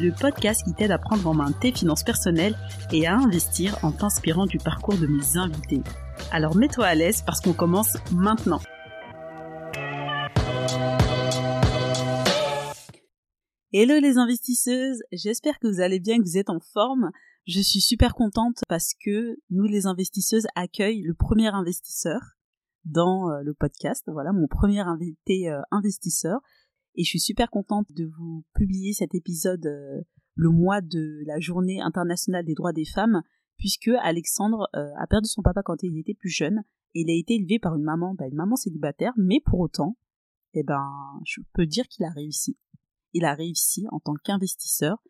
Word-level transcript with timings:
le 0.00 0.10
podcast 0.12 0.64
qui 0.64 0.72
t'aide 0.72 0.90
à 0.90 0.98
prendre 0.98 1.26
en 1.26 1.34
main 1.34 1.52
tes 1.52 1.72
finances 1.72 2.02
personnelles 2.02 2.56
et 2.92 3.06
à 3.06 3.16
investir 3.16 3.78
en 3.82 3.92
t'inspirant 3.92 4.46
du 4.46 4.58
parcours 4.58 4.96
de 4.96 5.06
mes 5.06 5.36
invités. 5.36 5.82
Alors 6.30 6.56
mets-toi 6.56 6.86
à 6.86 6.94
l'aise 6.94 7.22
parce 7.24 7.40
qu'on 7.40 7.52
commence 7.52 7.96
maintenant. 8.12 8.60
Hello 13.74 13.98
les 14.00 14.18
investisseuses, 14.18 15.02
j'espère 15.12 15.58
que 15.58 15.66
vous 15.66 15.80
allez 15.80 15.98
bien, 15.98 16.18
que 16.18 16.24
vous 16.24 16.38
êtes 16.38 16.50
en 16.50 16.60
forme. 16.60 17.10
Je 17.46 17.60
suis 17.60 17.80
super 17.80 18.14
contente 18.14 18.60
parce 18.68 18.92
que 19.04 19.36
nous 19.50 19.64
les 19.64 19.86
investisseuses 19.86 20.46
accueillent 20.54 21.02
le 21.02 21.14
premier 21.14 21.48
investisseur 21.48 22.20
dans 22.84 23.30
euh, 23.30 23.42
le 23.42 23.54
podcast. 23.54 24.04
Voilà, 24.06 24.32
mon 24.32 24.46
premier 24.46 24.80
invité 24.80 25.50
euh, 25.50 25.60
investisseur. 25.70 26.40
Et 26.94 27.04
je 27.04 27.08
suis 27.08 27.20
super 27.20 27.50
contente 27.50 27.92
de 27.92 28.06
vous 28.06 28.44
publier 28.54 28.92
cet 28.92 29.14
épisode 29.14 29.64
euh, 29.66 30.02
le 30.34 30.50
mois 30.50 30.80
de 30.80 31.22
la 31.26 31.40
journée 31.40 31.80
internationale 31.80 32.44
des 32.44 32.54
droits 32.54 32.72
des 32.72 32.84
femmes, 32.84 33.22
puisque 33.58 33.90
Alexandre 34.02 34.68
a 34.72 35.06
perdu 35.06 35.28
son 35.28 35.42
papa 35.42 35.62
quand 35.62 35.82
il 35.82 35.96
était 35.98 36.14
plus 36.14 36.30
jeune. 36.30 36.62
Et 36.94 37.02
il 37.02 37.10
a 37.10 37.14
été 37.14 37.34
élevé 37.34 37.58
par 37.58 37.76
une 37.76 37.84
maman, 37.84 38.14
bah, 38.14 38.26
une 38.26 38.34
maman 38.34 38.56
célibataire, 38.56 39.12
mais 39.16 39.40
pour 39.44 39.60
autant, 39.60 39.96
eh 40.54 40.62
ben, 40.64 40.90
je 41.24 41.42
peux 41.52 41.66
dire 41.66 41.86
qu'il 41.86 42.04
a 42.04 42.10
réussi. 42.10 42.56
Il 43.12 43.24
a 43.24 43.34
réussi 43.34 43.86
en 43.92 44.00
tant 44.00 44.14
qu'investisseur 44.14 45.02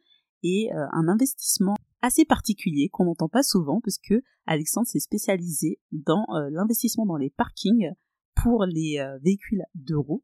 et 0.42 0.70
un 0.72 1.08
investissement 1.08 1.77
assez 2.03 2.25
particulier 2.25 2.88
qu'on 2.91 3.05
n'entend 3.05 3.28
pas 3.28 3.44
souvent 3.44 3.80
parce 3.80 3.98
que 3.98 4.22
Alexandre 4.47 4.88
s'est 4.88 5.00
spécialisé 5.00 5.78
dans 5.92 6.27
euh, 6.30 6.50
l'investissement 6.50 7.06
dans 7.06 7.16
les 7.16 7.30
parkings 7.30 7.92
pour 8.34 8.64
les 8.64 8.98
euh, 8.98 9.19
véhicules 9.22 9.62
d'euros. 9.75 10.22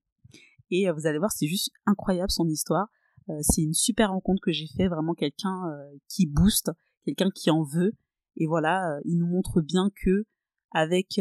Et 0.71 0.89
euh, 0.89 0.93
vous 0.93 1.07
allez 1.07 1.19
voir, 1.19 1.33
c'est 1.33 1.47
juste 1.47 1.71
incroyable 1.87 2.31
son 2.31 2.49
histoire. 2.49 2.89
c'est 3.43 3.63
une 3.63 3.75
super 3.75 4.11
rencontre 4.11 4.41
que 4.43 4.53
j'ai 4.53 4.67
fait, 4.67 4.89
vraiment 4.89 5.15
quelqu'un 5.15 5.65
qui 6.09 6.27
booste, 6.27 6.71
quelqu'un 7.05 7.31
qui 7.31 7.51
en 7.51 7.63
veut. 7.63 7.93
Et 8.37 8.47
voilà, 8.47 8.99
il 9.05 9.19
nous 9.19 9.27
montre 9.27 9.61
bien 9.61 9.91
que 10.03 10.25
avec 10.73 11.21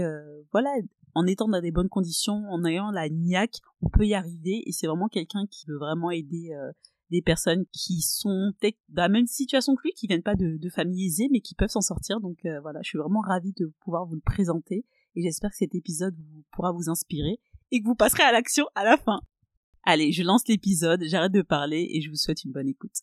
voilà, 0.54 0.70
en 1.16 1.26
étant 1.26 1.50
dans 1.50 1.60
des 1.60 1.72
bonnes 1.72 1.90
conditions, 1.90 2.46
en 2.50 2.64
ayant 2.64 2.92
la 2.92 3.10
niaque, 3.10 3.60
on 3.82 3.90
peut 3.90 4.06
y 4.06 4.14
arriver. 4.14 4.64
Et 4.66 4.72
c'est 4.72 4.88
vraiment 4.88 5.10
quelqu'un 5.10 5.46
qui 5.52 5.66
veut 5.68 5.78
vraiment 5.78 6.10
aider 6.12 6.54
des 7.10 7.22
personnes 7.22 7.66
qui 7.72 8.02
sont 8.02 8.52
dans 8.90 9.04
la 9.04 9.10
même 9.10 9.28
situation 9.28 9.76
que 9.76 9.84
lui, 9.84 9.92
qui 9.94 10.08
viennent 10.08 10.24
pas 10.24 10.36
de, 10.36 10.58
de 10.58 10.70
familles 10.70 11.08
aisées, 11.08 11.30
mais 11.32 11.42
qui 11.42 11.56
peuvent 11.56 11.70
s'en 11.70 11.82
sortir. 11.82 12.20
Donc 12.20 12.40
euh, 12.46 12.60
voilà, 12.62 12.82
je 12.84 12.90
suis 12.90 12.98
vraiment 12.98 13.22
ravie 13.22 13.54
de 13.54 13.72
pouvoir 13.82 14.06
vous 14.06 14.16
le 14.16 14.22
présenter 14.22 14.86
et 15.16 15.22
j'espère 15.22 15.52
que 15.52 15.58
cet 15.58 15.76
épisode 15.76 16.16
vous, 16.18 16.44
pourra 16.52 16.72
vous 16.72 16.90
inspirer 16.90 17.40
et 17.72 17.82
que 17.82 17.86
vous 17.86 17.96
passerez 17.96 18.24
à 18.24 18.32
l'action 18.32 18.66
à 18.76 18.84
la 18.84 18.98
fin. 18.98 19.22
Allez, 19.84 20.12
je 20.12 20.24
lance 20.24 20.48
l'épisode, 20.48 21.04
j'arrête 21.06 21.32
de 21.32 21.42
parler 21.42 21.88
et 21.92 22.02
je 22.02 22.10
vous 22.10 22.16
souhaite 22.16 22.44
une 22.44 22.52
bonne 22.52 22.68
écoute. 22.68 22.96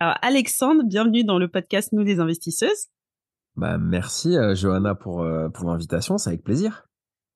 Alors 0.00 0.16
Alexandre, 0.22 0.82
bienvenue 0.84 1.24
dans 1.24 1.38
le 1.38 1.48
podcast 1.48 1.92
Nous 1.92 2.02
les 2.02 2.18
investisseuses. 2.20 2.88
Bah 3.54 3.78
merci 3.78 4.36
euh, 4.36 4.54
Johanna 4.54 4.94
pour, 4.94 5.22
euh, 5.22 5.48
pour 5.48 5.68
l'invitation, 5.68 6.18
c'est 6.18 6.30
avec 6.30 6.42
plaisir. 6.42 6.86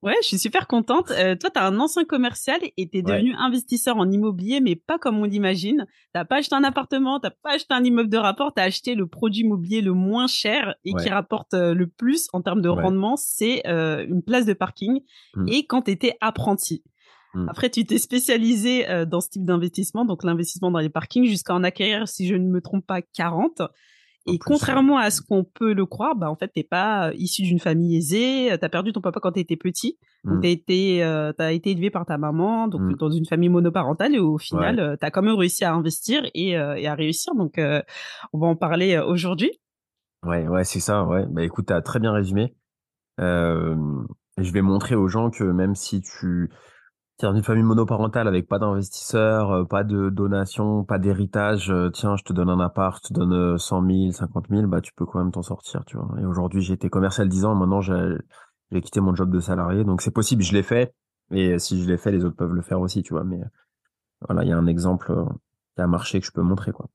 Ouais, 0.03 0.15
je 0.21 0.27
suis 0.27 0.37
super 0.37 0.67
contente. 0.67 1.09
Euh, 1.11 1.35
toi, 1.35 1.49
tu 1.49 1.59
as 1.59 1.65
un 1.65 1.79
ancien 1.79 2.05
commercial 2.05 2.59
et 2.77 2.87
tu 2.87 2.99
es 2.99 3.01
devenu 3.01 3.33
investisseur 3.35 3.97
en 3.97 4.09
immobilier, 4.11 4.59
mais 4.59 4.75
pas 4.75 4.99
comme 4.99 5.17
on 5.17 5.23
l'imagine. 5.23 5.87
T'as 6.13 6.23
pas 6.23 6.37
acheté 6.37 6.55
un 6.55 6.63
appartement, 6.63 7.19
t'as 7.19 7.31
pas 7.31 7.55
acheté 7.55 7.73
un 7.73 7.83
immeuble 7.83 8.09
de 8.09 8.17
rapport, 8.17 8.53
tu 8.53 8.61
as 8.61 8.65
acheté 8.65 8.93
le 8.93 9.07
produit 9.07 9.41
immobilier 9.41 9.81
le 9.81 9.93
moins 9.93 10.27
cher 10.27 10.75
et 10.85 10.93
qui 10.93 11.09
rapporte 11.09 11.53
le 11.53 11.87
plus 11.87 12.27
en 12.33 12.41
termes 12.41 12.61
de 12.61 12.69
rendement, 12.69 13.15
c'est 13.15 13.65
euh, 13.65 14.05
une 14.07 14.21
place 14.21 14.45
de 14.45 14.53
parking. 14.53 15.01
Mmh. 15.35 15.47
Et 15.47 15.65
quand 15.65 15.83
tu 15.83 15.91
étais 15.91 16.13
apprenti. 16.21 16.83
Mmh. 17.37 17.49
Après, 17.49 17.69
tu 17.69 17.85
t'es 17.85 17.97
spécialisé 17.97 18.85
dans 19.05 19.21
ce 19.21 19.29
type 19.29 19.45
d'investissement, 19.45 20.05
donc 20.05 20.23
l'investissement 20.23 20.71
dans 20.71 20.79
les 20.79 20.89
parkings, 20.89 21.25
jusqu'à 21.25 21.53
en 21.53 21.63
acquérir, 21.63 22.07
si 22.07 22.27
je 22.27 22.35
ne 22.35 22.49
me 22.49 22.61
trompe 22.61 22.85
pas, 22.85 23.01
40. 23.01 23.61
Et 24.27 24.39
contrairement 24.39 24.97
à 24.97 25.09
ce 25.09 25.21
qu'on 25.21 25.45
peut 25.45 25.73
le 25.73 25.85
croire, 25.85 26.15
bah 26.15 26.29
en 26.29 26.35
fait 26.35 26.49
t'es 26.49 26.63
pas 26.63 27.07
euh, 27.07 27.13
issu 27.15 27.43
d'une 27.43 27.59
famille 27.59 27.95
aisée. 27.95 28.55
T'as 28.59 28.67
perdu 28.67 28.91
ton 28.91 28.99
papa 28.99 29.21
quand 29.21 29.31
t'étais 29.31 29.55
petit. 29.55 29.97
Mmh. 30.25 30.41
t'as 30.41 30.47
été 30.49 31.03
euh, 31.03 31.31
t'as 31.31 31.53
été 31.53 31.71
élevé 31.71 31.89
par 31.89 32.05
ta 32.05 32.17
maman, 32.17 32.67
donc 32.67 32.81
mmh. 32.81 32.95
dans 32.95 33.09
une 33.09 33.25
famille 33.25 33.47
monoparentale. 33.47 34.15
Et 34.15 34.19
au 34.19 34.37
final, 34.37 34.75
tu 34.75 34.81
euh, 34.81 34.95
t'as 34.97 35.11
quand 35.11 35.21
même 35.21 35.35
réussi 35.35 35.63
à 35.63 35.73
investir 35.73 36.23
et, 36.33 36.49
et 36.51 36.87
à 36.87 36.93
réussir. 36.93 37.33
Donc 37.35 37.57
on 37.57 38.39
va 38.39 38.47
en 38.47 38.55
parler 38.55 38.99
aujourd'hui. 38.99 39.51
Ouais, 40.25 40.45
ouais, 40.47 40.65
c'est 40.65 40.81
ça. 40.81 41.05
Ouais. 41.05 41.25
Bah 41.29 41.43
écoute, 41.43 41.67
t'as 41.67 41.81
très 41.81 41.99
bien 41.99 42.11
résumé. 42.11 42.53
je 43.17 44.51
vais 44.51 44.61
montrer 44.61 44.95
aux 44.95 45.07
gens 45.07 45.29
que 45.29 45.45
même 45.45 45.75
si 45.75 46.01
tu 46.01 46.49
Tiens, 47.17 47.33
une 47.33 47.43
famille 47.43 47.63
monoparentale 47.63 48.27
avec 48.27 48.47
pas 48.47 48.59
d'investisseurs, 48.59 49.51
euh, 49.51 49.63
pas 49.65 49.83
de 49.83 50.09
donation, 50.09 50.83
pas 50.83 50.99
d'héritage, 50.99 51.71
euh, 51.71 51.89
tiens, 51.89 52.15
je 52.15 52.23
te 52.23 52.31
donne 52.31 52.49
un 52.49 52.59
appart, 52.59 53.03
je 53.03 53.07
te 53.09 53.13
donne 53.13 53.57
100 53.57 53.85
000, 53.87 54.11
50 54.11 54.45
000, 54.49 54.67
bah 54.67 54.81
tu 54.81 54.93
peux 54.93 55.05
quand 55.05 55.19
même 55.19 55.31
t'en 55.31 55.41
sortir, 55.41 55.83
tu 55.85 55.97
vois. 55.97 56.09
Et 56.21 56.25
aujourd'hui, 56.25 56.61
j'ai 56.61 56.73
été 56.73 56.89
commercial 56.89 57.27
10 57.27 57.45
ans, 57.45 57.55
maintenant 57.55 57.81
j'ai 57.81 58.81
quitté 58.81 58.99
mon 59.01 59.15
job 59.15 59.31
de 59.31 59.39
salarié, 59.39 59.83
donc 59.83 60.01
c'est 60.01 60.11
possible, 60.11 60.43
je 60.43 60.53
l'ai 60.53 60.61
fait, 60.61 60.93
et 61.31 61.57
si 61.59 61.81
je 61.81 61.89
l'ai 61.89 61.97
fait, 61.97 62.11
les 62.11 62.23
autres 62.23 62.35
peuvent 62.35 62.53
le 62.53 62.61
faire 62.61 62.79
aussi, 62.81 63.01
tu 63.01 63.13
vois. 63.13 63.23
Mais 63.23 63.39
voilà, 64.21 64.43
il 64.43 64.49
y 64.49 64.53
a 64.53 64.57
un 64.57 64.67
exemple 64.67 65.11
euh, 65.11 65.25
qui 65.75 65.81
a 65.81 65.87
marché 65.87 66.19
que 66.19 66.25
je 66.25 66.31
peux 66.31 66.41
montrer, 66.41 66.71
quoi. 66.71 66.87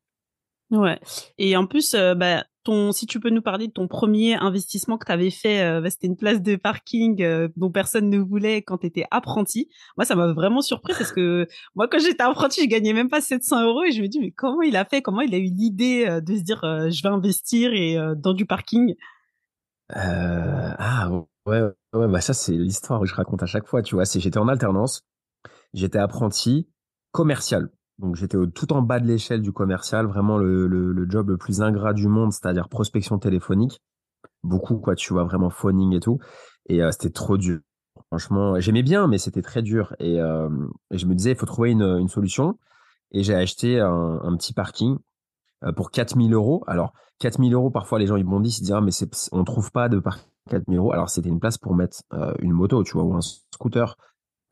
Ouais. 0.73 0.99
Et 1.39 1.57
en 1.57 1.67
plus, 1.67 1.95
bah, 1.95 2.45
ton, 2.65 2.93
si 2.93 3.07
tu 3.07 3.21
peux 3.21 3.31
nous 3.31 3.43
parler 3.43 3.69
de 3.69 3.73
ton 3.73 3.89
premier 3.89 4.35
investissement 4.35 4.99
que 4.99 5.07
tu 5.07 5.13
avais 5.13 5.31
fait, 5.31 5.63
euh, 5.63 5.81
bah, 5.81 5.91
c'était 5.91 6.07
une 6.07 6.17
place 6.17 6.41
de 6.43 6.57
parking 6.57 7.23
euh, 7.23 7.49
dont 7.57 7.71
personne 7.71 8.09
ne 8.09 8.19
voulait 8.19 8.63
quand 8.63 8.79
tu 8.79 8.87
étais 8.87 9.05
apprenti. 9.11 9.69
Moi, 9.97 10.05
ça 10.05 10.15
m'a 10.15 10.33
vraiment 10.33 10.61
surpris 10.61 10.95
parce 10.97 11.13
que 11.13 11.47
moi, 11.75 11.89
quand 11.89 11.99
j'étais 11.99 12.23
apprenti, 12.23 12.63
je 12.63 12.69
gagnais 12.69 12.93
même 12.93 13.09
pas 13.09 13.21
700 13.21 13.65
euros 13.67 13.85
et 13.85 13.93
je 13.93 14.03
me 14.03 14.09
dis, 14.09 14.21
mais 14.21 14.31
comment 14.31 14.63
il 14.63 14.77
a 14.77 14.85
fait? 14.85 15.03
Comment 15.03 15.21
il 15.23 15.35
a 15.35 15.39
eu 15.39 15.51
l'idée 15.51 16.07
euh, 16.09 16.21
de 16.21 16.37
se 16.37 16.43
dire, 16.43 16.61
je 16.63 17.03
vais 17.03 17.09
investir 17.09 17.73
et 17.73 17.97
dans 18.17 18.35
du 18.35 18.47
parking? 18.47 18.95
Ah 19.95 21.11
ouais, 21.47 21.63
ouais, 21.93 22.09
bah 22.09 22.21
ça 22.21 22.33
c'est 22.33 22.53
l'histoire 22.53 23.01
que 23.01 23.07
je 23.07 23.15
raconte 23.15 23.43
à 23.43 23.47
chaque 23.47 23.67
fois. 23.67 23.83
Tu 23.83 23.95
vois, 23.95 24.05
j'étais 24.05 24.39
en 24.39 24.49
alternance, 24.49 25.03
j'étais 25.75 25.99
apprenti 25.99 26.69
commercial. 27.11 27.71
Donc 27.99 28.17
j'étais 28.17 28.39
tout 28.55 28.73
en 28.73 28.83
bas 28.83 29.01
de 29.01 29.07
l'échelle 29.07 29.43
du 29.43 29.53
commercial, 29.53 30.07
vraiment 30.07 30.39
le, 30.39 31.07
job 31.09 31.29
le 31.31 31.37
plus 31.37 31.63
ingrat 31.63 31.93
du 31.93 32.09
monde, 32.09 32.33
c'est-à-dire 32.33 32.69
prospection 32.69 33.19
téléphonique. 33.19 33.81
Beaucoup, 34.43 34.79
quoi, 34.79 34.97
tu 34.97 35.13
vois, 35.13 35.25
vraiment 35.25 35.51
phoning 35.51 35.95
et 35.95 36.01
tout. 36.01 36.19
Et 36.69 36.83
euh, 36.83 36.91
c'était 36.91 37.11
trop 37.11 37.37
dur. 37.37 37.61
Franchement, 38.09 38.59
j'aimais 38.59 38.83
bien, 38.83 39.07
mais 39.07 39.19
c'était 39.19 39.43
très 39.43 39.63
dur. 39.63 39.95
Et, 40.01 40.21
euh, 40.21 40.49
je 40.91 41.07
me 41.07 41.15
disais, 41.15 41.33
il 41.33 41.37
faut 41.37 41.47
trouver 41.47 41.71
une, 41.71 42.09
solution. 42.09 42.59
Et 43.13 43.23
j'ai 43.23 43.35
acheté 43.35 43.79
un, 43.79 44.37
petit 44.37 44.53
parking 44.53 44.97
euh, 45.65 45.73
pour 45.73 45.91
4000 45.91 46.33
euros. 46.35 46.65
Alors, 46.67 46.93
4000 47.21 47.55
euros, 47.55 47.71
parfois 47.71 47.99
les 47.99 48.07
gens 48.07 48.17
ils 48.17 48.25
bondissent, 48.25 48.59
ils 48.59 48.63
disent, 48.63 48.73
ah, 48.73 48.81
mais 48.81 48.91
on 49.31 49.45
trouve 49.45 49.71
pas 49.71 49.89
de 49.89 49.99
parking 50.01 50.29
4000 50.51 50.79
euros. 50.79 50.93
Alors, 50.93 51.09
c'était 51.09 51.29
une 51.29 51.39
place 51.39 51.59
pour 51.59 51.77
mettre 51.77 52.03
une 52.41 52.53
moto, 52.53 52.83
tu 52.83 52.95
vois, 52.95 53.05
ou 53.05 53.15
un 53.15 53.21
scooter. 53.21 53.97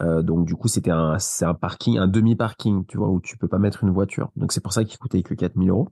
Euh, 0.00 0.22
donc 0.22 0.47
du 0.47 0.55
coup, 0.55 0.69
c'était 0.69 0.91
un, 0.91 1.19
c'est 1.19 1.44
un 1.44 1.55
parking, 1.55 1.99
un 1.99 2.09
demi-parking, 2.09 2.87
tu 2.87 2.97
vois, 2.97 3.09
où 3.09 3.21
tu 3.21 3.37
peux 3.37 3.49
pas 3.49 3.59
mettre 3.59 3.84
une 3.84 3.91
voiture. 3.91 4.31
Donc 4.37 4.53
c'est 4.53 4.62
pour 4.62 4.72
ça 4.72 4.84
qu'il 4.84 4.99
coûtait 4.99 5.22
que 5.22 5.34
4000 5.34 5.71
euros. 5.71 5.88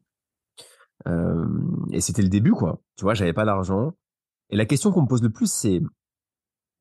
Euh, 1.06 1.46
et 1.92 2.00
c'était 2.00 2.22
le 2.22 2.28
début, 2.28 2.52
quoi. 2.52 2.80
Tu 2.96 3.04
vois, 3.04 3.14
j'avais 3.14 3.32
pas 3.32 3.44
d'argent. 3.44 3.92
Et 4.50 4.56
la 4.56 4.64
question 4.64 4.92
qu'on 4.92 5.02
me 5.02 5.08
pose 5.08 5.22
le 5.22 5.30
plus, 5.30 5.50
c'est 5.50 5.82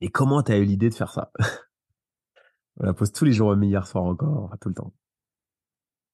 et 0.01 0.09
comment 0.09 0.41
t'as 0.43 0.57
eu 0.57 0.63
l'idée 0.63 0.89
de 0.89 0.93
faire 0.93 1.11
ça? 1.11 1.31
On 2.79 2.85
la 2.85 2.93
pose 2.93 3.11
tous 3.11 3.25
les 3.25 3.33
jours, 3.33 3.55
mais 3.55 3.67
hier 3.67 3.87
soir 3.87 4.03
encore, 4.03 4.53
tout 4.61 4.69
le 4.69 4.75
temps. 4.75 4.93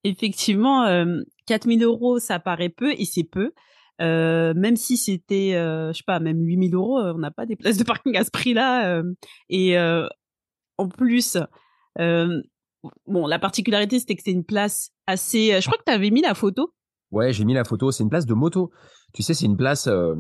Effectivement, 0.06 0.86
euh, 0.86 1.22
4000 1.48 1.84
euros, 1.84 2.20
ça 2.20 2.40
paraît 2.40 2.70
peu 2.70 2.94
et 2.94 3.06
c'est 3.06 3.24
peu. 3.24 3.52
Euh, 4.02 4.54
même 4.56 4.76
si 4.76 4.98
c'était, 4.98 5.56
euh, 5.56 5.92
je 5.92 5.98
sais 5.98 6.04
pas, 6.06 6.20
même 6.20 6.42
8000 6.42 6.74
euros, 6.76 7.00
on 7.00 7.18
n'a 7.18 7.32
pas 7.32 7.46
des 7.46 7.56
places 7.56 7.78
de 7.78 7.84
parking 7.84 8.16
à 8.16 8.24
ce 8.24 8.32
prix-là. 8.32 9.02
et 9.50 9.78
en 10.78 10.88
plus, 10.88 11.38
euh, 12.00 12.42
bon, 13.08 13.28
la 13.28 13.40
particularité, 13.40 14.00
c'était 14.00 14.16
que 14.16 14.22
c'était 14.22 14.36
une 14.36 14.46
place 14.46 14.92
assez. 15.08 15.54
Euh, 15.54 15.62
je 15.62 15.68
crois 15.68 15.78
que 15.78 15.84
tu 15.86 15.94
avais 15.94 16.10
mis 16.10 16.22
la 16.22 16.34
photo. 16.34 16.74
Ouais, 17.12 17.32
j'ai 17.34 17.46
mis 17.46 17.54
la 17.54 17.64
photo. 17.64 17.92
C'est 17.92 18.04
une 18.04 18.10
place 18.10 18.26
de 18.26 18.34
moto. 18.34 18.72
Tu 19.14 19.24
sais, 19.24 19.34
c'est 19.34 19.46
une 19.46 19.58
place. 19.58 19.88
Euh, 19.88 20.16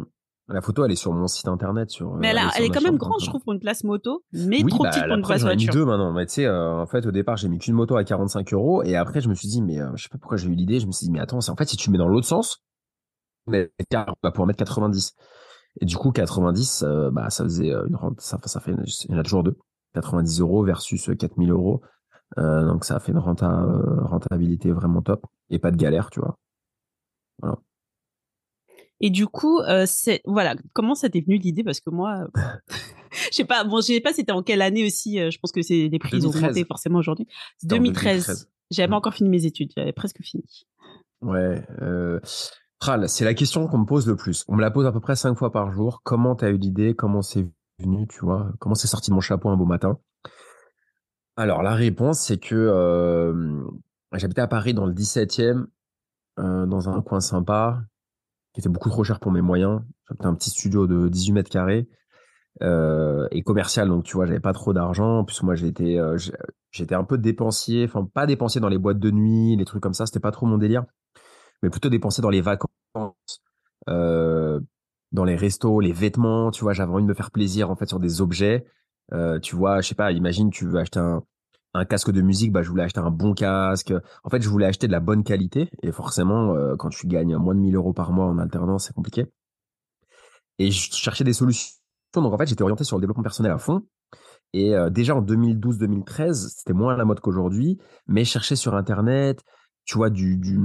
la 0.49 0.61
photo, 0.61 0.83
elle 0.83 0.91
est 0.91 0.97
sur 0.97 1.13
mon 1.13 1.27
site 1.27 1.47
internet. 1.47 1.89
Sur, 1.89 2.15
mais 2.15 2.27
elle, 2.27 2.39
elle 2.55 2.65
est 2.65 2.69
quand 2.69 2.81
même 2.81 2.97
grande, 2.97 3.21
je 3.21 3.27
trouve, 3.27 3.41
pour 3.41 3.53
une 3.53 3.61
place 3.61 3.85
moto, 3.85 4.23
mais 4.33 4.61
trop 4.63 4.83
bah, 4.83 4.89
petite 4.89 5.05
pour 5.05 5.15
une 5.15 5.23
place 5.23 5.41
voiture. 5.41 5.71
Mis 5.71 5.79
deux 5.79 5.85
maintenant. 5.85 6.11
Mais 6.11 6.25
tu 6.25 6.33
sais, 6.33 6.49
en 6.49 6.85
fait, 6.85 7.05
au 7.05 7.11
départ, 7.11 7.37
j'ai 7.37 7.47
mis 7.47 7.59
qu'une 7.59 7.75
moto 7.75 7.95
à 7.95 8.03
45 8.03 8.51
euros, 8.53 8.83
et 8.83 8.97
après, 8.97 9.21
je 9.21 9.29
me 9.29 9.35
suis 9.35 9.47
dit, 9.47 9.61
mais 9.61 9.77
je 9.95 10.03
sais 10.03 10.09
pas 10.09 10.17
pourquoi 10.17 10.35
j'ai 10.37 10.49
eu 10.49 10.53
l'idée. 10.53 10.81
Je 10.81 10.85
me 10.85 10.91
suis 10.91 11.05
dit, 11.05 11.11
mais 11.11 11.21
attends, 11.21 11.39
c'est 11.39 11.49
en 11.49 11.55
fait, 11.55 11.69
si 11.69 11.77
tu 11.77 11.89
mets 11.91 11.97
dans 11.97 12.09
l'autre 12.09 12.27
sens, 12.27 12.61
on 13.47 13.51
va 13.51 14.31
pouvoir 14.31 14.47
mettre 14.47 14.59
90. 14.59 15.15
Et 15.81 15.85
du 15.85 15.97
coup, 15.97 16.11
90, 16.11 16.83
euh, 16.83 17.09
bah, 17.11 17.29
ça 17.29 17.43
faisait 17.43 17.71
une 17.71 17.95
rente, 17.95 18.21
ça, 18.21 18.37
ça 18.45 18.59
fait, 18.59 18.73
il 19.05 19.11
y 19.11 19.15
en 19.15 19.19
a 19.19 19.23
toujours 19.23 19.43
deux. 19.43 19.57
90 19.93 20.39
euros 20.41 20.63
versus 20.63 21.09
4000 21.17 21.51
euros. 21.51 21.81
Euh, 22.37 22.65
donc 22.65 22.85
ça 22.85 22.95
a 22.95 22.99
fait 22.99 23.11
une 23.11 23.19
renta, 23.19 23.65
rentabilité 24.01 24.71
vraiment 24.71 25.01
top 25.01 25.25
et 25.49 25.59
pas 25.59 25.71
de 25.71 25.77
galère, 25.77 26.09
tu 26.09 26.19
vois. 26.19 26.37
Voilà. 27.41 27.57
Et 28.99 29.09
du 29.09 29.27
coup, 29.27 29.59
euh, 29.59 29.83
c'est 29.85 30.21
voilà, 30.25 30.55
comment 30.71 30.95
ça 30.95 31.09
t'est 31.09 31.21
venu 31.21 31.37
l'idée? 31.37 31.63
Parce 31.63 31.79
que 31.79 31.89
moi, 31.89 32.27
je 33.11 33.35
sais 33.35 33.45
pas, 33.45 33.63
bon, 33.63 33.77
je 33.77 33.87
sais 33.87 33.99
pas 33.99 34.13
c'était 34.13 34.31
en 34.31 34.43
quelle 34.43 34.61
année 34.61 34.85
aussi. 34.85 35.19
Euh, 35.19 35.29
je 35.29 35.39
pense 35.39 35.51
que 35.51 35.61
c'est 35.61 35.89
les 35.89 35.99
prix 35.99 36.25
ont 36.25 36.29
augmenté 36.29 36.63
forcément 36.63 36.99
aujourd'hui. 36.99 37.27
2013. 37.63 38.27
2013. 38.27 38.49
J'avais 38.71 38.87
pas 38.87 38.95
mmh. 38.95 38.97
encore 38.97 39.13
fini 39.13 39.29
mes 39.29 39.45
études, 39.45 39.71
j'avais 39.75 39.91
presque 39.91 40.21
fini. 40.23 40.45
Ouais. 41.21 41.61
Euh... 41.81 42.19
c'est 43.07 43.25
la 43.25 43.33
question 43.33 43.67
qu'on 43.67 43.79
me 43.79 43.85
pose 43.85 44.07
le 44.07 44.15
plus. 44.15 44.45
On 44.47 44.55
me 44.55 44.61
la 44.61 44.71
pose 44.71 44.85
à 44.85 44.91
peu 44.91 44.99
près 44.99 45.15
cinq 45.15 45.35
fois 45.35 45.51
par 45.51 45.71
jour. 45.71 46.01
Comment 46.03 46.35
t'as 46.35 46.49
eu 46.49 46.57
l'idée? 46.57 46.95
Comment 46.95 47.21
c'est 47.21 47.45
Tu 48.07 48.25
vois 48.25 48.51
Comment 48.59 48.75
c'est 48.75 48.87
sorti 48.87 49.09
de 49.09 49.15
mon 49.15 49.21
chapeau 49.21 49.49
un 49.49 49.57
beau 49.57 49.65
matin 49.65 49.99
Alors 51.35 51.63
la 51.63 51.73
réponse, 51.73 52.19
c'est 52.19 52.37
que 52.37 52.55
j'habitais 54.13 54.41
à 54.41 54.47
Paris 54.47 54.73
dans 54.73 54.85
le 54.85 54.93
17e, 54.93 55.65
euh, 56.39 56.65
dans 56.65 56.89
un 56.89 57.01
coin 57.01 57.19
sympa 57.19 57.81
qui 58.53 58.61
était 58.61 58.69
beaucoup 58.69 58.89
trop 58.89 59.03
cher 59.03 59.19
pour 59.19 59.31
mes 59.31 59.41
moyens. 59.41 59.81
J'avais 60.07 60.25
un 60.25 60.35
petit 60.35 60.49
studio 60.49 60.87
de 60.87 61.09
18 61.09 61.33
mètres 61.33 61.49
carrés 61.49 61.87
et 62.61 63.41
commercial, 63.43 63.89
donc 63.89 64.03
tu 64.03 64.15
vois, 64.15 64.25
j'avais 64.25 64.39
pas 64.39 64.53
trop 64.53 64.73
d'argent. 64.73 65.19
En 65.19 65.25
plus, 65.25 65.41
moi, 65.43 65.55
j'étais 65.55 65.97
j'étais 66.71 66.95
un 66.95 67.03
peu 67.03 67.17
dépensier, 67.17 67.85
enfin 67.85 68.05
pas 68.05 68.25
dépensier 68.25 68.61
dans 68.61 68.69
les 68.69 68.77
boîtes 68.77 68.99
de 68.99 69.11
nuit, 69.11 69.55
les 69.55 69.65
trucs 69.65 69.81
comme 69.81 69.93
ça, 69.93 70.05
c'était 70.05 70.19
pas 70.19 70.31
trop 70.31 70.45
mon 70.45 70.57
délire, 70.57 70.85
mais 71.61 71.69
plutôt 71.69 71.89
dépenser 71.89 72.21
dans 72.21 72.29
les 72.29 72.41
vacances, 72.41 72.69
dans 75.13 75.23
les 75.23 75.35
restos, 75.35 75.79
les 75.79 75.93
vêtements. 75.93 76.51
Tu 76.51 76.63
vois, 76.63 76.73
j'avais 76.73 76.91
envie 76.91 77.03
de 77.03 77.07
me 77.07 77.13
faire 77.13 77.31
plaisir 77.31 77.69
en 77.71 77.75
fait 77.75 77.87
sur 77.87 77.99
des 77.99 78.21
objets. 78.21 78.65
Euh, 79.13 79.39
tu 79.39 79.55
vois, 79.55 79.81
je 79.81 79.89
sais 79.89 79.95
pas, 79.95 80.11
imagine 80.11 80.49
tu 80.49 80.65
veux 80.65 80.79
acheter 80.79 80.99
un 81.73 81.85
casque 81.85 82.11
de 82.11 82.21
musique, 82.21 82.51
bah, 82.51 82.61
je 82.61 82.69
voulais 82.69 82.83
acheter 82.83 82.99
un 82.99 83.09
bon 83.11 83.33
casque. 83.33 83.93
En 84.23 84.29
fait, 84.29 84.41
je 84.41 84.49
voulais 84.49 84.65
acheter 84.65 84.87
de 84.87 84.91
la 84.91 84.99
bonne 84.99 85.23
qualité. 85.23 85.69
Et 85.81 85.91
forcément, 85.91 86.53
euh, 86.55 86.75
quand 86.75 86.89
tu 86.89 87.07
gagnes 87.07 87.35
moins 87.37 87.55
de 87.55 87.59
1000 87.59 87.75
euros 87.75 87.93
par 87.93 88.11
mois 88.11 88.25
en 88.25 88.37
alternance, 88.37 88.85
c'est 88.87 88.93
compliqué. 88.93 89.25
Et 90.59 90.71
je 90.71 90.91
cherchais 90.91 91.23
des 91.23 91.33
solutions. 91.33 91.77
Donc, 92.13 92.31
en 92.31 92.37
fait, 92.37 92.47
j'étais 92.47 92.61
orienté 92.61 92.83
sur 92.83 92.97
le 92.97 93.01
développement 93.01 93.23
personnel 93.23 93.51
à 93.51 93.57
fond. 93.57 93.83
Et 94.53 94.75
euh, 94.75 94.91
déjà 94.91 95.15
en 95.15 95.23
2012-2013, 95.23 96.49
c'était 96.57 96.73
moins 96.73 96.93
à 96.93 96.97
la 96.97 97.05
mode 97.05 97.19
qu'aujourd'hui, 97.19 97.79
mais 98.07 98.23
je 98.23 98.29
cherchais 98.29 98.55
sur 98.55 98.75
Internet, 98.75 99.43
tu 99.85 99.97
vois, 99.97 100.11
du, 100.11 100.37
du... 100.37 100.59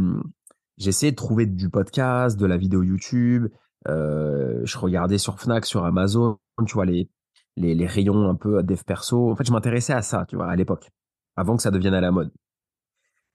j'essayais 0.76 1.12
de 1.12 1.16
trouver 1.16 1.46
du 1.46 1.70
podcast, 1.70 2.38
de 2.38 2.44
la 2.44 2.58
vidéo 2.58 2.82
YouTube. 2.82 3.48
Euh, 3.86 4.60
je 4.64 4.78
regardais 4.78 5.18
sur 5.18 5.38
Fnac, 5.38 5.64
sur 5.64 5.84
Amazon, 5.84 6.38
tu 6.66 6.74
vois, 6.74 6.84
les, 6.84 7.08
les, 7.56 7.86
rayons 7.86 8.28
un 8.28 8.34
peu 8.34 8.62
dev 8.62 8.82
perso. 8.84 9.30
En 9.30 9.36
fait, 9.36 9.46
je 9.46 9.52
m'intéressais 9.52 9.92
à 9.92 10.02
ça, 10.02 10.26
tu 10.26 10.36
vois, 10.36 10.48
à 10.48 10.56
l'époque 10.56 10.90
avant 11.38 11.56
que 11.56 11.62
ça 11.62 11.70
devienne 11.70 11.94
à 11.94 12.00
la 12.00 12.10
mode. 12.10 12.32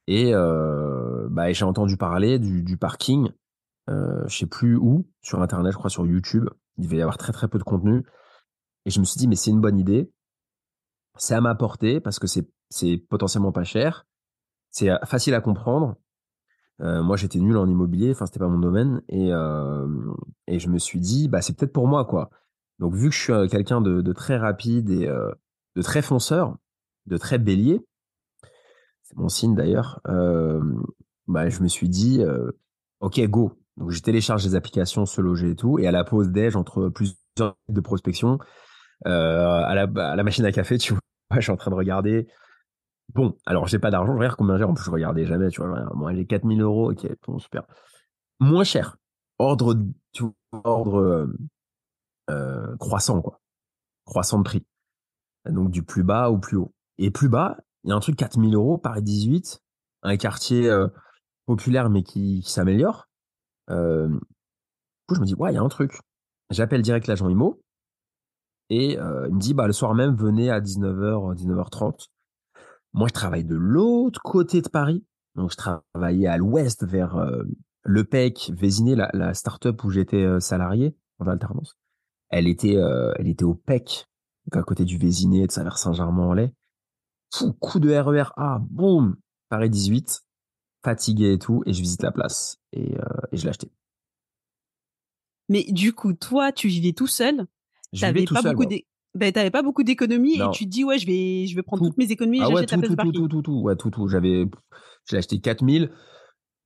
Et 0.07 0.33
euh, 0.33 1.29
bah, 1.29 1.53
j'ai 1.53 1.63
entendu 1.63 1.95
parler 1.95 2.37
du, 2.37 2.77
parking, 2.77 3.29
euh, 3.89 4.27
je 4.27 4.39
sais 4.39 4.45
plus 4.45 4.75
où, 4.75 5.07
sur 5.21 5.41
Internet, 5.41 5.71
je 5.71 5.77
crois 5.77 5.89
sur 5.89 6.05
YouTube. 6.05 6.49
Il 6.77 6.83
devait 6.83 6.97
y 6.97 7.01
avoir 7.01 7.17
très 7.17 7.31
très 7.31 7.47
peu 7.47 7.57
de 7.57 7.63
contenu. 7.63 8.03
Et 8.85 8.89
je 8.89 8.99
me 8.99 9.05
suis 9.05 9.17
dit, 9.17 9.29
mais 9.29 9.37
c'est 9.37 9.51
une 9.51 9.61
bonne 9.61 9.79
idée. 9.79 10.11
C'est 11.17 11.33
à 11.33 11.39
ma 11.39 11.55
portée 11.55 12.01
parce 12.01 12.19
que 12.19 12.27
c'est, 12.27 12.45
c'est 12.69 12.97
potentiellement 12.97 13.53
pas 13.53 13.63
cher. 13.63 14.05
C'est 14.69 14.89
euh, 14.89 14.97
facile 15.05 15.33
à 15.33 15.39
comprendre. 15.39 15.95
Euh, 16.81 17.03
moi, 17.03 17.17
j'étais 17.17 17.39
nul 17.39 17.57
en 17.57 17.67
immobilier, 17.67 18.11
enfin, 18.11 18.25
c'était 18.25 18.39
pas 18.39 18.47
mon 18.47 18.59
domaine. 18.59 19.01
Et, 19.09 19.33
euh, 19.33 19.87
je 20.47 20.69
me 20.69 20.77
suis 20.77 20.99
dit, 20.99 21.27
bah, 21.27 21.41
c'est 21.41 21.55
peut-être 21.55 21.73
pour 21.73 21.87
moi, 21.87 22.05
quoi. 22.05 22.29
Donc, 22.79 22.93
vu 22.95 23.09
que 23.09 23.15
je 23.15 23.21
suis 23.21 23.33
euh, 23.33 23.47
quelqu'un 23.47 23.81
de, 23.81 24.13
très 24.13 24.37
rapide 24.37 24.89
et 24.89 25.07
de 25.07 25.81
très 25.81 26.01
fonceur, 26.01 26.57
de 27.05 27.17
très 27.17 27.37
bélier, 27.37 27.81
mon 29.15 29.29
signe 29.29 29.55
d'ailleurs, 29.55 30.01
bah, 31.27 31.49
je 31.49 31.61
me 31.61 31.67
suis 31.67 31.89
dit, 31.89 32.21
ok, 32.99 33.19
go. 33.27 33.53
Donc 33.77 33.89
j'ai 33.89 34.01
téléchargé 34.01 34.49
des 34.49 34.55
applications, 34.55 35.07
se 35.07 35.19
loger 35.19 35.51
et 35.51 35.55
tout, 35.55 35.79
et 35.79 35.87
à 35.87 35.91
la 35.91 36.03
pause 36.03 36.29
déj 36.29 36.55
entre 36.55 36.89
plusieurs 36.89 37.57
de 37.67 37.81
prospection, 37.81 38.37
à, 39.05 39.73
la, 39.73 39.83
à 39.95 40.15
la 40.15 40.23
machine 40.23 40.45
à 40.45 40.51
café, 40.51 40.77
tu 40.79 40.93
vois, 40.93 41.01
je 41.35 41.41
suis 41.41 41.51
en 41.51 41.57
train 41.57 41.71
de 41.71 41.75
regarder. 41.75 42.27
Bon, 43.09 43.37
alors 43.45 43.67
j'ai 43.67 43.79
pas 43.79 43.91
d'argent, 43.91 44.13
je 44.13 44.17
regarde 44.17 44.37
combien 44.37 44.57
j'ai, 44.57 44.63
en 44.63 44.73
plus 44.73 44.85
je 44.85 44.91
regardais 44.91 45.25
jamais, 45.25 45.49
tu 45.49 45.61
vois, 45.61 45.89
moi 45.93 46.13
j'ai 46.13 46.25
4000 46.25 46.61
euros, 46.61 46.91
ok, 46.91 47.07
bon, 47.27 47.37
super. 47.37 47.63
Moins 48.39 48.63
cher, 48.63 48.97
ordre, 49.37 49.75
tu 50.11 50.23
vois, 50.23 50.61
ordre 50.63 50.99
euh, 50.99 51.27
euh, 52.29 52.75
croissant, 52.77 53.21
quoi. 53.21 53.41
Croissant 54.05 54.39
de 54.39 54.43
prix. 54.43 54.65
Donc 55.49 55.71
du 55.71 55.83
plus 55.83 56.03
bas 56.03 56.29
au 56.29 56.37
plus 56.37 56.57
haut. 56.57 56.73
Et 56.97 57.11
plus 57.11 57.29
bas, 57.29 57.57
il 57.83 57.89
y 57.89 57.93
a 57.93 57.95
un 57.95 57.99
truc 57.99 58.15
4000 58.15 58.55
euros, 58.55 58.77
Paris 58.77 59.01
18, 59.01 59.61
un 60.03 60.17
quartier 60.17 60.69
euh, 60.69 60.87
populaire 61.45 61.89
mais 61.89 62.03
qui, 62.03 62.41
s'améliore. 62.43 63.07
Du 63.69 64.19
coup, 65.07 65.15
je 65.15 65.19
me 65.19 65.25
dis, 65.25 65.35
ouais, 65.35 65.51
il 65.51 65.55
y 65.55 65.57
a 65.57 65.61
un 65.61 65.69
truc. 65.69 65.99
J'appelle 66.49 66.81
direct 66.81 67.07
l'agent 67.07 67.29
IMO 67.29 67.61
et 68.69 68.93
il 68.93 68.99
me 68.99 69.39
dit, 69.39 69.53
bah, 69.53 69.67
le 69.67 69.73
soir 69.73 69.93
même, 69.93 70.15
venez 70.15 70.49
à 70.49 70.59
19h, 70.59 71.35
19h30. 71.35 72.07
Moi, 72.93 73.07
je 73.07 73.13
travaille 73.13 73.43
de 73.43 73.55
l'autre 73.55 74.21
côté 74.21 74.61
de 74.61 74.69
Paris. 74.69 75.03
Donc, 75.35 75.51
je 75.51 75.57
travaillais 75.57 76.27
à 76.27 76.37
l'ouest 76.37 76.85
vers 76.85 77.15
euh, 77.17 77.43
Le 77.83 78.03
Pec, 78.03 78.51
Vésiné, 78.53 78.95
la, 78.95 79.09
la 79.13 79.33
start-up 79.33 79.83
où 79.83 79.89
j'étais 79.89 80.23
euh, 80.23 80.39
salarié 80.39 80.95
en 81.19 81.27
alternance. 81.27 81.77
Elle 82.29 82.47
était, 82.47 82.77
euh, 82.77 83.13
elle 83.17 83.27
était 83.27 83.43
au 83.43 83.55
PEC, 83.55 84.05
donc 84.45 84.61
à 84.61 84.63
côté 84.63 84.85
du 84.85 84.97
Vésiné, 84.97 85.45
de 85.45 85.51
ça 85.51 85.63
vers 85.63 85.77
Saint-Germain-en-Laye 85.77 86.53
coup 87.59 87.79
de 87.79 87.91
RER 87.91 88.29
A, 88.37 88.59
boum, 88.59 89.15
Paris 89.49 89.71
18, 89.71 90.23
fatigué 90.83 91.33
et 91.33 91.39
tout, 91.39 91.63
et 91.65 91.73
je 91.73 91.81
visite 91.81 92.03
la 92.03 92.11
place 92.11 92.59
et, 92.73 92.93
et 93.31 93.37
je 93.37 93.49
acheté. 93.49 93.71
Mais 95.49 95.63
du 95.63 95.93
coup, 95.93 96.13
toi, 96.13 96.51
tu 96.51 96.67
vivais 96.67 96.93
tout 96.93 97.07
seul? 97.07 97.47
T'avais 97.99 98.25
pas, 98.25 98.41
beaucoup 98.41 98.65
ben, 99.15 99.31
t'avais 99.31 99.51
pas 99.51 99.61
beaucoup 99.61 99.83
d'économies 99.83 100.39
et 100.39 100.49
tu 100.53 100.65
te 100.65 100.69
dis 100.69 100.83
ouais 100.83 100.97
je 100.97 101.05
vais 101.05 101.45
je 101.47 101.55
vais 101.55 101.61
prendre 101.63 101.85
toutes 101.85 101.97
mes 101.97 102.11
économies 102.11 102.39
et 102.39 102.43
ah 102.43 102.49
j'achète 102.49 102.71
la 102.71 102.77
place 102.79 102.89
tout, 102.89 103.11
de. 103.11 103.11
Tout 103.11 103.27
tout 103.27 103.41
tout. 103.41 103.61
Ouais 103.61 103.75
tout 103.75 103.89
tout. 103.89 104.07
J'avais 104.07 104.45
j'ai 105.09 105.17
acheté 105.17 105.39
4000 105.39 105.91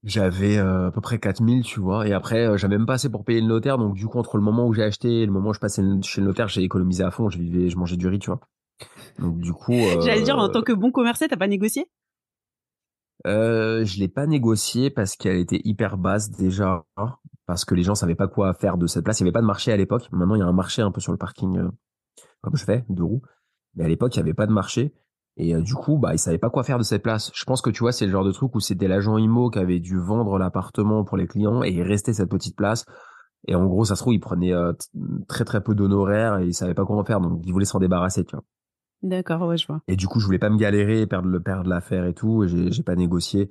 j'avais 0.04 0.58
euh, 0.58 0.88
à 0.88 0.90
peu 0.92 1.00
près 1.00 1.18
4000 1.18 1.64
tu 1.64 1.80
vois. 1.80 2.06
Et 2.06 2.12
après 2.12 2.46
euh, 2.46 2.56
j'avais 2.56 2.78
même 2.78 2.86
pas 2.86 2.94
assez 2.94 3.10
pour 3.10 3.24
payer 3.24 3.40
le 3.40 3.46
notaire. 3.48 3.78
Donc 3.78 3.94
du 3.94 4.06
coup 4.06 4.18
entre 4.18 4.36
le 4.36 4.42
moment 4.42 4.66
où 4.66 4.72
j'ai 4.72 4.84
acheté 4.84 5.22
et 5.22 5.26
le 5.26 5.32
moment 5.32 5.50
où 5.50 5.54
je 5.54 5.60
passais 5.60 5.82
chez 6.02 6.20
le 6.20 6.26
notaire 6.26 6.48
j'ai 6.48 6.62
économisé 6.62 7.02
à 7.02 7.10
fond. 7.10 7.28
Je 7.28 7.38
vivais 7.38 7.68
je 7.68 7.76
mangeais 7.76 7.96
du 7.96 8.06
riz 8.06 8.18
tu 8.18 8.30
vois. 8.30 8.40
Donc 9.18 9.38
du 9.40 9.52
coup, 9.52 9.72
euh, 9.74 10.00
j'allais 10.04 10.22
dire 10.22 10.38
en 10.38 10.48
tant 10.48 10.62
que 10.62 10.72
bon 10.72 10.92
commerçant, 10.92 11.26
t'as 11.28 11.36
pas 11.36 11.48
négocié? 11.48 11.86
euh, 13.26 13.84
Je 13.84 13.98
l'ai 13.98 14.08
pas 14.08 14.26
négocié 14.26 14.90
parce 14.90 15.16
qu'elle 15.16 15.38
était 15.38 15.60
hyper 15.64 15.98
basse 15.98 16.30
déjà, 16.30 16.84
parce 17.46 17.64
que 17.64 17.74
les 17.74 17.82
gens 17.82 17.94
savaient 17.94 18.14
pas 18.14 18.28
quoi 18.28 18.54
faire 18.54 18.78
de 18.78 18.86
cette 18.86 19.04
place. 19.04 19.18
Il 19.18 19.24
y 19.24 19.26
avait 19.26 19.32
pas 19.32 19.40
de 19.40 19.46
marché 19.46 19.72
à 19.72 19.76
l'époque. 19.76 20.08
Maintenant, 20.12 20.36
il 20.36 20.38
y 20.38 20.42
a 20.42 20.46
un 20.46 20.52
marché 20.52 20.82
un 20.82 20.92
peu 20.92 21.00
sur 21.00 21.12
le 21.12 21.18
parking, 21.18 21.58
euh, 21.58 21.70
comme 22.42 22.56
je 22.56 22.64
fais, 22.64 22.84
de 22.88 23.02
roues. 23.02 23.22
Mais 23.74 23.84
à 23.84 23.88
l'époque, 23.88 24.14
il 24.16 24.18
y 24.18 24.22
avait 24.22 24.34
pas 24.34 24.46
de 24.46 24.52
marché. 24.52 24.94
Et 25.36 25.54
euh, 25.54 25.62
du 25.62 25.74
coup, 25.74 25.98
bah, 25.98 26.14
ils 26.14 26.18
savaient 26.18 26.38
pas 26.38 26.50
quoi 26.50 26.64
faire 26.64 26.78
de 26.78 26.82
cette 26.82 27.02
place. 27.02 27.30
Je 27.34 27.44
pense 27.44 27.62
que 27.62 27.70
tu 27.70 27.80
vois, 27.80 27.92
c'est 27.92 28.06
le 28.06 28.12
genre 28.12 28.24
de 28.24 28.32
truc 28.32 28.54
où 28.54 28.60
c'était 28.60 28.88
l'agent 28.88 29.16
IMO 29.18 29.50
qui 29.50 29.58
avait 29.58 29.78
dû 29.78 29.98
vendre 29.98 30.38
l'appartement 30.38 31.04
pour 31.04 31.16
les 31.16 31.28
clients 31.28 31.62
et 31.62 31.70
il 31.70 31.82
restait 31.82 32.12
cette 32.12 32.28
petite 32.28 32.56
place. 32.56 32.84
Et 33.46 33.54
en 33.54 33.66
gros, 33.66 33.84
ça 33.84 33.94
se 33.94 34.02
trouve, 34.02 34.14
il 34.14 34.20
prenait 34.20 34.52
euh, 34.52 34.72
très 35.28 35.44
très 35.44 35.62
peu 35.62 35.74
d'honoraires 35.74 36.38
et 36.38 36.46
il 36.46 36.54
savait 36.54 36.74
pas 36.74 36.84
comment 36.84 37.04
faire, 37.04 37.20
donc 37.20 37.40
il 37.44 37.52
voulait 37.52 37.64
s'en 37.64 37.78
débarrasser, 37.78 38.24
tu 38.24 38.34
vois. 38.34 38.44
D'accord, 39.02 39.42
ouais, 39.42 39.56
je 39.56 39.66
vois. 39.68 39.80
Et 39.86 39.94
du 39.94 40.08
coup, 40.08 40.18
je 40.18 40.26
voulais 40.26 40.40
pas 40.40 40.50
me 40.50 40.56
galérer, 40.56 41.06
perdre 41.06 41.28
le 41.28 41.40
perdre 41.40 41.70
l'affaire 41.70 42.04
et 42.04 42.14
tout. 42.14 42.42
Et 42.42 42.48
j'ai, 42.48 42.82
pas 42.82 42.96
négocié. 42.96 43.48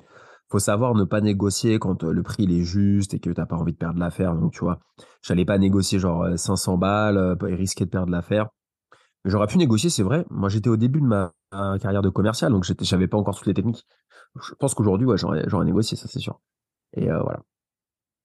Faut 0.50 0.60
savoir 0.60 0.94
ne 0.94 1.06
pas 1.06 1.22
négocier 1.22 1.79
quand 1.79 2.03
euh, 2.03 2.12
le 2.12 2.22
prix 2.22 2.44
il 2.44 2.51
est 2.51 2.63
juste 2.63 3.13
et 3.13 3.20
que 3.20 3.29
t'as 3.29 3.46
pas 3.46 3.56
envie 3.56 3.72
de 3.72 3.77
perdre 3.77 4.00
l'affaire. 4.00 4.36
Donc 4.36 4.51
tu 4.51 4.60
vois, 4.60 4.79
j'allais 5.22 5.46
pas 5.46 5.58
négocier 5.58 6.00
genre 6.00 6.27
500 6.36 6.74
euh, 6.74 6.77
balles 6.77 7.38
et 7.48 7.56
risquer 7.56 7.86
de 7.86 7.89
perdre 7.89 8.12
l'affaire. 8.12 8.50
J'aurais 9.27 9.48
pu 9.48 9.57
négocier, 9.57 9.89
c'est 9.89 10.03
vrai. 10.03 10.25
Moi, 10.29 10.50
j'étais 10.50 10.69
au 10.69 10.77
début 10.77 11.01
de 11.01 11.05
ma, 11.05 11.34
carrière 11.51 12.01
de 12.01 12.10
commercial, 12.10 12.51
donc 12.51 12.63
j'étais, 12.63 12.86
j'avais 12.86 13.07
pas 13.07 13.17
encore 13.17 13.36
toutes 13.36 13.48
les 13.48 13.53
techniques. 13.53 13.86
Je 14.36 14.53
pense 14.55 14.74
qu'aujourd'hui, 14.74 15.05
ouais, 15.05 15.17
j'aurais, 15.17 15.43
j'aurais 15.48 15.65
négocié, 15.65 15.98
ça 15.98 16.07
c'est 16.07 16.19
sûr. 16.19 16.39
Et 16.93 17.05
voilà. 17.05 17.41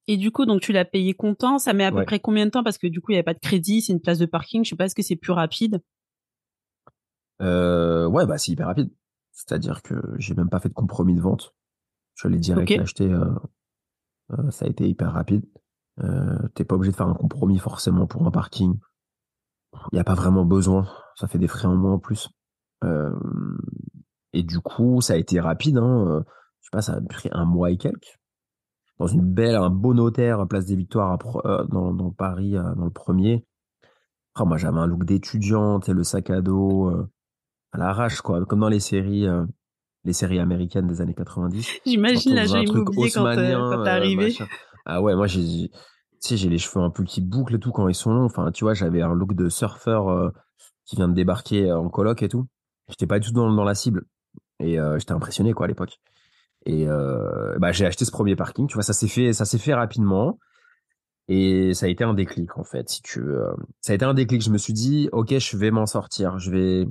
Et 0.08 0.16
du 0.16 0.30
coup, 0.32 0.46
donc 0.46 0.60
tu 0.60 0.72
l'as 0.72 0.84
payé 0.84 1.14
comptant. 1.14 1.58
Ça 1.58 1.72
met 1.72 1.84
à 1.84 1.92
peu 1.92 2.04
près 2.04 2.20
combien 2.20 2.44
de 2.44 2.50
temps? 2.50 2.64
Parce 2.64 2.78
que 2.78 2.86
du 2.86 3.00
coup, 3.00 3.12
il 3.12 3.14
y 3.14 3.18
avait 3.18 3.24
pas 3.24 3.34
de 3.34 3.38
crédit, 3.38 3.82
c'est 3.82 3.92
une 3.92 4.00
place 4.00 4.18
de 4.18 4.26
parking. 4.26 4.64
Je 4.64 4.70
sais 4.70 4.76
pas, 4.76 4.86
est-ce 4.86 4.94
que 4.94 5.02
c'est 5.02 5.16
plus 5.16 5.32
rapide? 5.32 5.80
Euh, 7.40 8.06
ouais, 8.06 8.26
bah 8.26 8.38
c'est 8.38 8.52
hyper 8.52 8.66
rapide. 8.66 8.90
C'est-à-dire 9.32 9.82
que 9.82 9.94
j'ai 10.18 10.34
même 10.34 10.48
pas 10.48 10.60
fait 10.60 10.68
de 10.68 10.74
compromis 10.74 11.14
de 11.14 11.20
vente. 11.20 11.54
Je 12.14 12.28
l'ai 12.28 12.38
direct 12.38 12.70
acheté. 12.72 13.10
Euh, 13.10 13.26
euh, 14.32 14.50
ça 14.50 14.66
a 14.66 14.68
été 14.68 14.88
hyper 14.88 15.12
rapide. 15.12 15.44
Euh, 16.00 16.48
T'es 16.54 16.64
pas 16.64 16.74
obligé 16.74 16.92
de 16.92 16.96
faire 16.96 17.08
un 17.08 17.14
compromis 17.14 17.58
forcément 17.58 18.06
pour 18.06 18.26
un 18.26 18.30
parking. 18.30 18.78
Il 19.72 19.94
n'y 19.94 20.00
a 20.00 20.04
pas 20.04 20.14
vraiment 20.14 20.44
besoin. 20.44 20.86
Ça 21.16 21.28
fait 21.28 21.38
des 21.38 21.48
frais 21.48 21.66
en 21.66 21.76
moins 21.76 21.94
en 21.94 21.98
plus. 21.98 22.28
Euh, 22.84 23.10
et 24.32 24.42
du 24.42 24.60
coup, 24.60 25.00
ça 25.00 25.14
a 25.14 25.16
été 25.16 25.40
rapide. 25.40 25.78
Hein. 25.78 26.24
Je 26.60 26.66
sais 26.66 26.70
pas, 26.72 26.82
ça 26.82 26.94
a 26.94 27.00
pris 27.00 27.28
un 27.32 27.44
mois 27.44 27.70
et 27.70 27.76
quelques. 27.76 28.18
dans 28.98 29.06
une 29.06 29.32
belle, 29.32 29.56
un 29.56 29.70
beau 29.70 29.94
notaire, 29.94 30.46
place 30.48 30.66
des 30.66 30.76
Victoires, 30.76 31.18
dans, 31.68 31.92
dans 31.92 32.10
Paris, 32.10 32.52
dans 32.52 32.84
le 32.84 32.90
premier. 32.90 33.46
Oh, 34.38 34.46
moi, 34.46 34.56
j'avais 34.56 34.78
un 34.78 34.86
look 34.86 35.04
d'étudiante 35.04 35.88
et 35.88 35.92
le 35.92 36.04
sac 36.04 36.30
à 36.30 36.40
dos 36.40 36.90
à 37.72 37.78
l'arrache, 37.78 38.20
quoi, 38.20 38.44
comme 38.46 38.60
dans 38.60 38.68
les 38.68 38.80
séries, 38.80 39.26
les 40.04 40.12
séries 40.12 40.38
américaines 40.38 40.86
des 40.86 41.00
années 41.00 41.14
90. 41.14 41.80
J'imagine 41.86 42.34
la 42.34 42.46
jeune 42.46 42.68
immobilier 42.68 43.10
quand, 43.10 43.24
quand 43.24 43.84
t'es 43.84 43.90
arrivé. 43.90 44.36
ah 44.86 45.02
ouais, 45.02 45.14
moi, 45.14 45.26
j'ai, 45.26 45.70
sais, 46.28 46.36
j'ai 46.36 46.48
les 46.48 46.58
cheveux 46.58 46.84
un 46.84 46.90
peu 46.90 47.04
qui 47.04 47.20
bouclent 47.20 47.54
et 47.56 47.58
tout 47.58 47.72
quand 47.72 47.88
ils 47.88 47.94
sont 47.94 48.12
longs. 48.12 48.24
Enfin, 48.24 48.50
tu 48.52 48.64
vois, 48.64 48.74
j'avais 48.74 49.02
un 49.02 49.14
look 49.14 49.34
de 49.34 49.48
surfeur 49.48 50.32
qui 50.84 50.96
vient 50.96 51.08
de 51.08 51.14
débarquer 51.14 51.72
en 51.72 51.88
coloc 51.88 52.22
et 52.22 52.28
tout. 52.28 52.46
J'étais 52.88 53.06
pas 53.06 53.18
du 53.18 53.28
tout 53.28 53.34
dans, 53.34 53.52
dans 53.52 53.64
la 53.64 53.74
cible. 53.74 54.04
Et 54.60 54.78
j'étais 54.98 55.12
impressionné, 55.12 55.52
quoi, 55.52 55.66
à 55.66 55.68
l'époque. 55.68 56.00
Et 56.66 56.86
bah, 57.58 57.72
j'ai 57.72 57.86
acheté 57.86 58.04
ce 58.04 58.10
premier 58.10 58.36
parking. 58.36 58.66
Tu 58.66 58.74
vois, 58.74 58.82
ça 58.82 58.92
s'est 58.92 59.08
fait, 59.08 59.32
ça 59.32 59.44
s'est 59.44 59.58
fait 59.58 59.74
rapidement. 59.74 60.38
Et 61.28 61.72
ça 61.74 61.86
a 61.86 61.88
été 61.88 62.04
un 62.04 62.14
déclic, 62.14 62.58
en 62.58 62.64
fait, 62.64 62.88
si 62.88 63.02
tu 63.02 63.20
veux. 63.20 63.46
Ça 63.80 63.92
a 63.92 63.96
été 63.96 64.04
un 64.04 64.14
déclic. 64.14 64.42
Je 64.42 64.50
me 64.50 64.58
suis 64.58 64.72
dit, 64.72 65.08
OK, 65.12 65.36
je 65.36 65.56
vais 65.56 65.70
m'en 65.70 65.86
sortir. 65.86 66.38
Je 66.38 66.50
vais, 66.50 66.86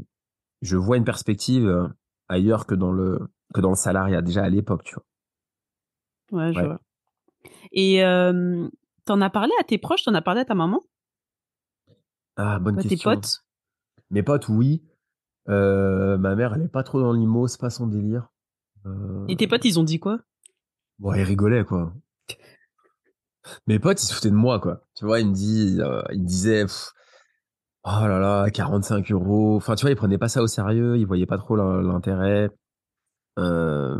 je 0.61 0.77
vois 0.77 0.97
une 0.97 1.03
perspective 1.03 1.89
ailleurs 2.27 2.65
que 2.65 2.75
dans 2.75 2.91
le, 2.91 3.19
que 3.53 3.61
dans 3.61 3.69
le 3.69 3.75
salariat, 3.75 4.21
déjà 4.21 4.43
à 4.43 4.49
l'époque, 4.49 4.83
tu 4.83 4.95
vois. 4.95 5.05
Ouais, 6.31 6.53
je 6.53 6.61
vois. 6.61 6.79
Et 7.71 8.03
euh, 8.03 8.67
t'en 9.05 9.21
as 9.21 9.29
parlé 9.29 9.51
à 9.59 9.63
tes 9.63 9.77
proches, 9.77 10.03
t'en 10.03 10.13
as 10.13 10.21
parlé 10.21 10.41
à 10.41 10.45
ta 10.45 10.55
maman? 10.55 10.81
Ah, 12.35 12.59
bonne 12.59 12.79
à 12.79 12.81
question. 12.81 13.11
Tes 13.11 13.15
potes? 13.15 13.43
Mes 14.09 14.23
potes, 14.23 14.49
oui. 14.49 14.83
Euh, 15.49 16.17
ma 16.17 16.35
mère, 16.35 16.53
elle 16.53 16.63
est 16.63 16.67
pas 16.67 16.83
trop 16.83 16.99
dans 16.99 17.13
l'IMO, 17.13 17.47
c'est 17.47 17.59
pas 17.59 17.69
son 17.69 17.87
délire. 17.87 18.29
Euh... 18.85 19.25
Et 19.27 19.35
tes 19.35 19.47
potes, 19.47 19.65
ils 19.65 19.79
ont 19.79 19.83
dit 19.83 19.99
quoi? 19.99 20.19
Bon, 20.99 21.13
ils 21.13 21.23
rigolaient, 21.23 21.65
quoi. 21.65 21.93
Mes 23.67 23.79
potes, 23.79 24.01
ils 24.03 24.05
se 24.05 24.13
foutaient 24.13 24.29
de 24.29 24.35
moi, 24.35 24.59
quoi. 24.59 24.81
Tu 24.95 25.05
vois, 25.05 25.19
ils 25.19 25.27
me, 25.27 25.33
disent, 25.33 25.79
euh, 25.79 26.03
ils 26.11 26.21
me 26.21 26.27
disaient, 26.27 26.65
oh 27.83 28.07
là 28.07 28.19
là, 28.19 28.49
45 28.49 29.11
euros. 29.11 29.55
Enfin, 29.55 29.75
tu 29.75 29.81
vois, 29.81 29.91
ils 29.91 29.95
prenaient 29.95 30.17
pas 30.17 30.29
ça 30.29 30.43
au 30.43 30.47
sérieux, 30.47 30.97
ils 30.97 31.07
voyaient 31.07 31.25
pas 31.25 31.37
trop 31.37 31.55
l'intérêt. 31.55 32.49
Euh, 33.39 33.97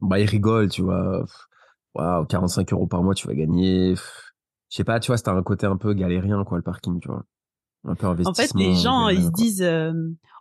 bah, 0.00 0.18
ils 0.18 0.28
rigolent, 0.28 0.70
tu 0.70 0.82
vois. 0.82 1.24
Waouh, 1.98 2.26
45 2.26 2.72
euros 2.72 2.86
par 2.86 3.02
mois, 3.02 3.14
tu 3.14 3.26
vas 3.26 3.34
gagner. 3.34 3.94
Je 3.96 4.76
sais 4.76 4.84
pas, 4.84 5.00
tu 5.00 5.08
vois, 5.08 5.16
c'était 5.16 5.30
un 5.30 5.42
côté 5.42 5.66
un 5.66 5.76
peu 5.76 5.94
galérien, 5.94 6.44
quoi, 6.44 6.58
le 6.58 6.62
parking, 6.62 7.00
tu 7.00 7.08
vois. 7.08 7.24
Un 7.84 7.94
peu 7.94 8.06
investissement. 8.06 8.30
En 8.30 8.34
fait, 8.34 8.54
les 8.54 8.74
gens, 8.74 9.08
ils 9.08 9.24
se 9.24 9.30
disent, 9.30 9.62
euh, 9.62 9.92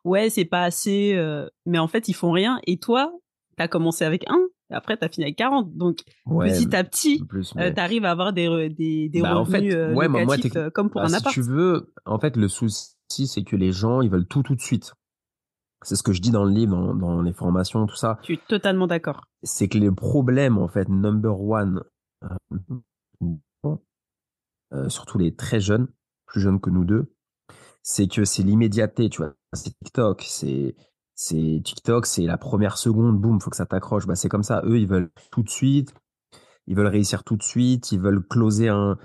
ouais, 0.04 0.30
c'est 0.30 0.46
pas 0.46 0.64
assez, 0.64 1.14
euh, 1.16 1.48
mais 1.66 1.80
en 1.80 1.88
fait, 1.88 2.08
ils 2.08 2.14
font 2.14 2.32
rien. 2.32 2.60
Et 2.68 2.78
toi, 2.78 3.12
t'as 3.58 3.68
commencé 3.68 4.06
avec 4.06 4.30
un, 4.30 4.40
et 4.70 4.74
après, 4.74 4.98
t'as 4.98 5.08
fini 5.08 5.26
avec 5.26 5.38
40. 5.38 5.76
Donc, 5.76 6.00
petit 6.28 6.76
à 6.76 6.84
petit, 6.84 7.24
euh, 7.58 7.72
t'arrives 7.72 8.06
à 8.06 8.12
avoir 8.12 8.34
des, 8.34 8.70
des, 8.70 9.10
des 9.10 9.22
bah, 9.22 9.36
revenus 9.36 9.74
en 9.74 9.78
fait, 9.78 9.94
ouais, 9.96 10.08
locatifs, 10.08 10.54
moi, 10.56 10.72
comme 10.72 10.90
pour 10.90 11.02
bah, 11.02 11.08
un 11.08 11.14
appart. 11.14 11.34
Si 11.34 11.42
tu 11.42 11.48
veux, 11.48 11.94
en 12.06 12.20
fait, 12.20 12.36
le 12.36 12.48
souci, 12.48 12.96
c'est 13.10 13.44
que 13.44 13.56
les 13.56 13.72
gens, 13.72 14.02
ils 14.02 14.10
veulent 14.10 14.28
tout 14.28 14.44
tout 14.44 14.56
de 14.56 14.62
suite. 14.62 14.94
C'est 15.84 15.96
ce 15.96 16.04
que 16.04 16.12
je 16.12 16.22
dis 16.22 16.32
dans 16.32 16.44
le 16.44 16.52
livre, 16.52 16.76
dans, 16.76 16.96
dans 16.96 17.22
les 17.22 17.34
formations, 17.34 17.86
tout 17.86 17.96
ça. 17.96 18.18
Je 18.22 18.26
suis 18.26 18.40
totalement 18.48 18.88
d'accord. 18.88 19.26
C'est 19.44 19.68
que 19.68 19.78
les 19.78 19.92
problèmes, 19.92 20.58
en 20.58 20.68
fait, 20.68 20.90
number 20.90 21.40
one, 21.40 21.84
euh, 24.74 24.90
surtout 24.90 25.18
les 25.18 25.36
très 25.36 25.60
jeunes, 25.60 25.88
plus 26.26 26.42
jeunes 26.42 26.60
que 26.60 26.70
nous 26.70 26.84
deux, 26.84 27.14
c'est 27.84 28.08
que 28.08 28.26
c'est 28.26 28.44
l'immédiateté, 28.44 29.10
tu 29.10 29.22
vois. 29.22 29.34
C'est 29.54 29.72
TikTok, 29.80 30.24
c'est 30.28 30.76
c'est 31.16 31.62
TikTok, 31.64 32.06
c'est 32.06 32.24
la 32.24 32.38
première 32.38 32.78
seconde, 32.78 33.20
boum, 33.20 33.40
faut 33.40 33.50
que 33.50 33.56
ça 33.56 33.66
t'accroche. 33.66 34.06
Bah, 34.06 34.16
c'est 34.16 34.30
comme 34.30 34.44
ça. 34.44 34.62
Eux, 34.66 34.78
ils 34.80 34.88
veulent 34.88 35.10
tout 35.32 35.42
de 35.42 35.50
suite. 35.50 35.94
Ils 36.68 36.76
veulent 36.76 36.88
réussir 36.88 37.24
tout 37.24 37.38
de 37.38 37.44
suite. 37.44 37.92
Ils 37.92 38.00
veulent 38.00 38.24
closer 38.28 38.68
un, 38.68 38.98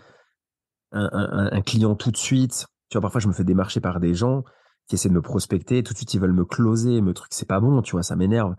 un, 0.90 1.48
un, 1.52 1.60
client 1.62 1.94
tout 1.94 2.10
de 2.10 2.16
suite. 2.16 2.66
Tu 2.90 2.98
vois, 2.98 3.02
parfois, 3.02 3.20
je 3.20 3.28
me 3.28 3.32
fais 3.32 3.44
démarcher 3.44 3.80
par 3.80 3.98
des 3.98 4.14
gens 4.14 4.44
qui 4.88 4.94
essaient 4.94 5.08
de 5.08 5.14
me 5.14 5.22
prospecter. 5.22 5.82
Tout 5.82 5.92
de 5.92 5.98
suite, 5.98 6.14
ils 6.14 6.20
veulent 6.20 6.32
me 6.32 6.44
closer, 6.44 7.00
me 7.00 7.14
truc. 7.14 7.30
C'est 7.32 7.48
pas 7.48 7.60
bon, 7.60 7.82
tu 7.82 7.92
vois, 7.92 8.02
ça 8.02 8.16
m'énerve. 8.16 8.54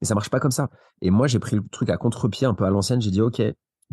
Mais 0.00 0.06
ça 0.06 0.14
marche 0.14 0.30
pas 0.30 0.40
comme 0.40 0.50
ça. 0.50 0.70
Et 1.00 1.10
moi, 1.10 1.26
j'ai 1.26 1.38
pris 1.38 1.56
le 1.56 1.62
truc 1.70 1.90
à 1.90 1.96
contre-pied, 1.96 2.46
un 2.46 2.54
peu 2.54 2.64
à 2.64 2.70
l'ancienne. 2.70 3.00
J'ai 3.00 3.10
dit, 3.10 3.20
OK, 3.20 3.42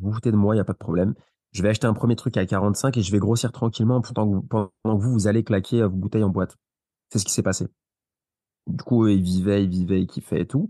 vous 0.02 0.12
foutez 0.12 0.32
de 0.32 0.38
moi, 0.38 0.56
il 0.56 0.58
n'y 0.58 0.62
a 0.62 0.66
pas 0.66 0.74
de 0.74 0.78
problème. 0.78 1.14
Je 1.52 1.62
vais 1.62 1.70
acheter 1.70 1.88
un 1.88 1.94
premier 1.94 2.16
truc 2.16 2.38
à 2.38 2.46
45 2.46 2.98
et 2.98 3.02
je 3.02 3.12
vais 3.12 3.20
grossir 3.20 3.52
tranquillement 3.52 4.02
pendant 4.02 4.42
que 4.42 4.70
vous, 4.84 5.00
vous, 5.00 5.12
vous 5.12 5.28
allez 5.28 5.44
claquer 5.44 5.84
vos 5.84 5.90
bouteilles 5.90 6.24
en 6.24 6.30
boîte. 6.30 6.56
C'est 7.12 7.20
ce 7.20 7.26
qui 7.26 7.34
s'est 7.34 7.44
passé. 7.44 7.68
Du 8.68 8.84
coup, 8.84 9.08
ils 9.08 9.22
vivaient, 9.22 9.64
ils 9.64 9.70
vivaient, 9.70 10.02
ils 10.02 10.08
kiffaient 10.08 10.42
et 10.42 10.48
tout. 10.48 10.70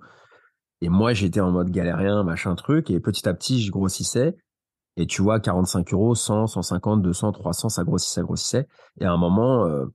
Et 0.81 0.89
moi, 0.89 1.13
j'étais 1.13 1.39
en 1.39 1.51
mode 1.51 1.70
galérien, 1.70 2.24
machin 2.24 2.55
truc. 2.55 2.89
Et 2.89 3.00
petit 3.00 3.27
à 3.29 3.34
petit, 3.34 3.62
je 3.62 3.72
grossissais. 3.72 4.36
Et 4.98 5.05
tu 5.05 5.22
vois, 5.22 5.39
45 5.39 5.93
euros, 5.93 6.15
100, 6.15 6.48
150, 6.48 7.01
200, 7.01 7.31
300, 7.31 7.70
ça 7.70 7.84
grossissait, 7.84 8.15
ça 8.15 8.24
grossissait. 8.24 8.67
Et 9.00 9.05
à 9.05 9.12
un 9.12 9.17
moment, 9.17 9.65
euh, 9.65 9.86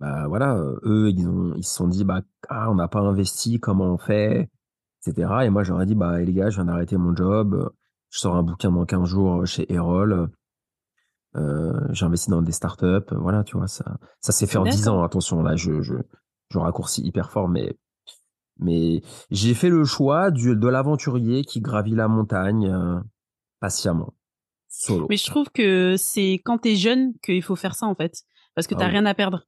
bah 0.00 0.28
voilà, 0.28 0.56
eux, 0.84 1.10
ils, 1.10 1.26
ont, 1.28 1.54
ils 1.56 1.64
se 1.64 1.74
sont 1.74 1.88
dit, 1.88 2.04
bah, 2.04 2.22
ah, 2.48 2.70
on 2.70 2.76
n'a 2.76 2.88
pas 2.88 3.00
investi, 3.00 3.58
comment 3.58 3.86
on 3.86 3.98
fait, 3.98 4.48
etc. 5.06 5.30
Et 5.44 5.50
moi, 5.50 5.64
j'aurais 5.64 5.86
dit, 5.86 5.94
bah, 5.94 6.20
les 6.20 6.32
gars, 6.32 6.50
je 6.50 6.56
viens 6.56 6.66
d'arrêter 6.66 6.96
mon 6.96 7.14
job. 7.14 7.72
Je 8.10 8.20
sors 8.20 8.36
un 8.36 8.42
bouquin 8.42 8.70
dans 8.70 8.86
15 8.86 9.08
jours 9.08 9.46
chez 9.46 9.70
Erol. 9.72 10.30
Euh, 11.36 11.78
j'ai 11.90 12.06
investi 12.06 12.30
dans 12.30 12.42
des 12.42 12.52
startups. 12.52 13.12
Voilà, 13.12 13.44
tu 13.44 13.56
vois, 13.56 13.68
ça, 13.68 13.98
ça 14.20 14.32
s'est 14.32 14.46
fait 14.46 14.58
en 14.58 14.64
10 14.64 14.88
ans. 14.88 15.02
Attention, 15.02 15.42
là, 15.42 15.56
je, 15.56 15.82
je, 15.82 15.94
je 16.50 16.58
raccourcis 16.58 17.02
hyper 17.02 17.30
fort, 17.30 17.48
mais 17.48 17.76
mais 18.60 19.02
j'ai 19.30 19.54
fait 19.54 19.68
le 19.68 19.84
choix 19.84 20.30
du, 20.30 20.56
de 20.56 20.68
l'aventurier 20.68 21.44
qui 21.44 21.60
gravit 21.60 21.94
la 21.94 22.08
montagne 22.08 22.68
euh, 22.68 22.98
patiemment, 23.60 24.14
solo. 24.68 25.06
Mais 25.08 25.16
je 25.16 25.26
trouve 25.26 25.48
que 25.50 25.94
c'est 25.96 26.40
quand 26.44 26.58
t'es 26.58 26.74
jeune 26.74 27.12
qu'il 27.22 27.42
faut 27.42 27.54
faire 27.56 27.76
ça 27.76 27.86
en 27.86 27.94
fait, 27.94 28.24
parce 28.54 28.66
que 28.66 28.74
ah 28.74 28.78
t'as 28.78 28.88
rien 28.88 29.06
à 29.06 29.14
perdre. 29.14 29.46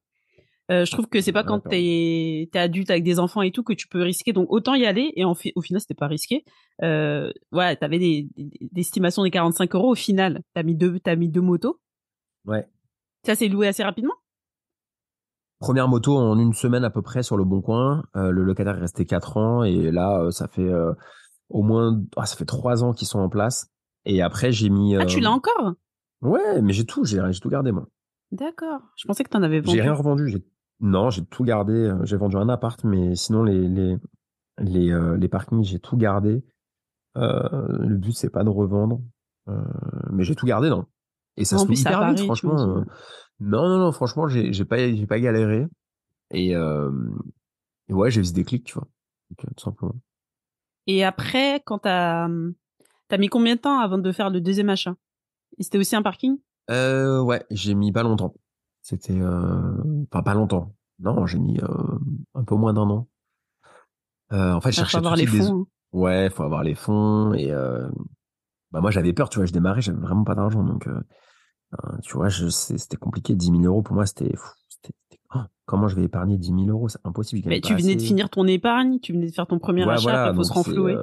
Euh, 0.71 0.85
je 0.85 0.91
trouve 0.91 1.07
que 1.07 1.21
c'est 1.21 1.31
pas 1.31 1.43
quand 1.43 1.59
t'es 1.59 2.47
es 2.53 2.57
adulte 2.57 2.89
avec 2.89 3.03
des 3.03 3.19
enfants 3.19 3.41
et 3.41 3.51
tout 3.51 3.63
que 3.63 3.73
tu 3.73 3.87
peux 3.87 4.01
risquer. 4.01 4.31
Donc 4.33 4.47
autant 4.49 4.73
y 4.73 4.85
aller 4.85 5.11
et 5.15 5.25
en 5.25 5.31
au 5.55 5.61
final 5.61 5.81
c'était 5.81 5.93
pas 5.93 6.07
risqué. 6.07 6.45
Euh, 6.81 7.31
ouais, 7.51 7.75
t'avais 7.75 7.99
des, 7.99 8.29
des, 8.35 8.81
estimations 8.81 9.23
des 9.23 9.31
45 9.31 9.75
euros 9.75 9.91
au 9.91 9.95
final. 9.95 10.41
T'as 10.53 10.63
mis 10.63 10.75
deux 10.75 10.99
t'as 10.99 11.15
mis 11.15 11.29
deux 11.29 11.41
motos. 11.41 11.79
Ouais. 12.45 12.67
Ça 13.25 13.35
s'est 13.35 13.47
loué 13.47 13.67
assez 13.67 13.83
rapidement? 13.83 14.13
Première 15.59 15.87
moto 15.87 16.17
en 16.17 16.39
une 16.39 16.53
semaine 16.53 16.83
à 16.83 16.89
peu 16.89 17.03
près 17.03 17.21
sur 17.21 17.37
le 17.37 17.43
bon 17.43 17.61
coin. 17.61 18.03
Euh, 18.15 18.31
le 18.31 18.43
locataire 18.43 18.77
est 18.77 18.81
resté 18.81 19.05
quatre 19.05 19.37
ans 19.37 19.63
et 19.63 19.91
là, 19.91 20.19
euh, 20.19 20.31
ça 20.31 20.47
fait 20.47 20.67
euh, 20.67 20.91
au 21.49 21.61
moins, 21.61 22.01
ah, 22.15 22.25
ça 22.25 22.35
fait 22.35 22.45
trois 22.45 22.83
ans 22.83 22.93
qu'ils 22.93 23.07
sont 23.07 23.19
en 23.19 23.29
place. 23.29 23.67
Et 24.05 24.23
après, 24.23 24.51
j'ai 24.51 24.69
mis. 24.69 24.95
Ah, 24.95 25.05
tu 25.05 25.19
l'as 25.19 25.29
encore? 25.29 25.73
Ouais, 26.21 26.61
mais 26.63 26.73
j'ai 26.73 26.85
tout, 26.85 27.05
j'ai 27.05 27.19
tout 27.39 27.49
gardé 27.49 27.71
moi. 27.71 27.87
D'accord. 28.31 28.81
Je 28.95 29.05
pensais 29.05 29.23
que 29.23 29.29
tu 29.29 29.37
en 29.37 29.43
avais 29.43 29.59
vendu. 29.59 29.77
J'ai 29.77 29.83
rien 29.83 29.93
revendu. 29.93 30.43
Non, 30.81 31.09
j'ai 31.09 31.23
tout 31.25 31.43
gardé. 31.43 31.93
J'ai 32.03 32.17
vendu 32.17 32.35
un 32.37 32.49
appart, 32.49 32.83
mais 32.83 33.15
sinon 33.15 33.43
les 33.43 33.67
les 33.67 33.97
les, 34.59 35.17
les 35.17 35.27
parkings, 35.27 35.63
j'ai 35.63 35.79
tout 35.79 35.97
gardé. 35.97 36.43
le 37.15 37.95
but 37.95 38.13
c'est 38.13 38.29
pas 38.29 38.43
de 38.43 38.49
revendre, 38.49 39.01
mais 40.11 40.23
j'ai 40.23 40.35
tout 40.35 40.45
gardé, 40.45 40.69
non. 40.69 40.85
Et 41.37 41.45
ça 41.45 41.57
se 41.57 41.65
fait 41.65 41.73
hyper 41.73 42.13
vite, 42.13 42.19
franchement. 42.25 42.83
Non, 43.39 43.67
non, 43.67 43.79
non, 43.79 43.91
franchement, 43.91 44.27
j'ai, 44.27 44.53
j'ai 44.53 44.65
pas, 44.65 44.77
j'ai 44.77 45.07
pas 45.07 45.19
galéré. 45.19 45.65
Et, 46.29 46.55
euh, 46.55 46.91
ouais, 47.89 48.11
j'ai 48.11 48.21
vu 48.21 48.27
ce 48.27 48.33
déclic, 48.33 48.63
tu 48.65 48.73
vois. 48.75 48.87
Euh, 49.31 49.47
tout 49.55 49.63
simplement. 49.63 49.95
Et 50.87 51.03
après, 51.03 51.61
quand 51.65 51.79
t'as, 51.79 52.27
t'as 53.07 53.17
mis 53.17 53.29
combien 53.29 53.55
de 53.55 53.61
temps 53.61 53.79
avant 53.79 53.97
de 53.97 54.11
faire 54.11 54.29
le 54.29 54.41
deuxième 54.41 54.69
achat? 54.69 54.95
Et 55.57 55.63
c'était 55.63 55.77
aussi 55.77 55.95
un 55.95 56.01
parking? 56.01 56.37
Euh, 56.69 57.21
Ouais, 57.21 57.43
j'ai 57.49 57.73
mis 57.73 57.91
pas 57.91 58.03
longtemps. 58.03 58.35
C'était, 58.81 59.19
euh, 59.19 60.05
enfin, 60.11 60.23
pas 60.23 60.33
longtemps. 60.33 60.73
Non, 60.99 61.25
j'ai 61.25 61.39
mis 61.39 61.59
euh, 61.59 61.99
un 62.35 62.43
peu 62.43 62.55
moins 62.55 62.73
d'un 62.73 62.89
an. 62.89 63.07
Euh, 64.33 64.53
en 64.53 64.61
fait, 64.61 64.71
je 64.71 64.77
cherchais. 64.77 64.91
Faut 64.91 64.97
avoir 64.97 65.15
les 65.15 65.25
fonds. 65.25 65.61
Hein. 65.61 65.65
Ouais, 65.91 66.29
faut 66.29 66.43
avoir 66.43 66.63
les 66.63 66.75
fonds. 66.75 67.33
Et 67.33 67.51
euh, 67.51 67.89
bah 68.71 68.81
moi, 68.81 68.91
j'avais 68.91 69.13
peur, 69.13 69.29
tu 69.29 69.39
vois, 69.39 69.45
je 69.45 69.53
démarrais, 69.53 69.81
j'avais 69.81 69.99
vraiment 69.99 70.23
pas 70.23 70.35
d'argent, 70.35 70.63
donc. 70.63 70.87
Euh, 70.87 70.99
tu 72.03 72.17
vois, 72.17 72.29
c'était 72.29 72.97
compliqué. 72.97 73.35
10 73.35 73.45
000 73.45 73.63
euros, 73.63 73.81
pour 73.81 73.95
moi, 73.95 74.05
c'était... 74.05 74.33
Oh, 75.33 75.39
comment 75.65 75.87
je 75.87 75.95
vais 75.95 76.03
épargner 76.03 76.37
10 76.37 76.47
000 76.47 76.61
euros? 76.67 76.89
C'est 76.89 76.99
impossible. 77.05 77.47
Mais 77.47 77.61
tu 77.61 77.73
venais 77.73 77.95
de 77.95 78.01
finir 78.01 78.29
ton 78.29 78.45
épargne, 78.45 78.99
tu 78.99 79.13
venais 79.13 79.27
de 79.27 79.31
faire 79.31 79.47
ton 79.47 79.59
premier 79.59 79.89
achat, 79.89 80.31
il 80.31 80.35
faut 80.35 80.43
se 80.43 80.53
renflouer. 80.53 80.97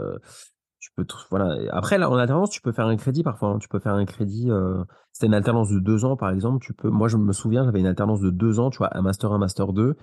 Tu 0.81 0.91
peux 0.95 1.05
voilà. 1.31 1.57
Après, 1.73 1.99
là, 1.99 2.09
en 2.09 2.17
alternance, 2.17 2.51
tu 2.51 2.61
peux 2.61 2.73
faire 2.73 2.87
un 2.87 2.97
crédit 2.97 3.23
parfois. 3.23 3.51
Hein. 3.51 3.59
Tu 3.59 3.69
peux 3.69 3.81
faire 3.81 3.95
un 3.95 4.05
crédit. 4.05 4.51
Euh... 4.51 4.85
C'était 5.13 5.27
une 5.27 5.35
alternance 5.35 5.71
de 5.71 5.81
deux 5.81 6.05
ans, 6.05 6.17
par 6.17 6.31
exemple. 6.31 6.65
Tu 6.65 6.73
peux. 6.73 6.89
Moi, 6.89 7.09
je 7.09 7.17
me 7.17 7.33
souviens, 7.33 7.65
j'avais 7.65 7.81
une 7.81 7.87
alternance 7.87 8.21
de 8.21 8.31
deux 8.31 8.61
ans, 8.61 8.71
tu 8.71 8.79
vois, 8.79 8.97
un 8.97 9.03
master 9.03 9.33
1, 9.33 9.39
master 9.39 9.73
2, 9.73 9.97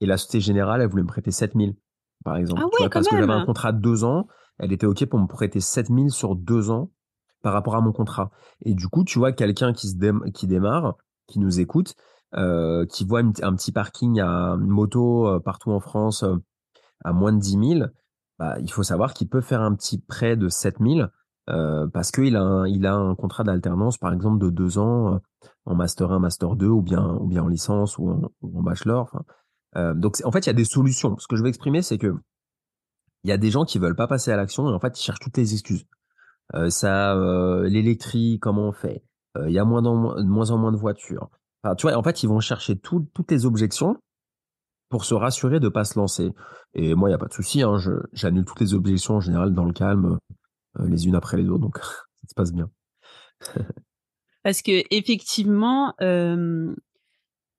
et 0.00 0.06
la 0.06 0.16
Société 0.16 0.40
Générale, 0.40 0.80
elle 0.80 0.88
voulait 0.88 1.02
me 1.02 1.08
prêter 1.08 1.30
7 1.30 1.54
000, 1.56 1.72
par 2.24 2.36
exemple. 2.36 2.62
Ah 2.64 2.66
ouais, 2.80 2.88
parce 2.88 3.08
que 3.08 3.16
j'avais 3.16 3.32
un 3.32 3.44
contrat 3.44 3.72
de 3.72 3.80
deux 3.80 4.04
ans, 4.04 4.26
elle 4.58 4.72
était 4.72 4.86
ok 4.86 5.06
pour 5.06 5.18
me 5.18 5.26
prêter 5.26 5.60
7 5.60 5.88
000 5.88 6.08
sur 6.08 6.36
deux 6.36 6.70
ans 6.70 6.90
par 7.42 7.52
rapport 7.52 7.74
à 7.74 7.80
mon 7.80 7.92
contrat. 7.92 8.30
Et 8.64 8.74
du 8.74 8.88
coup, 8.88 9.04
tu 9.04 9.18
vois, 9.18 9.32
quelqu'un 9.32 9.72
qui, 9.72 9.88
se 9.88 10.30
qui 10.30 10.46
démarre, 10.46 10.96
qui 11.26 11.40
nous 11.40 11.60
écoute, 11.60 11.94
euh, 12.34 12.86
qui 12.86 13.04
voit 13.04 13.20
un 13.20 13.54
petit 13.56 13.72
parking 13.72 14.20
à 14.20 14.56
moto 14.56 15.26
euh, 15.26 15.40
partout 15.40 15.70
en 15.70 15.80
France 15.80 16.22
euh, 16.22 16.36
à 17.04 17.12
moins 17.12 17.32
de 17.32 17.38
10 17.38 17.78
000, 17.78 17.90
bah, 18.42 18.56
il 18.58 18.72
faut 18.72 18.82
savoir 18.82 19.14
qu'il 19.14 19.28
peut 19.28 19.40
faire 19.40 19.60
un 19.60 19.72
petit 19.72 19.98
prêt 19.98 20.36
de 20.36 20.48
7 20.48 20.78
000 20.80 21.08
parce 21.92 22.10
qu'il 22.10 22.34
a, 22.34 22.42
un, 22.42 22.66
il 22.66 22.86
a 22.86 22.94
un 22.94 23.14
contrat 23.14 23.44
d'alternance, 23.44 23.98
par 23.98 24.12
exemple, 24.12 24.42
de 24.44 24.50
deux 24.50 24.78
ans 24.78 25.20
en 25.64 25.74
master 25.76 26.10
1, 26.10 26.18
master 26.18 26.56
2, 26.56 26.66
ou 26.66 26.82
bien, 26.82 27.00
en 27.00 27.46
licence 27.46 27.98
ou 27.98 28.10
en, 28.10 28.62
bachelor. 28.62 29.22
donc, 29.76 30.16
en 30.24 30.32
fait, 30.32 30.40
il 30.40 30.46
y 30.48 30.50
a 30.50 30.54
des 30.54 30.64
solutions. 30.64 31.16
Ce 31.18 31.28
que 31.28 31.36
je 31.36 31.42
veux 31.42 31.48
exprimer, 31.48 31.82
c'est 31.82 31.98
que 31.98 32.16
il 33.22 33.30
y 33.30 33.32
a 33.32 33.36
des 33.36 33.52
gens 33.52 33.64
qui 33.64 33.78
veulent 33.78 33.94
pas 33.94 34.08
passer 34.08 34.32
à 34.32 34.36
l'action 34.36 34.68
et 34.68 34.72
en 34.72 34.80
fait, 34.80 34.98
ils 34.98 35.04
cherchent 35.04 35.20
toutes 35.20 35.36
les 35.36 35.52
excuses. 35.52 35.86
ça, 36.68 37.14
l'électrique, 37.62 38.40
comment 38.42 38.66
on 38.66 38.72
fait? 38.72 39.04
Il 39.46 39.52
y 39.52 39.60
a 39.60 39.64
moins, 39.64 39.82
de 39.82 40.24
moins 40.24 40.50
en 40.50 40.58
moins 40.58 40.72
de 40.72 40.78
voitures. 40.78 41.30
Tu 41.78 41.88
en 41.88 42.02
fait, 42.02 42.24
ils 42.24 42.28
vont 42.28 42.40
chercher 42.40 42.76
toutes 42.76 43.30
les 43.30 43.46
objections 43.46 43.98
pour 44.92 45.04
se 45.04 45.14
rassurer 45.14 45.58
de 45.58 45.68
pas 45.68 45.84
se 45.84 45.98
lancer. 45.98 46.30
Et 46.74 46.94
moi, 46.94 47.08
il 47.08 47.12
y 47.12 47.14
a 47.14 47.18
pas 47.18 47.26
de 47.26 47.32
souci, 47.32 47.62
hein, 47.62 47.78
j'annule 48.12 48.44
toutes 48.44 48.60
les 48.60 48.74
objections 48.74 49.14
en 49.14 49.20
général 49.20 49.54
dans 49.54 49.64
le 49.64 49.72
calme, 49.72 50.18
euh, 50.78 50.88
les 50.88 51.06
unes 51.08 51.16
après 51.16 51.38
les 51.38 51.48
autres, 51.48 51.62
donc 51.62 51.78
ça 51.80 52.28
se 52.28 52.34
passe 52.34 52.52
bien. 52.52 52.70
Parce 54.44 54.60
que 54.60 54.84
effectivement, 54.90 55.94
là, 55.98 56.56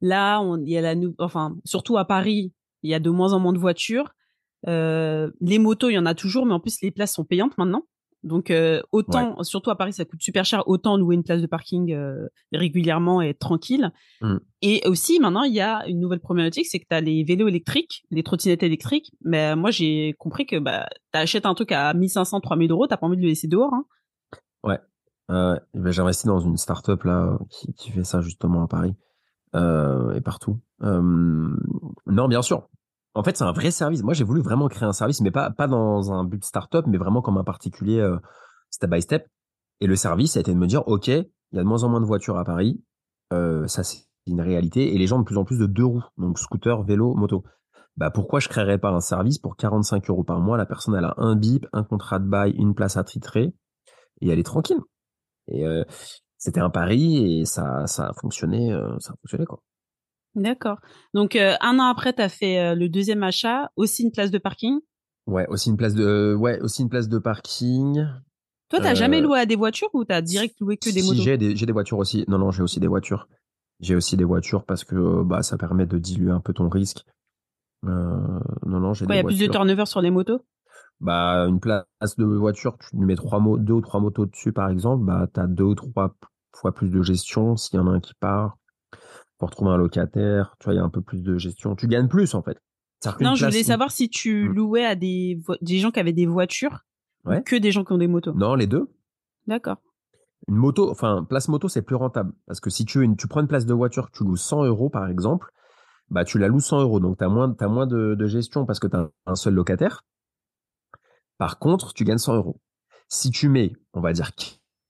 il 0.01 0.69
y 0.69 0.77
a 0.77 0.81
la, 0.81 0.95
enfin, 1.17 1.55
surtout 1.65 1.97
à 1.97 2.05
Paris, 2.05 2.53
il 2.83 2.91
y 2.91 2.93
a 2.93 2.99
de 2.99 3.09
moins 3.09 3.33
en 3.33 3.39
moins 3.39 3.53
de 3.53 3.57
voitures. 3.57 4.13
Euh, 4.67 5.31
les 5.41 5.59
motos, 5.59 5.89
il 5.89 5.93
y 5.93 5.97
en 5.97 6.05
a 6.05 6.13
toujours, 6.13 6.45
mais 6.45 6.53
en 6.53 6.59
plus 6.59 6.81
les 6.81 6.91
places 6.91 7.13
sont 7.13 7.25
payantes 7.25 7.57
maintenant. 7.57 7.85
Donc 8.23 8.51
euh, 8.51 8.81
autant, 8.91 9.43
surtout 9.43 9.69
à 9.69 9.75
Paris, 9.75 9.93
ça 9.93 10.05
coûte 10.05 10.21
super 10.21 10.45
cher. 10.45 10.63
Autant 10.67 10.97
louer 10.97 11.15
une 11.15 11.23
place 11.23 11.41
de 11.41 11.47
parking 11.47 11.93
euh, 11.93 12.27
régulièrement 12.53 13.21
et 13.21 13.29
être 13.29 13.39
tranquille. 13.39 13.91
Mm. 14.21 14.37
Et 14.61 14.81
aussi 14.87 15.19
maintenant, 15.19 15.43
il 15.43 15.53
y 15.53 15.61
a 15.61 15.85
une 15.87 15.99
nouvelle 15.99 16.21
problématique, 16.21 16.65
c'est 16.65 16.79
que 16.79 16.85
tu 16.89 16.95
as 16.95 17.01
les 17.01 17.23
vélos 17.23 17.47
électriques, 17.47 18.05
les 18.11 18.23
trottinettes 18.23 18.63
électriques. 18.63 19.11
Mais 19.23 19.55
moi, 19.55 19.71
j'ai 19.71 20.15
compris 20.19 20.45
que 20.45 20.57
bah, 20.57 20.87
t'achètes 21.11 21.45
un 21.45 21.53
truc 21.53 21.71
à 21.71 21.93
1500, 21.93 22.39
3000 22.39 22.71
euros, 22.71 22.87
t'as 22.87 22.97
pas 22.97 23.07
envie 23.07 23.17
de 23.17 23.21
le 23.21 23.27
laisser 23.27 23.47
dehors. 23.47 23.73
Hein. 23.73 23.85
Ouais. 24.63 24.79
Euh, 25.31 25.57
ben, 25.73 25.91
j'ai 25.91 26.01
investi 26.01 26.27
dans 26.27 26.39
une 26.39 26.57
start-up 26.57 27.03
là 27.03 27.37
qui, 27.49 27.73
qui, 27.73 27.91
fait 27.91 28.03
ça 28.03 28.21
justement 28.21 28.63
à 28.63 28.67
Paris 28.67 28.95
et 29.55 30.21
partout. 30.21 30.59
non, 30.81 32.27
bien 32.27 32.41
sûr. 32.41 32.67
En 33.15 33.23
fait, 33.23 33.37
c'est 33.37 33.43
un 33.43 33.51
vrai 33.51 33.71
service. 33.71 34.01
Moi, 34.03 34.13
j'ai 34.13 34.23
voulu 34.23 34.41
vraiment 34.41 34.67
créer 34.67 34.87
un 34.87 34.93
service, 34.93 35.21
mais 35.21 35.31
pas, 35.31 35.51
pas 35.51 35.67
dans 35.67 36.11
un 36.11 36.23
but 36.23 36.43
startup, 36.43 36.87
mais 36.87 36.97
vraiment 36.97 37.21
comme 37.21 37.37
un 37.37 37.43
particulier 37.43 37.99
euh, 37.99 38.17
step 38.71 38.89
by 38.89 39.01
step. 39.01 39.27
Et 39.81 39.87
le 39.87 39.95
service 39.95 40.35
a 40.35 40.39
été 40.39 40.53
de 40.53 40.57
me 40.57 40.67
dire, 40.67 40.87
OK, 40.87 41.07
il 41.07 41.25
y 41.53 41.59
a 41.59 41.61
de 41.61 41.67
moins 41.67 41.83
en 41.83 41.89
moins 41.89 42.01
de 42.01 42.05
voitures 42.05 42.37
à 42.37 42.43
Paris. 42.43 42.81
Euh, 43.31 43.67
ça, 43.67 43.83
c'est 43.83 44.07
une 44.25 44.41
réalité. 44.41 44.95
Et 44.95 44.97
les 44.97 45.05
gens 45.05 45.19
de 45.19 45.23
plus 45.23 45.37
en 45.37 45.45
plus 45.45 45.59
de 45.59 45.67
deux 45.67 45.85
roues, 45.85 46.03
donc 46.17 46.39
scooter, 46.39 46.81
vélo, 46.83 47.13
moto. 47.13 47.43
Bah, 47.97 48.09
pourquoi 48.09 48.39
je 48.39 48.49
créerais 48.49 48.79
pas 48.79 48.89
un 48.89 49.01
service 49.01 49.37
pour 49.37 49.55
45 49.57 50.09
euros 50.09 50.23
par 50.23 50.39
mois? 50.39 50.57
La 50.57 50.65
personne, 50.65 50.95
elle 50.95 51.05
a 51.05 51.13
un 51.17 51.35
bip, 51.35 51.67
un 51.71 51.83
contrat 51.83 52.17
de 52.17 52.27
bail, 52.27 52.51
une 52.57 52.73
place 52.73 52.97
à 52.97 53.03
titrer, 53.03 53.53
et 54.21 54.29
elle 54.29 54.39
est 54.39 54.43
tranquille. 54.43 54.79
Et 55.47 55.67
euh, 55.67 55.83
c'était 56.37 56.61
un 56.61 56.71
pari 56.71 57.41
et 57.41 57.45
ça, 57.45 57.85
ça 57.85 58.07
a 58.07 58.13
fonctionné, 58.13 58.75
ça 58.99 59.13
a 59.13 59.15
fonctionné, 59.21 59.45
quoi. 59.45 59.61
D'accord. 60.35 60.79
Donc 61.13 61.35
euh, 61.35 61.55
un 61.61 61.79
an 61.79 61.85
après, 61.85 62.13
tu 62.13 62.21
as 62.21 62.29
fait 62.29 62.59
euh, 62.59 62.75
le 62.75 62.89
deuxième 62.89 63.23
achat, 63.23 63.69
aussi 63.75 64.03
une 64.03 64.11
place 64.11 64.31
de 64.31 64.37
parking? 64.37 64.79
Ouais, 65.27 65.47
aussi 65.47 65.69
une 65.69 65.77
place 65.77 65.93
de, 65.93 66.35
ouais, 66.37 66.59
aussi 66.61 66.81
une 66.81 66.89
place 66.89 67.07
de 67.07 67.17
parking. 67.17 68.05
Toi, 68.69 68.79
t'as 68.81 68.95
jamais 68.95 69.19
euh, 69.19 69.21
loué 69.21 69.39
à 69.39 69.45
des 69.45 69.55
voitures 69.55 69.89
ou 69.93 70.03
t'as 70.03 70.21
direct 70.21 70.59
loué 70.59 70.77
que 70.77 70.89
des 70.89 71.03
motos? 71.03 71.21
J'ai 71.21 71.37
des, 71.37 71.55
j'ai 71.55 71.65
des 71.65 71.71
voitures 71.71 71.99
aussi. 71.99 72.25
Non, 72.27 72.39
non, 72.39 72.51
j'ai 72.51 72.63
aussi 72.63 72.79
des 72.79 72.87
voitures. 72.87 73.27
J'ai 73.79 73.95
aussi 73.95 74.17
des 74.17 74.23
voitures 74.23 74.65
parce 74.65 74.83
que 74.83 75.23
bah 75.23 75.43
ça 75.43 75.57
permet 75.57 75.85
de 75.85 75.97
diluer 75.97 76.31
un 76.31 76.39
peu 76.39 76.53
ton 76.53 76.69
risque. 76.69 77.05
non, 77.83 78.41
non, 78.65 78.93
j'ai. 78.93 79.05
Il 79.05 79.15
y 79.15 79.19
a 79.19 79.23
plus 79.23 79.39
de 79.39 79.47
turnover 79.47 79.85
sur 79.85 80.01
les 80.01 80.11
motos? 80.11 80.41
Bah 80.99 81.45
une 81.47 81.59
place 81.59 81.85
de 82.17 82.23
voiture, 82.23 82.77
tu 82.79 82.95
mets 82.95 83.15
trois 83.15 83.43
deux 83.59 83.73
ou 83.73 83.81
trois 83.81 83.99
motos 83.99 84.25
dessus 84.25 84.53
par 84.53 84.69
exemple, 84.69 85.03
bah 85.03 85.27
t'as 85.31 85.47
deux 85.47 85.65
ou 85.65 85.75
trois 85.75 86.15
fois 86.55 86.73
plus 86.73 86.89
de 86.89 87.01
gestion 87.01 87.57
s'il 87.57 87.77
y 87.77 87.79
en 87.79 87.87
a 87.87 87.91
un 87.91 87.99
qui 87.99 88.13
part 88.13 88.57
pour 89.43 89.51
trouver 89.51 89.71
un 89.71 89.77
locataire, 89.77 90.55
tu 90.57 90.63
vois, 90.63 90.73
il 90.73 90.77
y 90.77 90.79
a 90.79 90.83
un 90.83 90.89
peu 90.89 91.01
plus 91.01 91.21
de 91.21 91.37
gestion. 91.37 91.75
Tu 91.75 91.89
gagnes 91.89 92.07
plus, 92.07 92.33
en 92.33 92.41
fait. 92.41 92.57
Non, 93.19 93.35
je 93.35 93.45
voulais 93.45 93.63
savoir 93.63 93.91
si 93.91 94.07
tu 94.07 94.47
mmh. 94.47 94.53
louais 94.53 94.85
à 94.85 94.95
des, 94.95 95.37
des 95.59 95.79
gens 95.79 95.91
qui 95.91 95.99
avaient 95.99 96.13
des 96.13 96.25
voitures 96.25 96.85
ou 97.25 97.41
que 97.41 97.57
des 97.57 97.73
gens 97.73 97.83
qui 97.83 97.91
ont 97.91 97.97
des 97.97 98.07
motos. 98.07 98.31
Non, 98.31 98.55
les 98.55 98.67
deux. 98.67 98.89
D'accord. 99.45 99.81
Une 100.47 100.55
moto, 100.55 100.89
enfin, 100.89 101.25
place 101.27 101.49
moto, 101.49 101.67
c'est 101.67 101.81
plus 101.81 101.97
rentable. 101.97 102.31
Parce 102.47 102.61
que 102.61 102.69
si 102.69 102.85
tu, 102.85 103.03
une, 103.03 103.17
tu 103.17 103.27
prends 103.27 103.41
une 103.41 103.49
place 103.49 103.65
de 103.65 103.73
voiture, 103.73 104.11
tu 104.11 104.23
loues 104.23 104.37
100 104.37 104.63
euros, 104.63 104.89
par 104.89 105.09
exemple, 105.09 105.49
bah, 106.09 106.23
tu 106.23 106.39
la 106.39 106.47
loues 106.47 106.61
100 106.61 106.79
euros. 106.79 107.01
Donc, 107.01 107.17
tu 107.17 107.25
as 107.25 107.29
moins, 107.29 107.53
as 107.59 107.67
moins 107.67 107.85
de, 107.85 108.15
de, 108.15 108.25
gestion 108.27 108.65
parce 108.65 108.79
que 108.79 108.87
tu 108.87 108.95
as 108.95 109.09
un 109.25 109.35
seul 109.35 109.55
locataire. 109.55 110.05
Par 111.37 111.59
contre, 111.59 111.93
tu 111.93 112.05
gagnes 112.05 112.17
100 112.17 112.35
euros. 112.35 112.61
Si 113.09 113.29
tu 113.29 113.49
mets, 113.49 113.73
on 113.91 113.99
va 113.99 114.13
dire, 114.13 114.31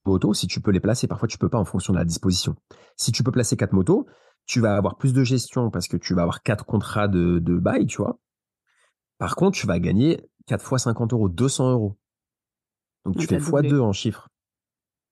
motos, 0.05 0.35
si 0.35 0.45
tu 0.45 0.61
peux 0.61 0.69
les 0.69 0.79
placer, 0.79 1.07
parfois 1.07 1.27
tu 1.27 1.39
peux 1.39 1.49
pas 1.49 1.57
en 1.57 1.65
fonction 1.65 1.93
de 1.93 1.97
la 1.97 2.05
disposition. 2.05 2.55
Si 2.95 3.11
tu 3.11 3.23
peux 3.23 3.31
placer 3.31 3.57
quatre 3.57 3.73
motos, 3.73 4.05
tu 4.45 4.59
vas 4.59 4.75
avoir 4.75 4.97
plus 4.97 5.13
de 5.13 5.23
gestion 5.23 5.69
parce 5.69 5.87
que 5.87 5.97
tu 5.97 6.13
vas 6.13 6.21
avoir 6.23 6.41
quatre 6.41 6.65
contrats 6.65 7.07
de, 7.07 7.39
de 7.39 7.57
bail, 7.57 7.85
tu 7.85 7.97
vois. 7.97 8.19
Par 9.17 9.35
contre, 9.35 9.57
tu 9.57 9.67
vas 9.67 9.79
gagner 9.79 10.21
4 10.47 10.63
fois 10.63 10.79
50 10.79 11.13
euros, 11.13 11.29
200 11.29 11.71
euros. 11.71 11.97
Donc, 13.05 13.17
tu 13.17 13.27
fais 13.27 13.39
fois 13.39 13.61
2 13.61 13.79
en 13.79 13.93
chiffres. 13.93 14.29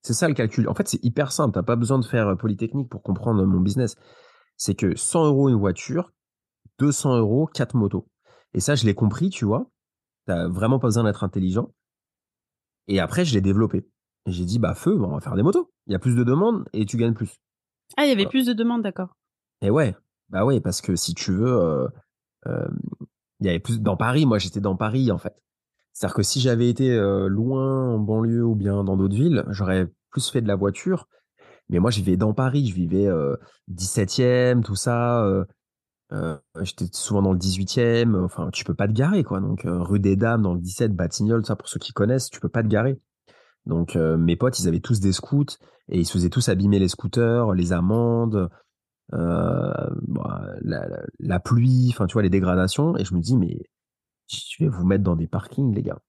C'est 0.02 0.14
ça 0.14 0.28
le 0.28 0.34
calcul. 0.34 0.68
En 0.68 0.74
fait, 0.74 0.88
c'est 0.88 1.04
hyper 1.04 1.32
simple. 1.32 1.54
T'as 1.54 1.64
pas 1.64 1.76
besoin 1.76 2.00
de 2.00 2.06
faire 2.06 2.30
euh, 2.30 2.36
Polytechnique 2.36 2.90
pour 2.90 3.04
comprendre 3.04 3.46
mon 3.46 3.60
business. 3.60 3.96
C'est 4.58 4.76
que 4.76 4.96
100 4.96 5.26
euros 5.26 5.50
une 5.50 5.56
voiture, 5.56 6.12
200 6.80 7.18
euros, 7.18 7.48
4 7.48 7.76
motos. 7.76 8.08
Et 8.54 8.60
ça, 8.60 8.76
je 8.76 8.86
l'ai 8.86 8.96
compris, 8.96 9.30
tu 9.30 9.46
vois. 9.46 9.70
T'as 10.26 10.48
vraiment 10.48 10.80
pas 10.80 10.88
besoin 10.88 11.04
d'être 11.04 11.24
intelligent. 11.24 11.74
Et 12.88 13.00
après, 13.00 13.26
je 13.26 13.34
l'ai 13.34 13.42
développé. 13.42 13.86
Et 14.26 14.32
j'ai 14.32 14.46
dit, 14.46 14.60
bah, 14.60 14.76
feu, 14.76 15.00
on 15.02 15.14
va 15.14 15.20
faire 15.20 15.36
des 15.36 15.44
motos. 15.44 15.72
Il 15.88 15.94
y 15.94 15.96
a 15.96 16.00
plus 16.00 16.16
de 16.16 16.24
demandes 16.24 16.68
et 16.74 16.86
tu 16.86 16.98
gagnes 16.98 17.14
plus. 17.14 17.38
Ah, 17.98 18.06
il 18.06 18.10
y 18.10 18.12
avait 18.12 18.28
plus 18.28 18.46
de 18.46 18.54
demandes, 18.54 18.82
d'accord. 18.82 19.16
Et 19.62 19.70
ouais, 19.70 19.96
bah 20.30 20.46
ouais, 20.46 20.60
parce 20.60 20.82
que 20.82 20.96
si 20.96 21.14
tu 21.14 21.32
veux, 21.32 21.88
il 22.46 23.46
y 23.46 23.50
avait 23.50 23.60
plus 23.60 23.82
dans 23.82 23.98
Paris. 23.98 24.26
Moi, 24.26 24.38
j'étais 24.38 24.62
dans 24.62 24.76
Paris 24.76 25.12
en 25.12 25.18
fait. 25.18 25.36
C'est-à-dire 25.94 26.16
que 26.16 26.24
si 26.24 26.40
j'avais 26.40 26.70
été 26.70 26.98
loin 27.28 27.94
en 27.94 28.00
banlieue 28.00 28.46
ou 28.46 28.56
bien 28.56 28.84
dans 28.84 28.98
d'autres 28.98 29.16
villes, 29.16 29.44
j'aurais 29.50 29.92
plus 30.10 30.30
fait 30.30 30.42
de 30.42 30.48
la 30.48 30.56
voiture. 30.56 31.08
Mais 31.70 31.80
moi, 31.80 31.92
je 31.92 32.00
vivais 32.00 32.18
dans 32.18 32.34
Paris. 32.34 32.68
Je 32.68 32.76
vivais 32.76 33.08
17e, 33.70 34.64
tout 34.64 34.76
ça. 34.76 35.26
J'étais 36.62 36.88
souvent 36.92 37.22
dans 37.22 37.34
le 37.34 37.40
18e. 37.40 38.22
Enfin, 38.24 38.50
tu 38.52 38.64
peux 38.64 38.74
pas 38.74 38.88
te 38.88 38.94
garer, 38.94 39.24
quoi. 39.24 39.40
Donc, 39.40 39.62
rue 39.66 40.00
des 40.00 40.16
Dames, 40.16 40.42
dans 40.42 40.54
le 40.54 40.60
17, 40.60 40.96
Batignolles, 40.96 41.46
ça, 41.46 41.56
pour 41.56 41.68
ceux 41.68 41.80
qui 41.80 41.94
connaissent, 41.94 42.30
tu 42.30 42.40
peux 42.40 42.50
pas 42.50 42.64
te 42.64 42.68
garer. 42.68 43.00
Donc, 43.66 43.96
mes 43.96 44.36
potes, 44.36 44.60
ils 44.60 44.68
avaient 44.68 44.80
tous 44.80 45.00
des 45.00 45.12
scouts 45.12 45.46
et 45.90 46.00
ils 46.00 46.06
se 46.06 46.14
faisaient 46.14 46.30
tous 46.30 46.50
abîmer 46.50 46.80
les 46.80 46.88
scooters, 46.88 47.54
les 47.54 47.74
amendes, 47.74 48.50
bah, 49.12 50.46
la, 50.62 50.88
la, 51.20 51.40
pluie, 51.40 51.90
enfin 51.90 52.08
tu 52.08 52.14
vois 52.14 52.24
les 52.24 52.30
dégradations, 52.30 52.98
et 52.98 53.06
je 53.06 53.14
me 53.14 53.20
dis 53.20 53.38
mais 53.38 53.58
je 54.28 54.64
vais 54.64 54.70
vous 54.70 54.86
mettre 54.86 55.04
dans 55.04 55.16
des 55.16 55.28
parkings 55.28 55.74
les 55.74 55.84
gars. 55.84 56.02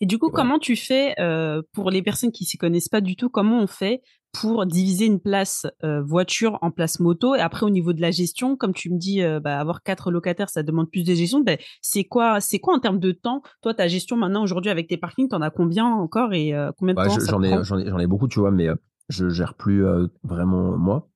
Et 0.00 0.06
du 0.06 0.18
coup, 0.18 0.30
comment 0.30 0.58
tu 0.58 0.76
fais 0.76 1.14
euh, 1.20 1.62
pour 1.72 1.90
les 1.90 2.02
personnes 2.02 2.32
qui 2.32 2.44
s'y 2.44 2.58
connaissent 2.58 2.88
pas 2.88 3.00
du 3.00 3.16
tout 3.16 3.28
Comment 3.28 3.60
on 3.60 3.66
fait 3.66 4.02
pour 4.32 4.64
diviser 4.64 5.06
une 5.06 5.20
place 5.20 5.66
euh, 5.84 6.02
voiture 6.02 6.58
en 6.62 6.70
place 6.70 7.00
moto? 7.00 7.34
Et 7.34 7.40
après, 7.40 7.66
au 7.66 7.70
niveau 7.70 7.92
de 7.92 8.00
la 8.00 8.10
gestion, 8.10 8.56
comme 8.56 8.72
tu 8.72 8.90
me 8.90 8.98
dis, 8.98 9.22
euh, 9.22 9.40
bah, 9.40 9.58
avoir 9.58 9.82
quatre 9.82 10.10
locataires, 10.10 10.48
ça 10.48 10.62
demande 10.62 10.90
plus 10.90 11.04
de 11.04 11.14
gestion. 11.14 11.40
Ben, 11.40 11.58
c'est 11.82 12.04
quoi, 12.04 12.40
c'est 12.40 12.58
quoi 12.58 12.74
en 12.74 12.78
termes 12.78 13.00
de 13.00 13.12
temps? 13.12 13.42
Toi, 13.62 13.74
ta 13.74 13.88
gestion 13.88 14.16
maintenant 14.16 14.42
aujourd'hui 14.42 14.70
avec 14.70 14.88
tes 14.88 14.96
parkings, 14.96 15.28
t'en 15.28 15.42
as 15.42 15.50
combien 15.50 15.86
encore? 15.86 16.32
Et 16.32 16.54
combien 16.78 16.94
de 16.94 16.96
bah, 16.96 17.06
temps 17.06 17.18
J'en 17.18 17.42
ai, 17.42 17.64
j'en 17.64 17.78
ai, 17.78 17.88
j'en 17.88 17.98
ai 17.98 18.06
beaucoup, 18.06 18.28
tu 18.28 18.40
vois, 18.40 18.50
mais 18.50 18.68
je 19.08 19.28
gère 19.28 19.54
plus 19.54 19.84
vraiment 20.22 20.76
moi. 20.76 21.09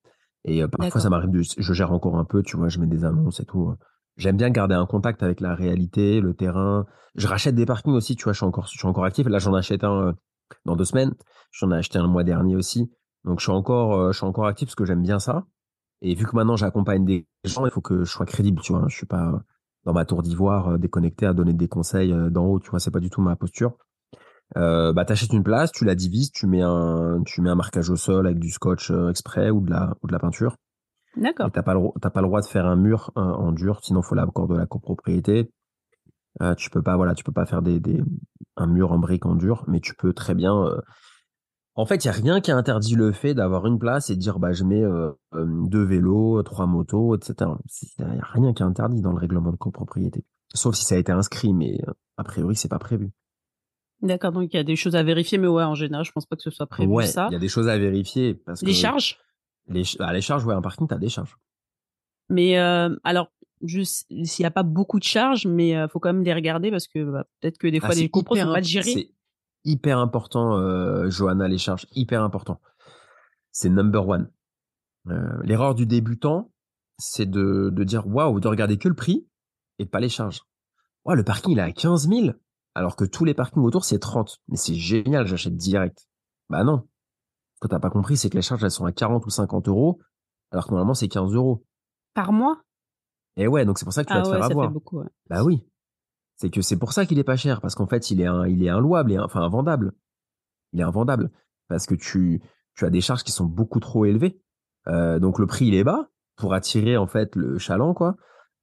Et 0.45 0.63
euh, 0.63 0.69
parfois, 0.69 1.01
ça 1.01 1.11
m'arrive 1.11 1.31
de, 1.31 1.43
je 1.43 1.73
gère 1.73 1.93
encore 1.93 2.17
un 2.17 2.25
peu, 2.25 2.43
tu 2.43 2.57
vois, 2.57 2.69
je 2.69 2.79
mets 2.79 2.87
des 2.87 3.05
annonces 3.05 3.41
et 3.41 3.45
tout. 3.45 3.75
J'aime 4.17 4.37
bien 4.37 4.51
garder 4.51 4.75
un 4.75 4.87
contact 4.87 5.23
avec 5.23 5.41
la 5.41 5.55
réalité, 5.55 6.21
le 6.21 6.35
terrain. 6.35 6.87
Je 7.15 7.27
rachète 7.27 7.55
des 7.55 7.67
parkings 7.67 7.95
aussi, 7.95 8.17
tu 8.17 8.25
vois, 8.25 8.33
je 8.33 8.39
suis 8.39 8.47
encore, 8.47 8.67
je 8.67 8.79
suis 8.79 8.87
encore 8.87 9.05
actif. 9.05 9.27
Là, 9.27 9.39
j'en 9.39 9.55
achète 9.55 9.85
un 9.85 10.15
dans 10.65 10.77
deux 10.77 10.85
semaines. 10.85 11.15
J'en 11.51 11.71
ai 11.73 11.77
acheté 11.77 11.99
un 11.99 12.03
le 12.03 12.09
mois 12.09 12.25
dernier 12.25 12.57
aussi. 12.57 12.91
Donc, 13.25 13.41
je 13.41 13.45
suis 13.45 13.53
encore, 13.53 14.13
je 14.13 14.17
suis 14.17 14.27
encore 14.27 14.47
actif 14.47 14.69
parce 14.69 14.75
que 14.77 14.85
j'aime 14.85 15.03
bien 15.03 15.19
ça. 15.19 15.47
Et 16.03 16.15
vu 16.15 16.27
que 16.27 16.37
maintenant 16.37 16.57
j'accompagne 16.57 17.05
des 17.05 17.27
gens, 17.45 17.65
il 17.65 17.71
faut 17.71 17.81
que 17.81 18.05
je 18.05 18.11
sois 18.11 18.27
crédible, 18.27 18.61
tu 18.61 18.73
vois. 18.73 18.85
Je 18.89 18.97
suis 18.97 19.07
pas 19.07 19.43
dans 19.85 19.95
ma 19.95 20.05
tour 20.05 20.23
d'ivoire 20.23 20.79
déconnecté 20.79 21.25
à 21.27 21.33
donner 21.33 21.55
des 21.55 21.69
conseils 21.69 22.15
d'en 22.31 22.45
haut, 22.45 22.61
tu 22.61 22.71
vois. 22.71 22.79
C'est 22.79 22.91
pas 22.91 23.01
du 23.01 23.11
tout 23.11 23.23
ma 23.23 23.37
posture. 23.37 23.79
Euh, 24.57 24.93
bah 24.93 25.05
t'achètes 25.05 25.33
une 25.33 25.43
place, 25.43 25.73
tu 25.73 25.85
la 25.85 25.95
divises, 25.95 26.31
tu 26.31 26.47
mets 26.47 26.63
un, 26.63 27.23
tu 27.27 27.41
mets 27.41 27.51
un 27.51 27.57
marquage 27.57 27.91
au 27.91 27.97
sol 27.97 28.27
avec 28.27 28.39
du 28.39 28.51
scotch 28.51 28.91
euh, 28.91 29.11
exprès 29.11 29.51
ou 29.51 29.61
de 29.61 29.71
la, 29.71 29.95
ou 30.03 30.07
de 30.07 30.13
la 30.13 30.19
peinture. 30.19 30.57
D'accord. 31.17 31.51
T'as 31.53 31.63
pas 31.63 31.75
le, 31.75 31.81
t'as 32.01 32.11
pas 32.11 32.21
le 32.21 32.27
droit 32.27 32.41
de 32.41 32.47
faire 32.47 32.67
un 32.67 32.77
mur 32.77 33.13
en 33.15 33.53
dur, 33.53 33.81
sinon 33.83 34.03
faut 34.03 34.15
l'accord 34.15 34.49
de 34.49 34.57
la 34.57 34.67
copropriété. 34.67 35.51
Euh, 36.43 36.55
tu 36.57 36.71
peux 36.71 36.83
pas, 36.83 36.97
voilà, 36.97 37.15
tu 37.15 37.23
peux 37.23 37.33
pas 37.33 37.47
faire 37.47 37.63
des, 37.63 37.79
des, 37.79 38.03
un 38.57 38.67
mur 38.67 38.91
en 38.91 38.99
brique 38.99 39.25
en 39.25 39.37
dur, 39.37 39.65
mais 39.69 39.81
tu 39.81 39.95
peux 39.95 40.13
très 40.13 40.35
bien. 40.35 40.57
Euh, 40.65 40.81
en 41.77 41.87
fait, 41.87 42.05
il 42.05 42.09
y 42.09 42.11
a 42.11 42.13
rien 42.13 42.41
qui 42.41 42.51
interdit 42.51 42.97
le 42.97 43.13
fait 43.13 43.35
d'avoir 43.35 43.67
une 43.67 43.79
place 43.79 44.11
et 44.11 44.15
de 44.15 44.21
dire, 44.21 44.39
bah, 44.39 44.53
je 44.53 44.63
mets 44.63 44.85
deux 45.33 45.83
vélos, 45.83 46.41
trois 46.45 46.67
motos, 46.67 47.17
etc. 47.17 47.51
Il 47.99 48.05
y 48.05 48.21
a 48.21 48.25
rien 48.33 48.53
qui 48.53 48.63
interdit 48.63 49.01
dans 49.01 49.13
le 49.13 49.19
règlement 49.19 49.51
de 49.51 49.57
copropriété, 49.57 50.25
sauf 50.55 50.77
si 50.77 50.85
ça 50.85 50.95
a 50.95 50.99
été 50.99 51.11
inscrit, 51.11 51.53
mais 51.53 51.81
a 52.17 52.23
priori, 52.23 52.55
c'est 52.55 52.69
pas 52.69 52.79
prévu. 52.79 53.11
D'accord, 54.05 54.33
donc 54.33 54.53
il 54.53 54.57
y 54.57 54.61
a 54.61 54.65
des 54.65 54.77
choses 54.77 54.95
à 54.97 55.03
vérifier, 55.03 55.39
mais 55.39 55.49
ouais, 55.49 55.65
en 55.65 55.75
général, 55.75 56.05
je 56.05 56.13
pense 56.13 56.27
pas 56.27 56.37
que 56.37 56.43
ce 56.43 56.51
soit 56.51 56.67
prévu 56.67 56.91
ouais, 56.93 57.07
ça. 57.07 57.27
il 57.31 57.33
y 57.33 57.37
a 57.37 57.41
des 57.41 57.49
choses 57.49 57.69
à 57.69 57.79
vérifier 57.79 58.35
parce 58.35 58.63
les 58.63 58.69
que 58.73 58.77
charges? 58.77 59.19
les, 59.67 59.83
ah, 59.99 60.13
les 60.13 60.21
charges, 60.21 60.45
ouais, 60.45 60.55
un 60.55 60.61
parking, 60.61 60.87
t'as 60.87 60.99
des 60.99 61.09
charges. 61.09 61.37
Mais 62.29 62.59
euh, 62.59 62.95
alors, 63.03 63.33
juste 63.63 64.07
s'il 64.25 64.43
n'y 64.43 64.47
a 64.47 64.51
pas 64.51 64.63
beaucoup 64.63 64.99
de 64.99 65.05
charges, 65.05 65.47
mais 65.47 65.75
euh, 65.77 65.89
faut 65.89 66.01
quand 66.01 66.13
même 66.13 66.23
les 66.23 66.35
regarder 66.35 66.71
parce 66.71 66.87
que 66.87 67.03
bah, 67.11 67.25
peut-être 67.41 67.57
que 67.59 67.67
des 67.67 67.79
Ah, 67.79 67.87
fois 67.87 67.95
c'est 67.95 68.03
les 68.03 68.11
hyper 68.15 68.45
sont 68.47 68.53
mal 68.53 68.65
gérés. 68.65 68.93
C'est 68.93 69.11
hyper 69.65 69.99
important, 69.99 70.59
euh, 70.59 71.09
Johanna, 71.09 71.49
les 71.49 71.59
charges, 71.59 71.87
hyper 71.95 72.23
important. 72.23 72.61
C'est 73.53 73.71
number 73.71 74.07
one. 74.07 74.31
Euh, 75.09 75.39
L'erreur 75.45 75.75
du 75.75 75.87
débutant, 75.87 76.53
c'est 76.99 77.29
de, 77.31 77.71
de 77.73 77.85
dire 77.85 78.07
waouh, 78.07 78.39
de 78.41 78.49
regarder 78.49 78.77
que 78.77 78.89
le 78.89 78.95
prix 78.95 79.27
et 79.79 79.85
de 79.85 79.89
pas 79.91 80.01
les 80.01 80.09
charges. 80.11 80.43
Ouais, 81.07 81.17
le 81.17 81.25
parking 81.25 81.53
il 81.53 81.59
est 81.59 81.63
à 81.63 81.73
15 81.73 82.09
000, 82.09 82.29
alors 82.75 82.97
que 82.97 83.05
tous 83.05 83.25
les 83.25 83.35
parkings 83.35 83.63
autour 83.63 83.85
c'est 83.85 83.99
30. 83.99 84.41
Mais 84.49 84.57
c'est 84.57 84.75
génial, 84.75 85.27
j'achète 85.27 85.57
direct. 85.57 86.07
Bah 86.49 86.65
non. 86.65 86.87
Ce 87.55 87.61
que 87.61 87.69
t'as 87.69 87.79
pas 87.81 87.91
compris, 87.91 88.17
c'est 88.17 88.31
que 88.31 88.37
les 88.37 88.43
charges 88.43 88.65
elles 88.65 88.71
sont 88.71 88.85
à 88.85 88.93
40 88.93 89.25
ou 89.27 89.31
50 89.31 89.69
euros, 89.69 90.01
alors 90.51 90.67
que 90.67 90.71
normalement 90.71 90.95
c'est 90.95 91.09
15 91.09 91.35
euros. 91.35 91.65
Par 92.15 92.33
mois? 92.33 92.63
Et 93.37 93.49
ouais, 93.49 93.65
donc 93.65 93.79
c'est 93.79 93.85
pour 93.85 93.93
ça 93.93 94.05
que 94.05 94.09
tu 94.09 94.15
vas 94.15 94.21
Ah 94.21 94.23
te 94.23 94.29
ouais, 94.29 94.35
faire 94.37 94.45
ça 94.45 94.51
avoir. 94.51 94.69
fait 94.69 94.73
beaucoup. 94.73 94.99
ouais. 95.01 95.09
Bah 95.29 95.43
oui. 95.43 95.65
C'est 96.37 96.51
que 96.51 96.63
c'est 96.63 96.77
pour 96.79 96.93
ça 96.93 97.07
qu'il 97.07 97.19
est 97.19 97.25
pas 97.25 97.37
cher, 97.37 97.61
parce 97.61 97.75
qu'en 97.75 97.87
fait, 97.87 98.11
il 98.11 98.21
est, 98.21 98.27
un, 98.27 98.47
il 98.47 98.63
est 98.65 98.69
inlouable, 98.71 99.13
et, 99.13 99.19
enfin 99.19 99.41
invendable. 99.41 99.93
Il 100.73 100.81
est 100.81 100.85
invendable. 100.85 101.31
Parce 101.69 101.87
que 101.87 101.95
tu, 101.95 102.43
tu 102.75 102.85
as 102.85 102.91
des 102.91 103.01
charges 103.01 103.23
qui 103.23 103.33
sont 103.33 103.47
beaucoup 103.47 103.81
trop 103.81 104.05
élevées. 104.05 104.41
Euh, 104.89 105.19
donc 105.19 105.39
le 105.39 105.47
prix, 105.47 105.67
il 105.67 105.75
est 105.75 105.85
bas 105.85 106.09
pour 106.37 106.53
attirer 106.55 106.97
en 106.97 107.07
fait 107.07 107.37
le 107.37 107.59
chaland, 107.59 107.95
quoi. 107.95 108.17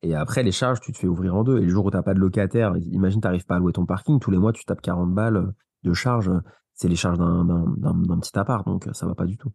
Et 0.03 0.15
après, 0.15 0.43
les 0.43 0.51
charges, 0.51 0.79
tu 0.79 0.91
te 0.91 0.97
fais 0.97 1.07
ouvrir 1.07 1.35
en 1.35 1.43
deux. 1.43 1.59
Et 1.59 1.61
le 1.61 1.69
jour 1.69 1.85
où 1.85 1.91
t'as 1.91 2.01
pas 2.01 2.13
de 2.13 2.19
locataire, 2.19 2.73
imagine, 2.91 3.21
t'arrives 3.21 3.45
pas 3.45 3.55
à 3.55 3.59
louer 3.59 3.73
ton 3.73 3.85
parking, 3.85 4.19
tous 4.19 4.31
les 4.31 4.37
mois, 4.37 4.51
tu 4.51 4.65
tapes 4.65 4.81
40 4.81 5.13
balles 5.13 5.53
de 5.83 5.93
charges. 5.93 6.31
C'est 6.73 6.87
les 6.87 6.95
charges 6.95 7.19
d'un, 7.19 8.19
petit 8.19 8.37
appart, 8.37 8.65
donc 8.65 8.89
ça 8.93 9.05
va 9.05 9.13
pas 9.13 9.25
du 9.25 9.37
tout. 9.37 9.51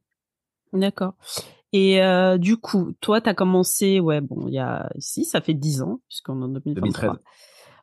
D'accord. 0.72 1.14
Et 1.72 2.02
euh, 2.02 2.38
du 2.38 2.56
coup, 2.56 2.92
toi, 3.00 3.20
tu 3.20 3.28
as 3.28 3.34
commencé, 3.34 3.98
ouais, 3.98 4.20
bon, 4.20 4.46
il 4.46 4.54
y 4.54 4.58
a, 4.58 4.88
si, 4.98 5.24
ça 5.24 5.40
fait 5.40 5.54
10 5.54 5.82
ans, 5.82 6.00
puisqu'on 6.08 6.40
est 6.40 6.44
en 6.44 6.48
2023. 6.48 6.80
2013. 6.80 7.10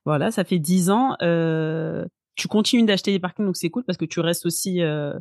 Voilà, 0.06 0.32
ça 0.32 0.46
fait 0.46 0.60
10 0.60 0.90
ans. 0.90 1.16
Euh, 1.22 2.06
tu 2.36 2.48
continues 2.48 2.86
d'acheter 2.86 3.12
des 3.12 3.20
parkings, 3.20 3.46
donc 3.46 3.58
c'est 3.58 3.70
cool 3.70 3.84
parce 3.84 3.98
que 3.98 4.06
tu 4.06 4.22
restes 4.22 4.46
aussi 4.46 4.82
euh, 4.82 5.14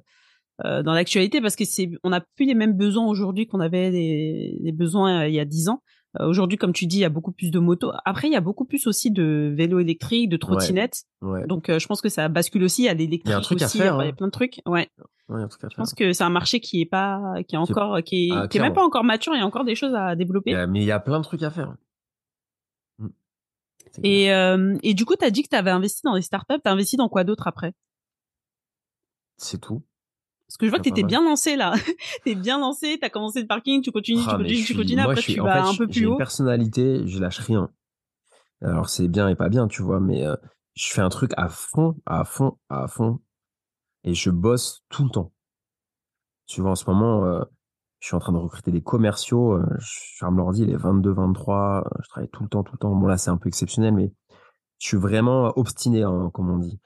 dans 0.59 0.92
l'actualité 0.92 1.40
parce 1.40 1.57
que 1.57 1.64
c'est, 1.64 1.90
on 2.05 2.11
n'a 2.11 2.20
plus 2.20 2.46
les 2.46 2.55
mêmes 2.55 2.76
besoins 2.76 3.07
aujourd'hui 3.07 3.46
qu'on 3.46 3.61
avait 3.61 3.90
des, 3.90 4.59
des 4.61 4.72
besoins 4.72 5.26
il 5.26 5.35
y 5.35 5.40
a 5.40 5.44
10 5.44 5.68
ans. 5.68 5.83
Euh, 6.20 6.27
aujourd'hui, 6.29 6.59
comme 6.59 6.72
tu 6.72 6.87
dis, 6.87 6.98
il 6.98 7.01
y 7.01 7.05
a 7.05 7.09
beaucoup 7.09 7.33
plus 7.33 7.51
de 7.51 7.59
motos. 7.59 7.90
Après, 8.05 8.29
il 8.29 8.33
y 8.33 8.37
a 8.37 8.40
beaucoup 8.40 8.64
plus 8.64 8.87
aussi 8.87 9.11
de 9.11 9.53
vélos 9.57 9.79
électriques, 9.79 10.29
de 10.29 10.37
trottinettes. 10.37 11.05
Ouais. 11.22 11.46
Donc, 11.46 11.68
euh, 11.70 11.79
je 11.79 11.87
pense 11.87 12.03
que 12.03 12.09
ça 12.11 12.29
bascule 12.29 12.64
aussi 12.64 12.87
à 12.88 12.94
l'électrique 12.94 13.22
Il 13.27 13.31
y 13.31 13.33
a 13.33 13.38
un 13.38 13.40
truc 13.40 13.62
à 13.62 13.66
aussi. 13.66 13.79
faire, 13.79 13.96
Il 14.01 14.05
y 14.05 14.09
a 14.09 14.11
hein. 14.11 14.14
plein 14.14 14.27
de 14.27 14.33
trucs. 14.33 14.61
Ouais. 14.66 14.90
Ouais, 15.29 15.42
Je 15.70 15.77
pense 15.77 15.94
que 15.94 16.12
c'est 16.12 16.25
un 16.25 16.31
marché 16.31 16.61
qui 16.61 16.83
est 16.83 16.87
pas, 16.87 17.37
qui 17.48 17.55
est 17.55 17.59
encore, 17.59 18.03
qui 18.03 18.29
est, 18.29 18.33
Ah, 18.33 18.48
qui 18.48 18.59
est 18.59 18.61
même 18.61 18.75
pas 18.75 18.85
encore 18.85 19.05
mature. 19.05 19.35
Il 19.35 19.38
y 19.38 19.42
a 19.42 19.46
encore 19.46 19.64
des 19.64 19.75
choses 19.75 19.94
à 19.94 20.14
développer. 20.14 20.55
Mais 20.66 20.81
il 20.81 20.85
y 20.85 20.90
a 20.92 21.01
plein 21.01 21.18
de 21.18 21.25
trucs 21.25 21.42
à 21.42 21.51
faire. 21.51 21.75
Mm. 22.98 23.09
Et, 24.03 24.33
euh, 24.33 24.77
et 24.83 24.92
du 24.92 25.07
coup, 25.07 25.14
tu 25.16 25.25
as 25.25 25.31
dit 25.31 25.42
que 25.42 25.48
tu 25.48 25.57
avais 25.57 25.70
investi 25.70 26.03
dans 26.05 26.14
des 26.14 26.22
startups. 26.22 26.61
Tu 26.62 26.70
investi 26.70 26.96
dans 26.96 27.09
quoi 27.09 27.25
d'autre 27.25 27.46
après? 27.46 27.72
C'est 29.38 29.61
tout. 29.61 29.83
Parce 30.52 30.58
que 30.58 30.66
je 30.66 30.70
vois 30.70 30.78
que 30.80 30.82
Ah, 30.82 30.84
tu 30.84 30.88
étais 30.90 31.00
pas 31.00 31.06
mal. 31.06 31.08
bien 31.08 31.24
lancé 31.24 31.56
là. 31.56 31.72
tu 32.26 32.30
es 32.32 32.34
bien 32.34 32.58
lancé, 32.58 32.98
tu 32.98 33.04
as 33.06 33.10
commencé 33.10 33.40
le 33.40 33.46
parking, 33.46 33.80
tu 33.82 33.90
continues, 33.90 34.20
Ah, 34.26 34.32
tu 34.32 34.36
mais 34.36 34.42
continues, 34.44 34.58
tu 34.58 34.64
suis- 34.66 34.74
continues. 34.76 34.96
moi, 35.02 35.10
Après, 35.12 35.22
suis- 35.22 35.34
tu 35.34 35.40
en 35.40 35.44
vas 35.44 35.62
fait, 35.64 35.70
un 35.70 35.74
peu 35.74 35.86
j'ai 35.88 36.00
plus 36.00 36.06
une 36.06 36.12
haut. 36.12 36.16
personnalité, 36.16 37.06
je 37.06 37.18
lâche 37.20 37.38
rien. 37.38 37.70
Alors 38.60 38.88
c'est 38.90 39.08
bien 39.08 39.28
et 39.28 39.34
pas 39.34 39.48
bien, 39.48 39.66
tu 39.66 39.80
vois, 39.82 39.98
mais 39.98 40.26
euh, 40.26 40.36
je 40.74 40.88
fais 40.92 41.00
un 41.00 41.08
truc 41.08 41.32
à 41.38 41.48
fond, 41.48 41.96
à 42.06 42.24
fond, 42.24 42.58
à 42.68 42.86
fond, 42.86 43.20
et 44.04 44.12
je 44.14 44.28
bosse 44.30 44.82
tout 44.90 45.04
le 45.04 45.10
temps. 45.10 45.32
Tu 46.46 46.60
vois, 46.60 46.72
en 46.72 46.76
ce 46.76 46.84
moment, 46.88 47.24
euh, 47.24 47.42
je 48.00 48.08
suis 48.08 48.14
en 48.14 48.18
train 48.20 48.32
de 48.32 48.38
recruter 48.38 48.70
des 48.70 48.82
commerciaux. 48.82 49.54
euh, 49.54 49.64
je 49.78 50.16
ferme 50.18 50.36
l'ordi, 50.36 50.62
il 50.62 50.70
est 50.70 50.76
22, 50.76 51.12
23. 51.12 51.82
euh, 51.86 51.98
je 52.04 52.08
travaille 52.10 52.28
tout 52.30 52.42
le 52.42 52.48
temps, 52.48 52.62
tout 52.62 52.72
le 52.74 52.78
temps. 52.78 52.94
Bon 52.94 53.06
là, 53.06 53.16
c'est 53.16 53.30
un 53.30 53.36
peu 53.38 53.48
exceptionnel, 53.48 53.94
mais 53.94 54.12
je 54.78 54.86
suis 54.88 54.96
vraiment 54.98 55.52
obstiné, 55.56 56.02
hein, 56.02 56.30
comme 56.34 56.50
on 56.50 56.58
dit. 56.58 56.78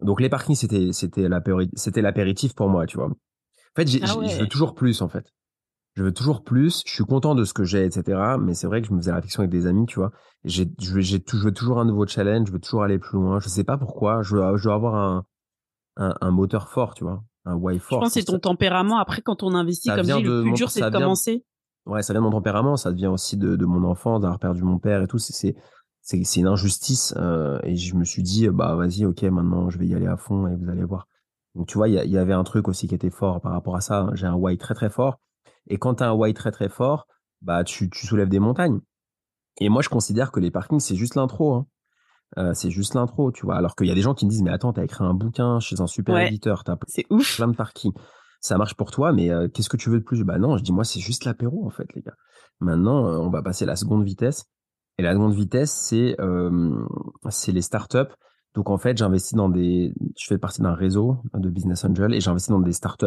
Donc 0.00 0.20
les 0.20 0.28
parkings, 0.28 0.54
c'était 0.56 0.92
c'était 0.92 1.28
l'apéri- 1.28 1.70
c'était 1.74 2.02
l'apéritif 2.02 2.54
pour 2.54 2.68
moi, 2.68 2.86
tu 2.86 2.96
vois. 2.96 3.06
En 3.06 3.10
fait, 3.76 3.88
Ah 4.02 4.06
je 4.28 4.40
veux 4.40 4.48
toujours 4.48 4.74
plus, 4.74 5.00
en 5.02 5.08
fait. 5.08 5.26
Je 5.94 6.02
veux 6.04 6.12
toujours 6.12 6.42
plus. 6.42 6.82
Je 6.86 6.92
suis 6.94 7.04
content 7.04 7.34
de 7.34 7.44
ce 7.44 7.52
que 7.52 7.64
j'ai, 7.64 7.84
etc. 7.84 8.36
Mais 8.40 8.54
c'est 8.54 8.66
vrai 8.66 8.80
que 8.80 8.88
je 8.88 8.92
me 8.92 8.98
faisais 8.98 9.10
la 9.10 9.16
réflexion 9.16 9.40
avec 9.40 9.50
des 9.50 9.66
amis, 9.66 9.84
tu 9.86 9.96
vois. 9.98 10.10
J'ai, 10.44 10.66
je, 10.80 10.94
veux- 10.94 11.00
j'ai, 11.02 11.20
tou- 11.20 11.36
je 11.36 11.44
veux 11.44 11.52
toujours 11.52 11.78
un 11.80 11.84
nouveau 11.84 12.06
challenge. 12.06 12.48
Je 12.48 12.52
veux 12.52 12.58
toujours 12.60 12.82
aller 12.82 12.98
plus 12.98 13.18
loin. 13.18 13.40
Je 13.40 13.48
sais 13.48 13.64
pas 13.64 13.76
pourquoi. 13.76 14.22
Je 14.22 14.36
veux, 14.36 14.56
je 14.56 14.68
veux 14.68 14.74
avoir 14.74 14.94
un, 14.94 15.24
un, 15.96 16.14
un 16.20 16.30
moteur 16.30 16.68
fort, 16.70 16.94
tu 16.94 17.04
vois. 17.04 17.22
Un 17.44 17.56
why 17.56 17.74
Je 17.74 17.80
fort. 17.82 18.00
pense 18.00 18.14
que 18.14 18.20
c'est 18.20 18.24
ton 18.26 18.38
tempérament. 18.38 18.98
Après, 18.98 19.20
quand 19.20 19.42
on 19.42 19.54
investit, 19.54 19.88
ça 19.88 19.96
comme 19.96 20.06
dit, 20.06 20.12
le 20.22 20.40
plus 20.42 20.48
mon- 20.50 20.54
dur, 20.54 20.70
c'est 20.70 20.80
de 20.80 20.88
vient- 20.88 21.00
commencer. 21.00 21.44
Ouais, 21.84 22.02
ça 22.02 22.12
vient 22.14 22.20
de 22.22 22.26
mon 22.26 22.32
tempérament. 22.32 22.76
Ça 22.76 22.90
vient 22.90 23.10
aussi 23.10 23.36
de, 23.36 23.56
de 23.56 23.66
mon 23.66 23.84
enfance, 23.84 24.20
d'avoir 24.22 24.38
perdu 24.38 24.62
mon 24.62 24.78
père 24.78 25.02
et 25.02 25.06
tout. 25.08 25.18
C'est, 25.18 25.32
c'est, 25.34 25.54
c'est, 26.02 26.22
c'est 26.24 26.40
une 26.40 26.46
injustice. 26.48 27.14
euh, 27.16 27.58
et 27.62 27.76
je 27.76 27.94
me 27.94 28.04
suis 28.04 28.22
dit, 28.22 28.48
bah, 28.48 28.74
vas-y, 28.76 29.04
ok, 29.06 29.22
maintenant, 29.24 29.70
je 29.70 29.78
vais 29.78 29.86
y 29.86 29.94
aller 29.94 30.06
à 30.06 30.16
fond 30.16 30.46
et 30.48 30.54
vous 30.56 30.68
allez 30.68 30.84
voir. 30.84 31.06
Donc, 31.54 31.68
tu 31.68 31.76
vois, 31.78 31.88
il 31.88 31.94
y, 31.94 32.18
avait 32.18 32.32
un 32.32 32.44
truc 32.44 32.66
aussi 32.68 32.88
qui 32.88 32.94
était 32.94 33.10
fort 33.10 33.40
par 33.40 33.52
rapport 33.52 33.76
à 33.76 33.80
ça. 33.80 34.08
J'ai 34.14 34.26
un 34.26 34.34
why 34.34 34.56
très, 34.58 34.74
très 34.74 34.88
fort. 34.90 35.20
Et 35.68 35.78
quand 35.78 35.96
tu 35.96 36.02
as 36.02 36.08
un 36.10 36.12
why 36.12 36.32
très, 36.34 36.50
très 36.50 36.68
fort, 36.68 37.06
bah, 37.42 37.62
tu, 37.64 37.90
tu 37.90 38.06
soulèves 38.06 38.28
des 38.30 38.38
montagnes. 38.38 38.80
Et 39.60 39.68
moi, 39.68 39.82
je 39.82 39.90
considère 39.90 40.32
que 40.32 40.40
les 40.40 40.50
parkings, 40.50 40.80
c'est 40.80 40.96
juste 40.96 41.14
l'intro. 41.14 41.54
Hein. 41.54 41.66
Euh, 42.38 42.54
c'est 42.54 42.70
juste 42.70 42.94
l'intro, 42.94 43.30
tu 43.32 43.44
vois. 43.44 43.56
Alors 43.56 43.76
qu'il 43.76 43.86
y 43.86 43.90
a 43.90 43.94
des 43.94 44.00
gens 44.00 44.14
qui 44.14 44.24
me 44.24 44.30
disent, 44.30 44.42
mais 44.42 44.50
attends, 44.50 44.72
t'as 44.72 44.84
écrit 44.84 45.04
un 45.04 45.12
bouquin 45.12 45.60
chez 45.60 45.80
un 45.82 45.86
super 45.86 46.14
Ouais. 46.14 46.28
éditeur, 46.28 46.64
t'as 46.64 46.76
C'est 46.88 47.04
ouf. 47.10 47.36
plein 47.36 47.48
de 47.48 47.54
parkings. 47.56 47.92
Ça 48.40 48.56
marche 48.56 48.74
pour 48.74 48.90
toi, 48.90 49.12
mais 49.12 49.30
euh, 49.30 49.48
qu'est-ce 49.48 49.68
que 49.68 49.76
tu 49.76 49.90
veux 49.90 49.98
de 50.00 50.04
plus? 50.04 50.24
Bah 50.24 50.38
non, 50.38 50.56
je 50.56 50.64
dis 50.64 50.72
moi 50.72 50.82
c'est 50.84 50.98
juste 50.98 51.24
l'apéro 51.26 51.64
en 51.66 51.70
fait, 51.70 51.86
les 51.94 52.00
gars. 52.02 52.16
Maintenant, 52.60 53.06
euh, 53.06 53.18
on 53.18 53.28
va 53.30 53.42
passer 53.42 53.66
la 53.66 53.76
seconde 53.76 54.04
vitesse. 54.04 54.46
Et 54.98 55.02
la 55.02 55.12
seconde 55.12 55.34
vitesse, 55.34 55.72
c'est 55.72 56.16
euh, 56.20 56.86
les 57.48 57.62
startups. 57.62 58.12
Donc 58.54 58.68
en 58.68 58.78
fait, 58.78 58.98
j'investis 58.98 59.34
dans 59.34 59.48
des, 59.48 59.94
je 60.18 60.26
fais 60.26 60.38
partie 60.38 60.60
d'un 60.60 60.74
réseau 60.74 61.16
de 61.34 61.48
business 61.48 61.84
angel 61.84 62.14
et 62.14 62.20
j'investis 62.20 62.50
dans 62.50 62.60
des 62.60 62.72
startups 62.72 63.06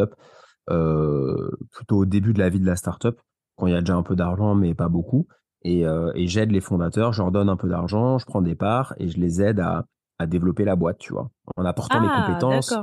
euh, 0.70 1.50
plutôt 1.70 1.98
au 1.98 2.04
début 2.04 2.32
de 2.32 2.40
la 2.40 2.48
vie 2.48 2.58
de 2.58 2.66
la 2.66 2.74
startup, 2.74 3.20
quand 3.56 3.68
il 3.68 3.72
y 3.72 3.76
a 3.76 3.80
déjà 3.80 3.94
un 3.94 4.02
peu 4.02 4.16
d'argent 4.16 4.56
mais 4.56 4.74
pas 4.74 4.88
beaucoup. 4.88 5.28
Et, 5.62 5.86
euh, 5.86 6.10
et 6.14 6.26
j'aide 6.26 6.50
les 6.50 6.60
fondateurs, 6.60 7.12
je 7.12 7.22
leur 7.22 7.30
donne 7.30 7.48
un 7.48 7.56
peu 7.56 7.68
d'argent, 7.68 8.18
je 8.18 8.26
prends 8.26 8.42
des 8.42 8.56
parts 8.56 8.94
et 8.98 9.08
je 9.08 9.18
les 9.18 9.40
aide 9.40 9.60
à, 9.60 9.86
à 10.18 10.26
développer 10.26 10.64
la 10.64 10.74
boîte, 10.74 10.98
tu 10.98 11.12
vois, 11.12 11.30
en 11.56 11.64
apportant 11.64 12.00
mes 12.00 12.08
Ah, 12.10 12.24
compétences 12.26 12.74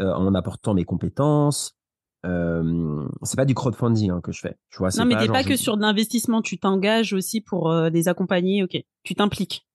euh, 0.00 0.12
en 0.12 0.34
apportant 0.34 0.74
mes 0.74 0.84
compétences. 0.84 1.76
Euh, 2.24 3.06
c'est 3.22 3.36
pas 3.36 3.44
du 3.44 3.54
crowdfunding 3.54 4.10
hein, 4.10 4.20
que 4.22 4.32
je 4.32 4.40
fais. 4.40 4.56
Tu 4.70 4.78
vois, 4.78 4.88
Non, 4.96 5.04
mais 5.04 5.16
t'es 5.18 5.28
pas 5.28 5.42
je- 5.42 5.48
que 5.48 5.56
sur 5.56 5.76
de 5.76 5.82
l'investissement. 5.82 6.40
Tu 6.42 6.58
t'engages 6.58 7.12
aussi 7.12 7.40
pour 7.40 7.70
euh, 7.70 7.90
les 7.90 8.08
accompagner. 8.08 8.62
Ok. 8.64 8.76
Tu 9.02 9.14
t'impliques. 9.14 9.66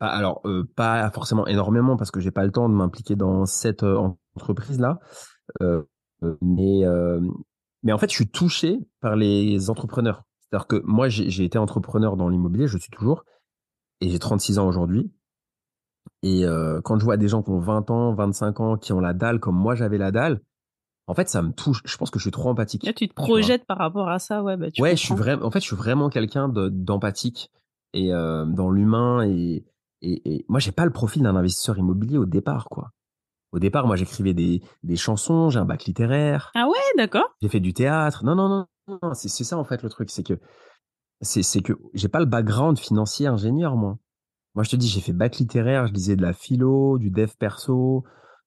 Ah, 0.00 0.08
Alors, 0.16 0.40
euh, 0.46 0.64
pas 0.74 1.10
forcément 1.10 1.46
énormément 1.46 1.96
parce 1.96 2.10
que 2.10 2.18
j'ai 2.18 2.30
pas 2.30 2.44
le 2.44 2.50
temps 2.50 2.68
de 2.68 2.74
m'impliquer 2.74 3.14
dans 3.14 3.44
cette 3.46 3.82
euh, 3.82 4.12
entreprise 4.36 4.80
là. 4.80 4.98
Mais 6.40 6.82
mais 7.84 7.92
en 7.92 7.98
fait, 7.98 8.08
je 8.10 8.14
suis 8.14 8.28
touché 8.28 8.78
par 9.00 9.16
les 9.16 9.68
entrepreneurs. 9.70 10.22
C'est-à-dire 10.40 10.66
que 10.68 10.82
moi, 10.84 11.08
j'ai 11.08 11.44
été 11.44 11.58
entrepreneur 11.58 12.16
dans 12.16 12.28
l'immobilier, 12.28 12.68
je 12.68 12.78
suis 12.78 12.90
toujours, 12.90 13.24
et 14.00 14.08
j'ai 14.08 14.18
36 14.18 14.58
ans 14.58 14.68
aujourd'hui. 14.68 15.12
Et 16.22 16.44
quand 16.84 16.98
je 16.98 17.04
vois 17.04 17.16
des 17.16 17.26
gens 17.28 17.42
qui 17.42 17.50
ont 17.50 17.58
20 17.58 17.90
ans, 17.90 18.14
25 18.14 18.60
ans, 18.60 18.76
qui 18.76 18.92
ont 18.92 19.00
la 19.00 19.14
dalle 19.14 19.40
comme 19.40 19.56
moi 19.56 19.74
j'avais 19.74 19.98
la 19.98 20.12
dalle, 20.12 20.40
en 21.06 21.14
fait, 21.14 21.28
ça 21.28 21.42
me 21.42 21.52
touche. 21.52 21.82
Je 21.84 21.96
pense 21.96 22.10
que 22.10 22.18
je 22.18 22.24
suis 22.24 22.30
trop 22.30 22.48
empathique. 22.50 22.84
Là, 22.84 22.92
tu 22.92 23.08
te 23.08 23.14
projettes 23.14 23.64
par 23.66 23.78
rapport 23.78 24.08
à 24.08 24.18
ça. 24.18 24.42
Ouais, 24.42 24.56
bah, 24.56 24.70
tu 24.70 24.80
ouais, 24.82 24.96
je 24.96 25.04
suis 25.04 25.14
vraiment. 25.14 25.44
En 25.46 25.50
fait, 25.50 25.60
je 25.60 25.66
suis 25.66 25.76
vraiment 25.76 26.08
quelqu'un 26.10 26.48
de- 26.48 26.68
d'empathique 26.68 27.50
et 27.92 28.12
euh, 28.12 28.44
dans 28.46 28.70
l'humain 28.70 29.22
et, 29.26 29.64
et 30.00 30.34
et 30.36 30.44
moi, 30.48 30.60
j'ai 30.60 30.72
pas 30.72 30.84
le 30.84 30.92
profil 30.92 31.22
d'un 31.22 31.36
investisseur 31.36 31.76
immobilier 31.78 32.18
au 32.18 32.26
départ, 32.26 32.68
quoi. 32.68 32.90
Au 33.52 33.58
départ, 33.58 33.86
moi, 33.86 33.96
j'écrivais 33.96 34.32
des 34.34 34.62
des 34.82 34.96
chansons, 34.96 35.50
j'ai 35.50 35.58
un 35.58 35.64
bac 35.64 35.84
littéraire, 35.84 36.50
Ah 36.54 36.66
ouais, 36.68 36.78
d'accord. 36.96 37.28
j'ai 37.42 37.48
fait 37.48 37.60
du 37.60 37.74
théâtre. 37.74 38.24
Non, 38.24 38.34
non, 38.34 38.48
non, 38.48 38.98
non. 39.02 39.14
C'est 39.14 39.28
c'est 39.28 39.44
ça 39.44 39.58
en 39.58 39.64
fait 39.64 39.82
le 39.82 39.88
truc, 39.90 40.08
c'est 40.10 40.22
que 40.22 40.38
c'est 41.20 41.42
c'est 41.42 41.62
que 41.62 41.74
j'ai 41.94 42.08
pas 42.08 42.20
le 42.20 42.26
background 42.26 42.78
financier 42.78 43.26
ingénieur, 43.26 43.76
moi. 43.76 43.98
Moi, 44.54 44.64
je 44.64 44.70
te 44.70 44.76
dis, 44.76 44.86
j'ai 44.88 45.00
fait 45.00 45.12
bac 45.14 45.36
littéraire, 45.38 45.86
je 45.86 45.92
lisais 45.94 46.14
de 46.16 46.22
la 46.22 46.32
philo, 46.34 46.98
du 46.98 47.10
dev 47.10 47.30
perso, 47.38 48.04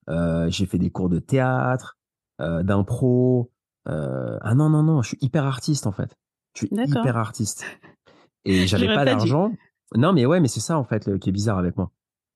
euh, 0.10 0.48
j'ai 0.50 0.66
fait 0.68 0.78
des 0.78 0.92
cours 0.92 1.10
de 1.10 1.18
théâtre, 1.20 1.95
euh, 2.42 2.64
d'impro. 2.64 3.52
Euh, 3.88 4.38
ah 4.42 4.56
non, 4.56 4.70
non, 4.70 4.84
non, 4.84 5.02
je 5.02 5.10
suis 5.10 5.18
hyper 5.22 5.46
artiste 5.46 5.88
en 5.88 5.92
fait. 5.92 6.18
Je 6.54 6.66
suis 6.66 6.70
hyper 6.72 7.18
artiste. 7.18 7.66
Et 8.46 8.68
j'avais 8.68 8.88
pas 8.88 8.96
pas 8.96 9.06
d'argent. 9.06 9.52
Non, 9.96 10.14
mais 10.14 10.26
ouais, 10.26 10.40
mais 10.40 10.48
c'est 10.48 10.60
ça 10.60 10.78
en 10.78 10.84
fait 10.84 11.06
le, 11.06 11.18
qui 11.18 11.30
est 11.30 11.32
bizarre 11.32 11.58
avec 11.58 11.78
moi. 11.78 11.92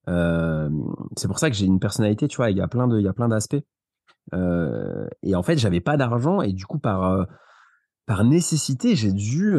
Euh, 0.07 0.69
c'est 1.17 1.27
pour 1.27 1.37
ça 1.37 1.49
que 1.49 1.55
j'ai 1.55 1.65
une 1.65 1.79
personnalité, 1.79 2.27
tu 2.27 2.37
vois, 2.37 2.49
il 2.49 2.57
y 2.57 2.61
a 2.61 2.67
plein 2.67 2.87
de, 2.87 2.97
il 2.97 3.03
y 3.03 3.07
a 3.07 3.13
plein 3.13 3.27
d'aspects. 3.27 3.61
Et 4.31 5.35
en 5.35 5.43
fait, 5.43 5.57
j'avais 5.57 5.81
pas 5.81 5.97
d'argent 5.97 6.41
et 6.41 6.53
du 6.53 6.65
coup 6.65 6.79
par 6.79 7.27
par 8.05 8.23
nécessité, 8.23 8.95
j'ai 8.95 9.11
dû. 9.11 9.57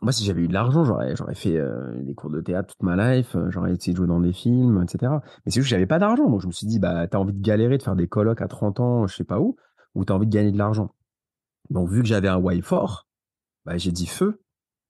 moi, 0.00 0.12
si 0.12 0.24
j'avais 0.24 0.42
eu 0.42 0.48
de 0.48 0.52
l'argent, 0.52 0.84
j'aurais, 0.84 1.16
j'aurais 1.16 1.34
fait 1.34 1.58
des 1.96 2.14
cours 2.14 2.30
de 2.30 2.40
théâtre 2.40 2.74
toute 2.74 2.82
ma 2.82 3.16
life, 3.16 3.36
j'aurais 3.48 3.72
essayé 3.72 3.92
de 3.92 3.96
jouer 3.96 4.06
dans 4.06 4.20
des 4.20 4.32
films, 4.32 4.82
etc. 4.82 5.12
Mais 5.44 5.52
c'est 5.52 5.60
juste 5.60 5.66
que 5.66 5.70
j'avais 5.70 5.86
pas 5.86 5.98
d'argent, 5.98 6.28
donc 6.28 6.40
je 6.40 6.46
me 6.46 6.52
suis 6.52 6.66
dit, 6.66 6.78
bah, 6.78 7.06
t'as 7.06 7.18
envie 7.18 7.34
de 7.34 7.42
galérer, 7.42 7.78
de 7.78 7.82
faire 7.82 7.96
des 7.96 8.08
colocs 8.08 8.40
à 8.42 8.48
30 8.48 8.80
ans, 8.80 9.06
je 9.06 9.16
sais 9.16 9.24
pas 9.24 9.40
où, 9.40 9.56
ou 9.94 10.04
t'as 10.04 10.14
envie 10.14 10.26
de 10.26 10.32
gagner 10.32 10.52
de 10.52 10.58
l'argent. 10.58 10.94
Donc, 11.70 11.88
vu 11.88 12.02
que 12.02 12.08
j'avais 12.08 12.28
un 12.28 12.36
why 12.36 12.60
fort, 12.62 13.06
bah, 13.64 13.76
j'ai 13.78 13.92
dit 13.92 14.06
feu. 14.06 14.42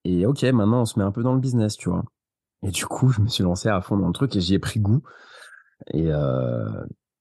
Et 0.05 0.27
ok, 0.27 0.43
maintenant, 0.45 0.83
on 0.83 0.85
se 0.85 0.99
met 0.99 1.05
un 1.05 1.13
peu 1.13 1.23
dans 1.23 1.35
le 1.35 1.41
business, 1.41 1.77
tu 1.77 1.89
vois. 1.89 2.05
Et 2.63 2.71
du 2.71 2.87
coup, 2.87 3.09
je 3.11 3.21
me 3.21 3.29
suis 3.29 3.43
lancé 3.43 3.69
à 3.69 3.81
fond 3.81 3.97
dans 3.97 4.07
le 4.07 4.13
truc 4.13 4.35
et 4.37 4.41
j'y 4.41 4.55
ai 4.55 4.59
pris 4.59 4.81
goût. 4.81 5.03
Et, 5.93 6.11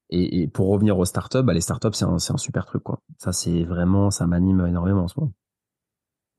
et, 0.09 0.47
pour 0.47 0.69
revenir 0.69 0.97
aux 0.97 1.05
startups, 1.05 1.43
bah, 1.43 1.53
les 1.53 1.61
startups, 1.61 1.93
c'est 1.93 2.05
un, 2.05 2.15
un 2.15 2.37
super 2.37 2.65
truc, 2.65 2.83
quoi. 2.83 3.01
Ça, 3.17 3.31
c'est 3.31 3.63
vraiment, 3.63 4.11
ça 4.11 4.27
m'anime 4.27 4.65
énormément 4.67 5.03
en 5.03 5.07
ce 5.07 5.19
moment. 5.19 5.33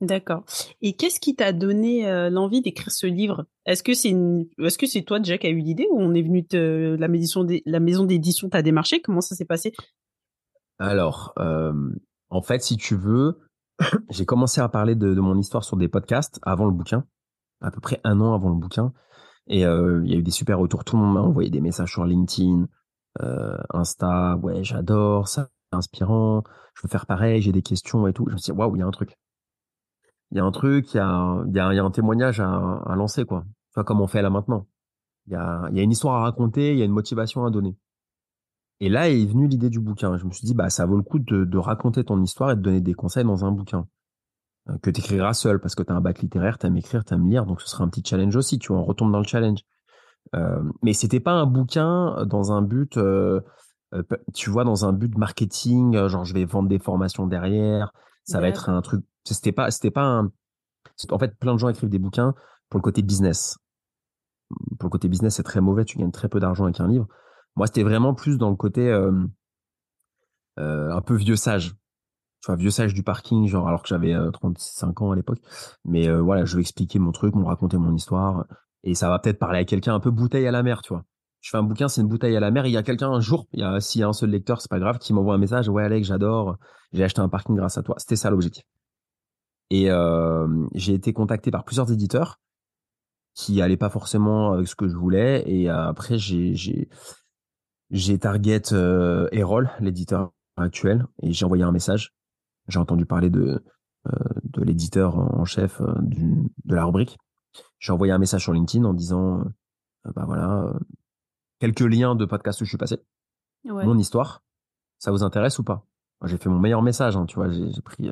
D'accord. 0.02 0.44
Et 0.81 0.94
qu'est-ce 0.94 1.20
qui 1.20 1.37
t'a 1.37 1.52
donné 1.52 2.09
euh, 2.09 2.28
l'envie 2.28 2.61
d'écrire 2.61 2.90
ce 2.90 3.07
livre? 3.07 3.46
Est-ce 3.66 3.85
que 3.85 3.94
c'est 3.94 4.11
est-ce 4.11 4.98
toi 4.98 5.20
déjà 5.20 5.38
qui 5.38 5.46
as 5.46 5.50
eu 5.50 5.61
l'idée 5.61 5.87
ou 5.92 6.00
on 6.00 6.12
est 6.12 6.22
venu 6.22 6.44
la 6.52 7.07
maison 7.07 7.46
la 7.64 7.78
maison 7.78 8.05
d'édition 8.05 8.48
t'a 8.48 8.62
démarché? 8.62 9.00
Comment 9.00 9.20
ça 9.20 9.37
s'est 9.37 9.44
passé? 9.44 9.72
Alors, 10.83 11.33
euh, 11.38 11.73
en 12.29 12.42
fait, 12.42 12.61
si 12.62 12.77
tu 12.77 12.97
veux, 12.97 13.38
j'ai 14.11 14.27
commencé 14.27 14.61
à 14.61 14.68
parler 14.68 14.97
de, 14.97 15.14
mon 15.14 15.38
histoire 15.38 15.62
sur 15.62 15.77
des 15.77 15.88
podcasts 15.88 16.40
avant 16.42 16.66
le 16.66 16.73
bouquin, 16.73 17.05
à 17.61 17.71
peu 17.71 17.81
près 17.81 18.01
un 18.03 18.21
an 18.21 18.35
avant 18.35 18.49
le 18.49 18.57
bouquin, 18.57 18.92
et 19.47 19.64
euh, 19.64 20.03
il 20.05 20.11
y 20.11 20.14
a 20.14 20.18
eu 20.18 20.25
des 20.25 20.33
super 20.33 20.59
retours. 20.59 20.85
Tout 20.85 20.97
le 20.97 21.03
monde 21.03 21.14
m'a 21.14 21.21
envoyé 21.21 21.51
des 21.51 21.61
messages 21.61 21.92
sur 21.92 22.05
LinkedIn, 22.05 22.66
Insta. 23.71 24.37
Ouais, 24.42 24.64
j'adore 24.64 25.29
ça, 25.29 25.51
c'est 25.71 25.77
inspirant. 25.77 26.42
Je 26.75 26.83
veux 26.83 26.88
faire 26.88 27.07
pareil. 27.07 27.40
J'ai 27.42 27.53
des 27.53 27.62
questions 27.62 28.07
et 28.09 28.12
tout. 28.12 28.27
Je 28.29 28.33
me 28.33 28.38
suis 28.38 28.53
dit 28.53 28.59
waouh, 28.59 28.75
il 28.75 28.81
y 28.81 28.83
a 28.83 28.87
un 28.87 28.90
truc 28.90 29.16
il 30.33 30.38
y 30.38 30.40
a 30.40 30.45
un 30.45 30.51
truc, 30.51 30.95
il 30.95 30.97
y 30.97 31.01
a, 31.01 31.85
un 31.85 31.90
témoignage 31.90 32.40
à, 32.40 32.95
lancer, 32.97 33.27
quoi. 33.27 33.45
Enfin, 33.71 33.85
comme 33.85 34.01
on 34.01 34.07
fait 34.07 34.23
là 34.23 34.31
maintenant. 34.31 34.66
Il 35.27 35.35
y 35.35 35.37
a 35.37 35.83
une 35.83 35.92
histoire 35.92 36.16
à 36.16 36.23
raconter, 36.23 36.73
il 36.73 36.79
y 36.79 36.83
a 36.83 36.87
une 36.87 36.92
motivation 36.92 37.45
à 37.45 37.51
donner. 37.51 37.77
Et 38.83 38.88
là 38.88 39.09
est 39.09 39.25
venue 39.27 39.47
l'idée 39.47 39.71
du 39.71 39.79
bouquin. 39.79 40.16
Je 40.18 40.25
me 40.25 40.33
suis 40.33 40.45
dit, 40.45 40.55
bah, 40.55 40.68
ça 40.68 40.87
vaut 40.87 40.97
le 40.97 41.05
coup 41.05 41.21
de, 41.21 41.45
de 41.45 41.59
raconter 41.59 42.03
ton 42.03 42.21
histoire 42.21 42.51
et 42.51 42.57
de 42.57 42.61
donner 42.61 42.81
des 42.81 42.95
conseils 42.95 43.23
dans 43.23 43.45
un 43.45 43.53
bouquin 43.53 43.87
euh, 44.68 44.77
que 44.83 44.90
tu 44.90 45.01
écriras 45.01 45.35
seul 45.35 45.61
parce 45.61 45.77
que 45.77 45.85
tu 45.85 45.92
as 45.92 45.95
un 45.95 46.01
bac 46.01 46.18
littéraire, 46.18 46.59
tu 46.59 46.66
aimes 46.66 46.77
écrire, 46.77 47.05
tu 47.05 47.14
aimes 47.14 47.29
lire, 47.29 47.47
donc 47.47 47.61
ce 47.61 47.68
sera 47.68 47.85
un 47.85 47.88
petit 47.88 48.03
challenge 48.05 48.35
aussi, 48.35 48.59
tu 48.59 48.73
vois, 48.73 48.79
on 48.79 48.85
retombe 48.85 49.12
dans 49.12 49.21
le 49.21 49.25
challenge. 49.25 49.61
Euh, 50.35 50.62
mais 50.83 50.95
c'était 50.95 51.21
pas 51.21 51.31
un 51.31 51.47
bouquin 51.47 52.25
dans 52.27 52.51
un 52.51 52.61
but, 52.61 52.97
euh, 52.97 53.40
euh 53.95 54.03
tu 54.35 54.51
vois, 54.51 54.64
dans 54.64 54.85
un 54.85 54.92
but 54.92 55.16
marketing, 55.16 56.09
genre 56.09 56.25
je 56.25 56.35
vais 56.35 56.45
vendre 56.45 56.68
des 56.68 56.81
formations 56.81 57.29
derrière, 57.29 57.92
ça 58.25 58.40
va 58.40 58.49
être 58.49 58.68
un 58.68 58.83
truc 58.83 59.05
c'était 59.25 59.53
pas, 59.53 59.71
c'était 59.71 59.90
pas 59.90 60.03
un. 60.03 60.33
En 61.11 61.18
fait, 61.18 61.38
plein 61.38 61.55
de 61.55 61.59
gens 61.59 61.68
écrivent 61.68 61.90
des 61.90 61.99
bouquins 61.99 62.35
pour 62.68 62.79
le 62.79 62.83
côté 62.83 63.03
business. 63.03 63.59
Pour 64.79 64.88
le 64.88 64.90
côté 64.90 65.09
business, 65.09 65.37
c'est 65.37 65.42
très 65.42 65.61
mauvais. 65.61 65.85
Tu 65.85 65.99
gagnes 65.99 66.11
très 66.11 66.29
peu 66.29 66.40
d'argent 66.40 66.64
avec 66.64 66.81
un 66.81 66.88
livre. 66.88 67.07
Moi, 67.57 67.67
c'était 67.67 67.83
vraiment 67.83 68.15
plus 68.15 68.38
dans 68.38 68.51
le 68.51 68.57
côté 68.57 68.91
un 70.57 71.01
peu 71.03 71.15
vieux 71.15 71.37
sage. 71.37 71.75
Vois, 72.47 72.57
vieux 72.57 72.71
sage 72.71 72.93
du 72.93 73.05
parking, 73.05 73.47
genre 73.47 73.69
alors 73.69 73.83
que 73.83 73.88
j'avais 73.88 74.15
35 74.33 74.88
euh, 74.88 75.05
ans 75.05 75.12
à 75.12 75.17
l'époque. 75.17 75.38
Mais 75.85 76.11
voilà, 76.11 76.45
je 76.45 76.57
vais 76.57 76.62
expliquer 76.62 76.99
mon 76.99 77.12
truc, 77.12 77.35
me 77.37 77.45
raconter 77.45 77.77
mon 77.77 77.95
histoire, 77.95 78.47
et 78.83 78.95
ça 78.95 79.09
va 79.09 79.19
peut-être 79.19 79.38
parler 79.38 79.61
à 79.61 79.65
quelqu'un 79.65 79.95
un 79.95 80.01
peu 80.01 80.11
bouteille 80.11 80.47
à 80.47 80.51
la 80.51 80.62
mer, 80.62 80.83
tu 80.83 80.93
vois. 80.93 81.05
Je 81.41 81.51
fais 81.51 81.57
un 81.57 81.62
bouquin, 81.62 81.88
c'est 81.88 82.01
une 82.01 82.09
bouteille 82.09 82.37
à 82.37 82.41
la 82.41 82.51
mer. 82.51 82.67
Il 82.67 82.73
y 82.73 82.77
a 82.77 82.83
quelqu'un 82.83 83.11
un 83.11 83.21
jour, 83.21 83.47
s'il 83.81 84.01
y 84.01 84.05
a 84.05 84.09
un 84.09 84.12
seul 84.12 84.31
lecteur, 84.31 84.61
c'est 84.61 84.71
pas 84.71 84.79
grave, 84.79 84.99
qui 84.99 85.12
m'envoie 85.12 85.35
un 85.35 85.38
message. 85.38 85.69
Ouais, 85.69 85.85
Alex, 85.85 86.09
j'adore. 86.09 86.57
J'ai 86.93 87.05
acheté 87.05 87.21
un 87.21 87.29
parking 87.29 87.57
grâce 87.57 87.79
à 87.79 87.83
toi. 87.83 87.97
C'était 87.99 88.17
ça 88.17 88.31
l'objectif. 88.31 88.65
Et 89.71 89.88
j'ai 90.75 90.95
été 90.95 91.12
contacté 91.12 91.51
par 91.51 91.65
plusieurs 91.65 91.91
éditeurs 91.91 92.41
qui 93.35 93.62
allaient 93.62 93.77
pas 93.77 93.88
forcément 93.88 94.53
avec 94.53 94.69
ce 94.69 94.77
que 94.77 94.87
je 94.87 94.95
voulais. 94.95 95.43
Et 95.47 95.69
après, 95.69 96.17
j'ai 96.19 96.88
j'ai 97.92 98.18
target 98.18 98.72
euh, 98.72 99.28
Erol, 99.31 99.70
l'éditeur 99.78 100.33
actuel, 100.57 101.07
et 101.22 101.33
j'ai 101.33 101.44
envoyé 101.44 101.62
un 101.62 101.72
message. 101.72 102.12
J'ai 102.68 102.78
entendu 102.78 103.07
parler 103.07 103.31
de 103.31 103.62
euh, 104.09 104.11
de 104.42 104.62
l'éditeur 104.62 105.16
en 105.16 105.44
chef 105.44 105.81
euh, 105.81 105.94
du, 106.00 106.50
de 106.64 106.74
la 106.74 106.85
rubrique. 106.85 107.18
J'ai 107.78 107.92
envoyé 107.92 108.12
un 108.12 108.18
message 108.18 108.42
sur 108.42 108.52
LinkedIn 108.52 108.85
en 108.85 108.94
disant, 108.94 109.40
euh, 110.07 110.11
bah 110.16 110.24
voilà, 110.26 110.72
quelques 111.61 111.81
liens 111.81 112.16
de 112.16 112.24
podcast 112.24 112.61
où 112.61 112.64
je 112.64 112.70
suis 112.70 112.78
passé, 112.78 112.98
ouais. 113.64 113.87
mon 113.87 113.96
histoire. 113.96 114.42
Ça 114.98 115.12
vous 115.12 115.22
intéresse 115.22 115.61
ou 115.61 115.62
pas? 115.62 115.87
J'ai 116.24 116.37
fait 116.37 116.48
mon 116.48 116.59
meilleur 116.59 116.83
message, 116.83 117.16
hein, 117.16 117.26
tu 117.26 117.37
vois. 117.37 117.50
J'ai 117.50 117.83
pris 117.83 118.11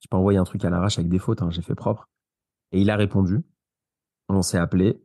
j'ai 0.00 0.08
pas 0.08 0.16
envoyé 0.16 0.38
un 0.38 0.44
truc 0.44 0.64
à 0.64 0.70
l'arrache 0.70 0.98
avec 0.98 1.08
des 1.10 1.18
fautes, 1.18 1.42
hein, 1.42 1.50
j'ai 1.50 1.62
fait 1.62 1.74
propre. 1.74 2.08
Et 2.70 2.80
il 2.80 2.90
a 2.90 2.96
répondu. 2.96 3.42
On 4.28 4.42
s'est 4.42 4.58
appelé. 4.58 5.02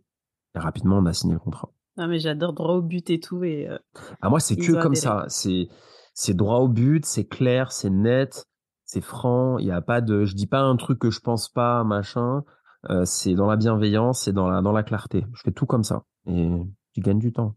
Et 0.53 0.59
rapidement, 0.59 0.97
on 0.97 1.05
a 1.07 1.13
signé 1.13 1.33
le 1.33 1.39
contrat. 1.39 1.71
Ah, 1.97 2.07
mais 2.07 2.19
j'adore 2.19 2.53
droit 2.53 2.75
au 2.75 2.81
but 2.81 3.09
et 3.09 3.19
tout. 3.19 3.43
Et 3.43 3.67
euh, 3.67 3.77
ah, 4.21 4.29
moi, 4.29 4.39
c'est 4.39 4.55
que 4.55 4.81
comme 4.81 4.95
ça. 4.95 5.25
C'est, 5.27 5.67
c'est 6.13 6.33
droit 6.33 6.57
au 6.59 6.67
but, 6.67 7.05
c'est 7.05 7.25
clair, 7.25 7.71
c'est 7.71 7.89
net, 7.89 8.45
c'est 8.85 9.01
franc. 9.01 9.57
Il 9.57 9.65
y 9.65 9.71
a 9.71 9.81
pas 9.81 10.01
de, 10.01 10.25
je 10.25 10.35
dis 10.35 10.47
pas 10.47 10.61
un 10.61 10.75
truc 10.77 10.99
que 10.99 11.11
je 11.11 11.19
pense 11.19 11.49
pas, 11.49 11.83
machin. 11.83 12.43
Euh, 12.89 13.05
c'est 13.05 13.35
dans 13.35 13.47
la 13.47 13.57
bienveillance, 13.57 14.21
c'est 14.23 14.33
dans 14.33 14.49
la, 14.49 14.61
dans 14.61 14.71
la 14.71 14.83
clarté. 14.83 15.25
Je 15.33 15.41
fais 15.43 15.51
tout 15.51 15.65
comme 15.65 15.83
ça. 15.83 16.03
Et 16.27 16.49
tu 16.93 17.01
gagnes 17.01 17.19
du 17.19 17.31
temps. 17.31 17.55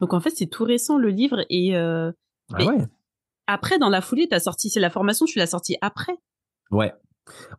Donc, 0.00 0.12
en 0.12 0.20
fait, 0.20 0.30
c'est 0.30 0.46
tout 0.46 0.64
récent, 0.64 0.98
le 0.98 1.08
livre. 1.08 1.44
Et, 1.50 1.76
euh, 1.76 2.10
ah 2.52 2.64
ouais. 2.64 2.86
Après, 3.46 3.78
dans 3.78 3.90
la 3.90 4.00
foulée, 4.00 4.26
t'as 4.28 4.40
sorti, 4.40 4.70
c'est 4.70 4.80
la 4.80 4.90
formation, 4.90 5.26
tu 5.26 5.38
l'as 5.38 5.46
sorti 5.46 5.76
après. 5.80 6.16
Ouais. 6.70 6.94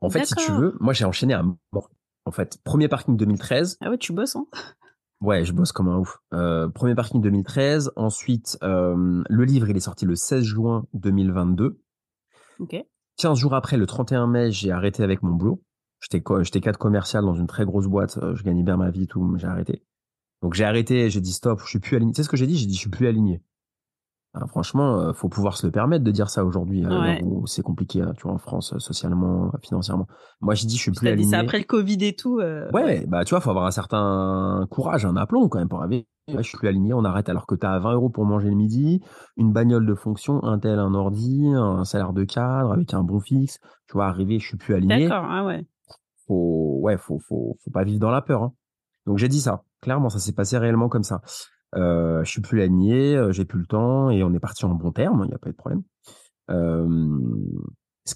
En 0.01 0.09
fait, 0.09 0.25
si 0.25 0.35
tu 0.35 0.51
veux, 0.51 0.75
moi 0.79 0.93
j'ai 0.93 1.05
enchaîné 1.05 1.33
à 1.33 1.43
mort. 1.71 1.89
En 2.25 2.31
fait, 2.31 2.59
premier 2.63 2.87
parking 2.87 3.17
2013. 3.17 3.77
Ah 3.81 3.89
ouais, 3.89 3.97
tu 3.97 4.13
bosses, 4.13 4.35
hein 4.35 4.47
Ouais, 5.25 5.43
je 5.43 5.53
bosse 5.53 5.71
comme 5.71 5.87
un 5.87 5.97
ouf. 5.97 6.19
Euh, 6.35 6.69
premier 6.69 6.93
parking 6.93 7.19
2013. 7.19 7.93
Ensuite, 7.95 8.59
euh, 8.61 9.23
le 9.27 9.43
livre, 9.43 9.67
il 9.67 9.75
est 9.75 9.79
sorti 9.79 10.05
le 10.05 10.15
16 10.15 10.43
juin 10.43 10.85
2022. 10.93 11.81
Ok. 12.59 12.75
15 13.17 13.39
jours 13.39 13.55
après, 13.55 13.75
le 13.77 13.87
31 13.87 14.27
mai, 14.27 14.51
j'ai 14.51 14.69
arrêté 14.69 15.01
avec 15.01 15.23
mon 15.23 15.31
boulot. 15.31 15.63
J'étais 15.99 16.23
j'étais 16.43 16.61
cadre 16.61 16.77
commercial 16.77 17.25
dans 17.25 17.33
une 17.33 17.47
très 17.47 17.65
grosse 17.65 17.87
boîte. 17.87 18.19
Euh, 18.21 18.35
je 18.35 18.43
gagnais 18.43 18.61
bien 18.61 18.77
ma 18.77 18.91
vie 18.91 19.03
et 19.03 19.07
tout, 19.07 19.23
mais 19.23 19.39
j'ai 19.39 19.47
arrêté. 19.47 19.81
Donc 20.43 20.53
j'ai 20.53 20.63
arrêté, 20.63 21.09
j'ai 21.09 21.21
dit 21.21 21.33
stop, 21.33 21.59
je 21.63 21.69
suis 21.69 21.79
plus 21.79 21.95
aligné. 21.95 22.13
Tu 22.13 22.17
sais 22.17 22.23
ce 22.23 22.29
que 22.29 22.37
j'ai 22.37 22.45
dit? 22.45 22.55
J'ai 22.55 22.67
dit 22.67 22.75
je 22.75 22.81
suis 22.81 22.91
plus 22.91 23.07
aligné. 23.07 23.41
Ah, 24.37 24.47
franchement, 24.47 24.99
euh, 24.99 25.13
faut 25.13 25.29
pouvoir 25.29 25.55
se 25.55 25.65
le 25.65 25.71
permettre 25.71 26.03
de 26.03 26.11
dire 26.11 26.29
ça 26.29 26.43
aujourd'hui, 26.43 26.83
c'est 27.45 27.61
compliqué, 27.61 28.01
hein, 28.01 28.11
tu 28.17 28.23
vois, 28.23 28.33
en 28.33 28.37
France, 28.37 28.73
euh, 28.73 28.79
socialement, 28.79 29.49
financièrement. 29.63 30.07
Moi, 30.41 30.55
j'ai 30.55 30.67
dit, 30.67 30.75
je 30.75 30.81
suis 30.81 30.91
plus 30.91 31.07
aligné. 31.07 31.29
C'est 31.29 31.37
après 31.37 31.57
le 31.57 31.63
Covid 31.63 31.97
et 32.01 32.15
tout. 32.15 32.39
Euh, 32.39 32.69
ouais, 32.71 33.05
bah, 33.07 33.23
tu 33.23 33.29
vois, 33.29 33.39
faut 33.39 33.49
avoir 33.49 33.65
un 33.65 33.71
certain 33.71 34.67
courage, 34.69 35.05
un 35.05 35.15
aplomb 35.15 35.47
quand 35.47 35.59
même 35.59 35.69
pour 35.69 35.81
arriver. 35.81 36.05
je 36.27 36.41
suis 36.41 36.57
plus 36.57 36.67
aligné, 36.67 36.93
on 36.93 37.05
arrête 37.05 37.29
alors 37.29 37.47
que 37.47 37.55
tu 37.55 37.65
as 37.65 37.79
20 37.79 37.93
euros 37.93 38.09
pour 38.09 38.25
manger 38.25 38.49
le 38.49 38.55
midi, 38.55 39.01
une 39.37 39.53
bagnole 39.53 39.85
de 39.85 39.95
fonction, 39.95 40.43
un 40.43 40.59
tel, 40.59 40.79
un 40.79 40.93
ordi, 40.93 41.47
un 41.55 41.85
salaire 41.85 42.11
de 42.11 42.25
cadre 42.25 42.73
avec 42.73 42.93
un 42.93 43.03
bon 43.03 43.21
fixe. 43.21 43.59
Tu 43.87 43.93
vois, 43.93 44.07
arriver, 44.07 44.39
je 44.39 44.47
suis 44.47 44.57
plus 44.57 44.73
aligné. 44.73 45.07
D'accord, 45.07 45.25
ah 45.29 45.45
ouais. 45.45 45.65
Faut, 46.27 46.79
ouais, 46.81 46.97
faut, 46.97 47.19
faut, 47.19 47.55
faut 47.63 47.71
pas 47.71 47.85
vivre 47.85 47.99
dans 47.99 48.11
la 48.11 48.21
peur. 48.21 48.43
Hein. 48.43 48.53
Donc 49.05 49.17
j'ai 49.17 49.29
dit 49.29 49.39
ça. 49.39 49.63
Clairement, 49.81 50.09
ça 50.09 50.19
s'est 50.19 50.33
passé 50.33 50.57
réellement 50.57 50.89
comme 50.89 51.03
ça. 51.03 51.21
Euh, 51.75 52.23
je 52.23 52.29
suis 52.29 52.41
plus 52.41 52.61
aligné, 52.61 53.15
euh, 53.15 53.31
j'ai 53.31 53.45
plus 53.45 53.59
le 53.59 53.65
temps 53.65 54.09
et 54.09 54.23
on 54.23 54.33
est 54.33 54.39
parti 54.39 54.65
en 54.65 54.69
bon 54.69 54.91
terme, 54.91 55.23
il 55.25 55.29
n'y 55.29 55.33
a 55.33 55.37
pas 55.37 55.49
eu 55.49 55.53
de 55.53 55.57
problème. 55.57 55.83
Euh, 56.49 57.19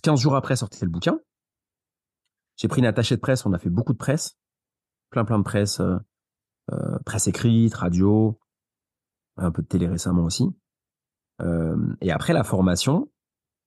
15 0.02 0.20
jours 0.20 0.36
après 0.36 0.56
sortait 0.56 0.86
le 0.86 0.92
bouquin. 0.92 1.20
J'ai 2.56 2.68
pris 2.68 2.80
une 2.80 2.86
attachée 2.86 3.16
de 3.16 3.22
presse, 3.22 3.46
on 3.46 3.54
a 3.54 3.60
fait 3.60 3.70
beaucoup 3.70 3.94
de 3.94 3.98
presse, 3.98 4.38
plein 5.10 5.26
plein 5.26 5.40
de 5.40 5.44
presse, 5.44 5.82
presse 7.06 7.28
écrite, 7.28 7.74
radio, 7.74 8.38
un 9.38 9.52
peu 9.52 9.62
de 9.62 9.68
télé 9.68 9.88
récemment 9.88 10.26
aussi. 10.26 10.46
Et 12.02 12.12
après 12.12 12.34
la 12.34 12.44
formation, 12.44 13.10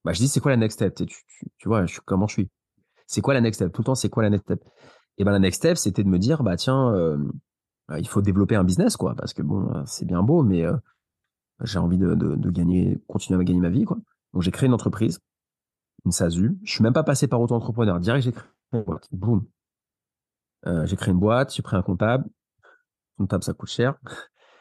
bah, 0.05 0.12
je 0.12 0.18
dis 0.18 0.29
c'est 0.29 0.40
quoi 0.40 0.51
la 0.51 0.59
next 0.59 0.77
step? 0.77 0.95
Tu, 0.95 1.68
vois, 1.68 1.87
je, 1.87 2.01
comment 2.05 2.27
je 2.27 2.35
suis? 2.35 2.51
C'est 3.07 3.23
quoi 3.23 3.33
la 3.33 3.40
next 3.40 3.61
step? 3.61 3.73
Tout 3.73 3.81
le 3.81 3.87
temps, 3.87 3.95
c'est 3.95 4.11
quoi 4.11 4.23
la 4.23 4.29
next 4.29 4.45
step? 4.45 4.62
Et 5.16 5.25
ben 5.25 5.33
la 5.33 5.38
next 5.38 5.59
step, 5.59 5.79
c'était 5.79 6.05
de 6.05 6.09
me 6.09 6.18
dire 6.18 6.42
bah 6.42 6.57
tiens, 6.57 6.92
il 7.99 8.09
faut 8.09 8.23
développer 8.23 8.57
un 8.57 8.64
business, 8.64 8.97
quoi, 8.97 9.14
parce 9.14 9.33
que 9.33 9.42
bon, 9.42 9.75
euh, 9.75 9.83
c'est 9.87 10.05
bien 10.05 10.23
beau, 10.23 10.42
mais 10.42 10.64
euh, 10.64 10.77
j'ai 11.62 11.79
envie 11.79 11.99
de, 11.99 12.14
de, 12.14 12.35
de, 12.37 12.51
gagner, 12.51 12.99
continuer 13.07 13.40
à 13.40 13.45
gagner 13.45 13.61
ma 13.61 13.71
vie, 13.71 13.85
quoi. 13.85 13.99
Donc 14.33 14.42
j'ai 14.42 14.51
créé 14.51 14.66
une 14.66 14.75
entreprise, 14.75 15.21
une 16.05 16.12
SASU. 16.12 16.59
Je 16.62 16.73
suis 16.73 16.83
même 16.83 16.92
pas 16.92 17.03
passé 17.03 17.29
par 17.29 17.40
auto-entrepreneur. 17.40 18.01
Direct, 18.01 18.25
j'ai 18.25 18.33
créé 18.33 18.49
une 18.73 18.83
boîte. 18.83 19.09
Boum. 19.12 19.47
Euh, 20.66 20.87
j'ai 20.87 20.97
créé 20.97 21.12
une 21.12 21.21
boîte, 21.21 21.55
j'ai 21.55 21.62
pris 21.62 21.77
un 21.77 21.83
comptable. 21.83 22.25
Comptable, 23.18 23.45
ça 23.45 23.53
coûte 23.53 23.68
cher. 23.68 23.99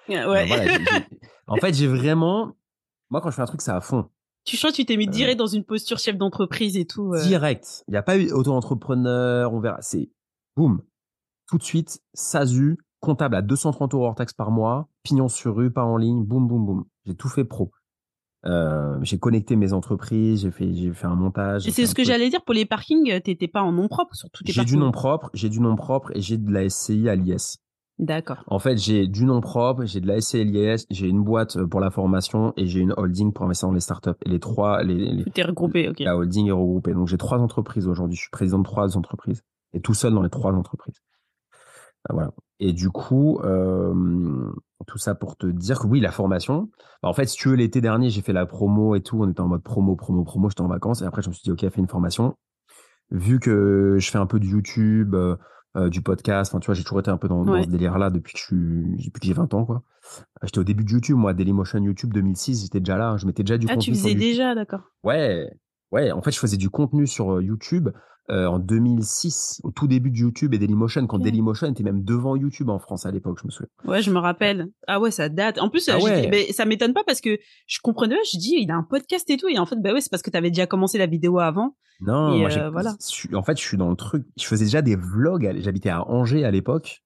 Ah 0.09 0.29
ouais. 0.29 0.45
voilà, 0.45 0.79
en 1.47 1.55
fait, 1.57 1.73
j'ai 1.73 1.87
vraiment, 1.87 2.57
moi, 3.09 3.21
quand 3.21 3.29
je 3.29 3.35
fais 3.35 3.41
un 3.41 3.45
truc, 3.45 3.61
ça 3.61 3.77
à 3.77 3.81
fond. 3.81 4.09
Tu 4.43 4.57
sens, 4.57 4.73
tu 4.73 4.85
t'es 4.85 4.97
mis 4.97 5.07
direct 5.07 5.37
dans 5.37 5.47
une 5.47 5.63
posture 5.63 5.99
chef 5.99 6.17
d'entreprise 6.17 6.75
et 6.75 6.85
tout. 6.85 7.15
Direct. 7.23 7.83
Il 7.87 7.91
n'y 7.91 7.97
a 7.97 8.03
pas 8.03 8.17
eu 8.17 8.31
auto-entrepreneur, 8.31 9.53
on 9.53 9.59
verra. 9.59 9.81
C'est 9.81 10.09
boum. 10.57 10.81
Tout 11.47 11.59
de 11.59 11.63
suite, 11.63 12.01
SASU, 12.13 12.77
comptable 13.01 13.35
à 13.35 13.41
230 13.41 13.93
euros 13.93 14.05
hors 14.05 14.15
taxe 14.15 14.33
par 14.33 14.51
mois, 14.51 14.87
pignon 15.03 15.27
sur 15.27 15.55
rue, 15.55 15.71
pas 15.71 15.83
en 15.83 15.97
ligne, 15.97 16.23
boum, 16.23 16.47
boum, 16.47 16.65
boum. 16.65 16.85
J'ai 17.05 17.15
tout 17.15 17.27
fait 17.27 17.43
pro. 17.43 17.71
Euh, 18.45 18.97
j'ai 19.01 19.19
connecté 19.19 19.55
mes 19.55 19.73
entreprises, 19.73 20.41
j'ai 20.41 20.51
fait, 20.51 20.73
j'ai 20.73 20.93
fait 20.93 21.05
un 21.05 21.15
montage. 21.15 21.63
C'est 21.69 21.85
ce 21.85 21.93
que 21.93 22.03
j'allais 22.03 22.29
dire 22.29 22.43
pour 22.43 22.53
les 22.53 22.65
parkings, 22.65 23.19
t'étais 23.21 23.47
pas 23.47 23.61
en 23.61 23.71
nom 23.71 23.87
propre 23.87 24.15
sur 24.15 24.29
tous 24.31 24.43
tes 24.43 24.51
J'ai 24.51 24.65
du 24.65 24.77
nom 24.77 24.91
propre, 24.91 25.29
j'ai 25.33 25.49
du 25.49 25.59
nom 25.59 25.75
propre 25.75 26.11
et 26.15 26.21
j'ai 26.21 26.37
de 26.37 26.51
la 26.51 26.67
SCI 26.67 27.09
à 27.09 27.15
l'IS. 27.15 27.57
D'accord. 27.99 28.43
En 28.47 28.57
fait, 28.57 28.77
j'ai 28.77 29.07
du 29.07 29.25
nom 29.25 29.41
propre, 29.41 29.85
j'ai 29.85 29.99
de 29.99 30.07
la 30.07 30.19
SCI 30.19 30.39
à 30.39 30.43
l'IS, 30.43 30.87
j'ai 30.89 31.07
une 31.07 31.23
boîte 31.23 31.57
euh, 31.57 31.67
pour 31.67 31.79
la 31.79 31.91
formation 31.91 32.51
et 32.57 32.65
j'ai 32.65 32.79
une 32.79 32.95
holding 32.97 33.31
pour 33.31 33.45
investir 33.45 33.67
dans 33.67 33.75
les 33.75 33.79
startups. 33.79 34.09
Et 34.25 34.29
les 34.29 34.39
trois, 34.39 34.81
les, 34.81 34.95
les 34.95 35.23
tout 35.23 35.39
est 35.39 35.43
regroupé, 35.43 35.89
ok. 35.89 35.99
La 35.99 36.17
holding 36.17 36.47
est 36.47 36.51
regroupée. 36.51 36.93
Donc 36.93 37.07
j'ai 37.07 37.17
trois 37.17 37.37
entreprises 37.37 37.87
aujourd'hui. 37.87 38.15
Je 38.15 38.21
suis 38.21 38.31
président 38.31 38.57
de 38.57 38.63
trois 38.63 38.97
entreprises 38.97 39.43
et 39.73 39.81
tout 39.81 39.93
seul 39.93 40.15
dans 40.15 40.23
les 40.23 40.31
trois 40.31 40.53
entreprises. 40.53 40.99
Ah, 42.09 42.13
voilà. 42.13 42.31
Et 42.59 42.73
du 42.73 42.89
coup, 42.89 43.39
euh, 43.43 44.51
tout 44.87 44.97
ça 44.97 45.15
pour 45.15 45.37
te 45.37 45.47
dire 45.47 45.79
que 45.79 45.87
oui, 45.87 45.99
la 45.99 46.11
formation. 46.11 46.69
Bah, 47.01 47.09
en 47.09 47.13
fait, 47.13 47.25
si 47.25 47.37
tu 47.37 47.49
veux, 47.49 47.55
l'été 47.55 47.81
dernier, 47.81 48.09
j'ai 48.09 48.21
fait 48.21 48.33
la 48.33 48.45
promo 48.45 48.95
et 48.95 49.01
tout. 49.01 49.21
On 49.21 49.29
était 49.29 49.41
en 49.41 49.47
mode 49.47 49.63
promo, 49.63 49.95
promo, 49.95 50.23
promo. 50.23 50.49
J'étais 50.49 50.61
en 50.61 50.67
vacances. 50.67 51.01
Et 51.01 51.05
après, 51.05 51.21
je 51.21 51.29
me 51.29 51.33
suis 51.33 51.43
dit, 51.43 51.51
OK, 51.51 51.59
fais 51.59 51.81
une 51.81 51.87
formation. 51.87 52.35
Vu 53.11 53.39
que 53.39 53.97
je 53.99 54.09
fais 54.09 54.17
un 54.17 54.25
peu 54.25 54.39
de 54.39 54.45
YouTube, 54.45 55.15
euh, 55.15 55.35
euh, 55.75 55.89
du 55.89 56.01
podcast, 56.01 56.51
enfin, 56.51 56.59
tu 56.59 56.67
vois, 56.67 56.75
j'ai 56.75 56.83
toujours 56.83 56.99
été 56.99 57.09
un 57.09 57.17
peu 57.17 57.27
dans, 57.27 57.45
ce 57.45 57.67
délire-là 57.67 58.09
depuis 58.09 58.33
que 58.33 58.39
je 58.39 58.43
suis, 58.43 59.05
depuis 59.05 59.19
que 59.21 59.27
j'ai 59.27 59.33
20 59.33 59.53
ans, 59.53 59.65
quoi. 59.65 59.83
J'étais 60.43 60.59
au 60.59 60.63
début 60.63 60.83
de 60.83 60.91
YouTube, 60.91 61.17
moi, 61.17 61.33
Dailymotion 61.33 61.79
YouTube 61.83 62.13
2006, 62.13 62.63
j'étais 62.63 62.79
déjà 62.79 62.97
là. 62.97 63.17
Je 63.17 63.25
mettais 63.25 63.43
déjà 63.43 63.57
du 63.57 63.67
ah, 63.69 63.75
contenu. 63.75 63.91
Ah, 63.91 63.95
tu 63.95 64.01
faisais 64.01 64.15
déjà, 64.15 64.55
d'accord. 64.55 64.81
Ouais. 65.03 65.49
Ouais. 65.91 66.11
En 66.11 66.21
fait, 66.21 66.31
je 66.31 66.39
faisais 66.39 66.57
du 66.57 66.69
contenu 66.69 67.07
sur 67.07 67.41
YouTube 67.41 67.89
euh, 68.29 68.45
en 68.45 68.59
2006, 68.59 69.61
au 69.63 69.71
tout 69.71 69.87
début 69.87 70.11
de 70.11 70.17
YouTube 70.17 70.53
et 70.53 70.59
Dailymotion, 70.59 71.07
quand 71.07 71.19
Dailymotion 71.19 71.67
était 71.67 71.83
même 71.83 72.03
devant 72.03 72.35
YouTube 72.35 72.69
en 72.69 72.79
France 72.79 73.05
à 73.05 73.11
l'époque, 73.11 73.39
je 73.41 73.47
me 73.47 73.51
souviens. 73.51 73.69
Ouais, 73.85 74.01
je 74.01 74.11
me 74.11 74.19
rappelle. 74.19 74.67
Ah 74.87 74.99
ouais, 74.99 75.11
ça 75.11 75.27
date. 75.27 75.59
En 75.59 75.69
plus, 75.69 75.89
ah 75.89 75.97
ça 76.51 76.65
m'étonne 76.65 76.93
pas 76.93 77.03
parce 77.03 77.19
que 77.19 77.37
je 77.65 77.79
comprenais 77.81 78.15
je 78.31 78.37
dis, 78.37 78.55
il 78.59 78.71
a 78.71 78.75
un 78.75 78.83
podcast 78.83 79.29
et 79.29 79.37
tout, 79.37 79.47
et 79.47 79.57
en 79.57 79.65
fait, 79.65 79.75
bah 79.77 79.93
ouais, 79.93 80.01
c'est 80.01 80.09
parce 80.09 80.23
que 80.23 80.29
tu 80.29 80.37
avais 80.37 80.51
déjà 80.51 80.67
commencé 80.67 80.97
la 80.97 81.07
vidéo 81.07 81.39
avant. 81.39 81.75
Non, 82.01 82.37
moi, 82.37 82.49
euh, 82.51 82.69
voilà. 82.69 82.95
en 83.33 83.43
fait, 83.43 83.57
je 83.57 83.63
suis 83.63 83.77
dans 83.77 83.89
le 83.89 83.95
truc, 83.95 84.25
je 84.37 84.45
faisais 84.45 84.65
déjà 84.65 84.81
des 84.81 84.95
vlogs, 84.95 85.51
j'habitais 85.59 85.89
à 85.89 86.07
Angers 86.07 86.45
à 86.45 86.51
l'époque, 86.51 87.03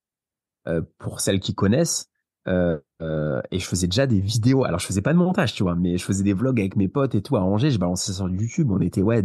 euh, 0.68 0.82
pour 1.00 1.22
celles 1.22 1.40
qui 1.40 1.54
connaissent. 1.54 2.10
Euh, 2.48 2.80
euh, 3.02 3.42
et 3.52 3.60
je 3.60 3.66
faisais 3.66 3.88
déjà 3.88 4.08
des 4.08 4.20
vidéos. 4.20 4.64
Alors 4.64 4.80
je 4.80 4.86
faisais 4.86 5.02
pas 5.02 5.14
de 5.14 5.18
montage, 5.18 5.54
tu 5.54 5.64
vois, 5.64 5.76
mais 5.76 5.98
je 5.98 6.04
faisais 6.04 6.24
des 6.24 6.34
vlogs 6.34 6.60
avec 6.60 6.76
mes 6.76 6.88
potes 6.88 7.16
et 7.16 7.22
tout 7.22 7.38
à 7.38 7.42
Angers. 7.42 7.72
Je 7.72 7.80
balançais 7.80 8.12
ça 8.12 8.18
sur 8.18 8.30
YouTube. 8.30 8.72
On 8.72 8.80
était 8.80 9.02
ouais 9.02 9.24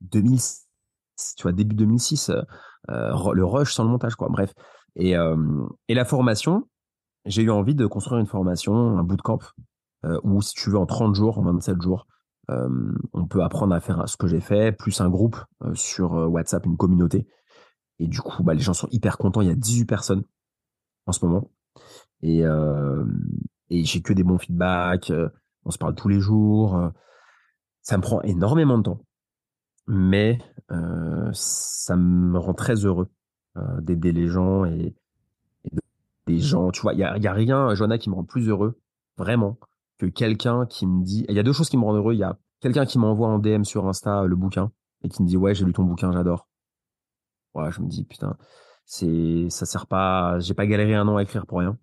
2006 0.00 0.67
tu 1.36 1.42
vois, 1.42 1.52
début 1.52 1.74
2006, 1.74 2.30
euh, 2.30 2.42
euh, 2.90 3.32
le 3.32 3.44
rush 3.44 3.74
sans 3.74 3.84
le 3.84 3.90
montage, 3.90 4.14
quoi. 4.14 4.28
Bref. 4.30 4.54
Et, 4.96 5.16
euh, 5.16 5.66
et 5.88 5.94
la 5.94 6.04
formation, 6.04 6.68
j'ai 7.24 7.42
eu 7.42 7.50
envie 7.50 7.74
de 7.74 7.86
construire 7.86 8.20
une 8.20 8.26
formation, 8.26 8.98
un 8.98 9.02
bootcamp, 9.02 9.40
où, 10.22 10.40
si 10.40 10.54
tu 10.54 10.70
veux, 10.70 10.78
en 10.78 10.86
30 10.86 11.14
jours, 11.14 11.38
en 11.38 11.42
27 11.42 11.82
jours, 11.82 12.06
on 12.48 13.26
peut 13.28 13.42
apprendre 13.42 13.74
à 13.74 13.80
faire 13.80 14.08
ce 14.08 14.16
que 14.16 14.26
j'ai 14.26 14.40
fait, 14.40 14.72
plus 14.72 15.00
un 15.00 15.10
groupe 15.10 15.36
sur 15.74 16.12
WhatsApp, 16.12 16.64
une 16.64 16.76
communauté. 16.76 17.26
Et 17.98 18.06
du 18.06 18.20
coup, 18.20 18.42
bah, 18.44 18.54
les 18.54 18.60
gens 18.60 18.74
sont 18.74 18.88
hyper 18.90 19.18
contents. 19.18 19.40
Il 19.40 19.48
y 19.48 19.50
a 19.50 19.56
18 19.56 19.84
personnes 19.86 20.22
en 21.06 21.12
ce 21.12 21.26
moment. 21.26 21.50
Et, 22.22 22.44
et 23.70 23.84
j'ai 23.84 24.00
que 24.00 24.12
des 24.12 24.22
bons 24.22 24.38
feedbacks. 24.38 25.12
on 25.64 25.70
se 25.70 25.78
parle 25.78 25.96
tous 25.96 26.08
les 26.08 26.20
jours. 26.20 26.80
ça 27.82 27.98
me 27.98 28.02
prend 28.02 28.22
énormément 28.22 28.78
de 28.78 28.84
temps 28.84 29.00
mais 29.88 30.38
euh, 30.70 31.30
ça 31.32 31.96
me 31.96 32.38
rend 32.38 32.54
très 32.54 32.84
heureux 32.84 33.08
euh, 33.56 33.80
d'aider 33.80 34.12
les 34.12 34.28
gens 34.28 34.64
et, 34.64 34.94
des 36.26 36.38
gens. 36.38 36.70
Tu 36.70 36.82
vois, 36.82 36.92
il 36.92 37.00
y 37.00 37.04
a, 37.04 37.32
rien, 37.32 37.74
Johanna, 37.74 37.96
qui 37.96 38.10
me 38.10 38.14
rend 38.14 38.24
plus 38.24 38.48
heureux, 38.48 38.78
vraiment, 39.16 39.58
que 39.96 40.04
quelqu'un 40.04 40.66
qui 40.66 40.86
me 40.86 41.02
dit. 41.02 41.24
Il 41.28 41.34
y 41.34 41.38
a 41.38 41.42
deux 41.42 41.54
choses 41.54 41.70
qui 41.70 41.78
me 41.78 41.84
rendent 41.84 41.96
heureux. 41.96 42.12
Il 42.12 42.18
y 42.18 42.24
a 42.24 42.38
quelqu'un 42.60 42.84
qui 42.84 42.98
m'envoie 42.98 43.28
en 43.28 43.38
DM 43.38 43.64
sur 43.64 43.88
Insta 43.88 44.24
le 44.24 44.36
bouquin 44.36 44.70
et 45.02 45.08
qui 45.08 45.22
me 45.22 45.26
dit 45.26 45.38
ouais, 45.38 45.54
j'ai 45.54 45.64
lu 45.64 45.72
ton 45.72 45.84
bouquin, 45.84 46.12
j'adore. 46.12 46.46
Ouais, 47.54 47.72
je 47.72 47.80
me 47.80 47.88
dis 47.88 48.04
putain, 48.04 48.36
c'est 48.84 49.48
ça 49.48 49.64
sert 49.64 49.86
pas. 49.86 50.38
J'ai 50.40 50.52
pas 50.52 50.66
galéré 50.66 50.94
un 50.94 51.08
an 51.08 51.16
à 51.16 51.22
écrire 51.22 51.46
pour 51.46 51.60
rien. 51.60 51.78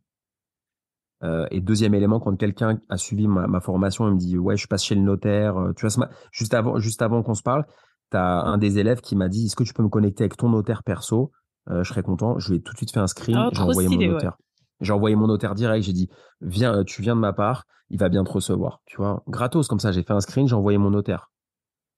Euh, 1.23 1.47
et 1.49 1.59
deuxième 1.59 1.95
élément, 1.95 2.19
quand 2.19 2.35
quelqu'un 2.35 2.79
a 2.89 2.97
suivi 2.97 3.27
ma, 3.27 3.47
ma, 3.47 3.61
formation, 3.61 4.07
il 4.07 4.13
me 4.13 4.19
dit 4.19 4.37
ouais, 4.37 4.57
je 4.57 4.67
passe 4.67 4.83
chez 4.83 4.95
le 4.95 5.01
notaire. 5.01 5.57
Euh, 5.57 5.73
tu 5.73 5.87
vois, 5.87 6.09
juste 6.31 6.53
avant, 6.53 6.77
juste 6.77 7.01
avant 7.01 7.23
qu'on 7.23 7.33
se 7.33 7.41
parle, 7.41 7.65
t'as 8.09 8.41
un 8.41 8.57
des 8.57 8.79
élèves 8.79 9.01
qui 9.01 9.15
m'a 9.15 9.29
dit 9.29 9.45
est-ce 9.45 9.55
que 9.55 9.63
tu 9.63 9.73
peux 9.73 9.83
me 9.83 9.89
connecter 9.89 10.23
avec 10.23 10.37
ton 10.37 10.49
notaire 10.49 10.83
perso? 10.83 11.31
Euh, 11.69 11.83
Je 11.83 11.89
serais 11.89 12.03
content. 12.03 12.37
Je 12.39 12.51
lui 12.51 12.57
ai 12.57 12.61
tout 12.61 12.73
de 12.73 12.77
suite 12.77 12.91
fait 12.91 12.99
un 12.99 13.07
screen. 13.07 13.37
Oh, 13.37 13.49
j'ai 13.53 13.61
envoyé 13.61 13.89
mon 13.89 13.97
notaire. 14.13 14.37
J'ai 14.81 14.93
envoyé 14.93 15.15
mon 15.15 15.27
notaire 15.27 15.55
direct. 15.55 15.85
J'ai 15.85 15.93
dit 15.93 16.09
viens, 16.41 16.79
euh, 16.79 16.83
tu 16.83 17.01
viens 17.01 17.15
de 17.15 17.21
ma 17.21 17.33
part. 17.33 17.65
Il 17.89 17.99
va 17.99 18.09
bien 18.09 18.23
te 18.23 18.31
recevoir. 18.31 18.81
Tu 18.85 18.97
vois, 18.97 19.23
gratos 19.27 19.67
comme 19.67 19.79
ça. 19.79 19.91
J'ai 19.91 20.03
fait 20.03 20.13
un 20.13 20.19
screen. 20.19 20.47
J'ai 20.47 20.55
envoyé 20.55 20.77
mon 20.77 20.89
notaire. 20.89 21.31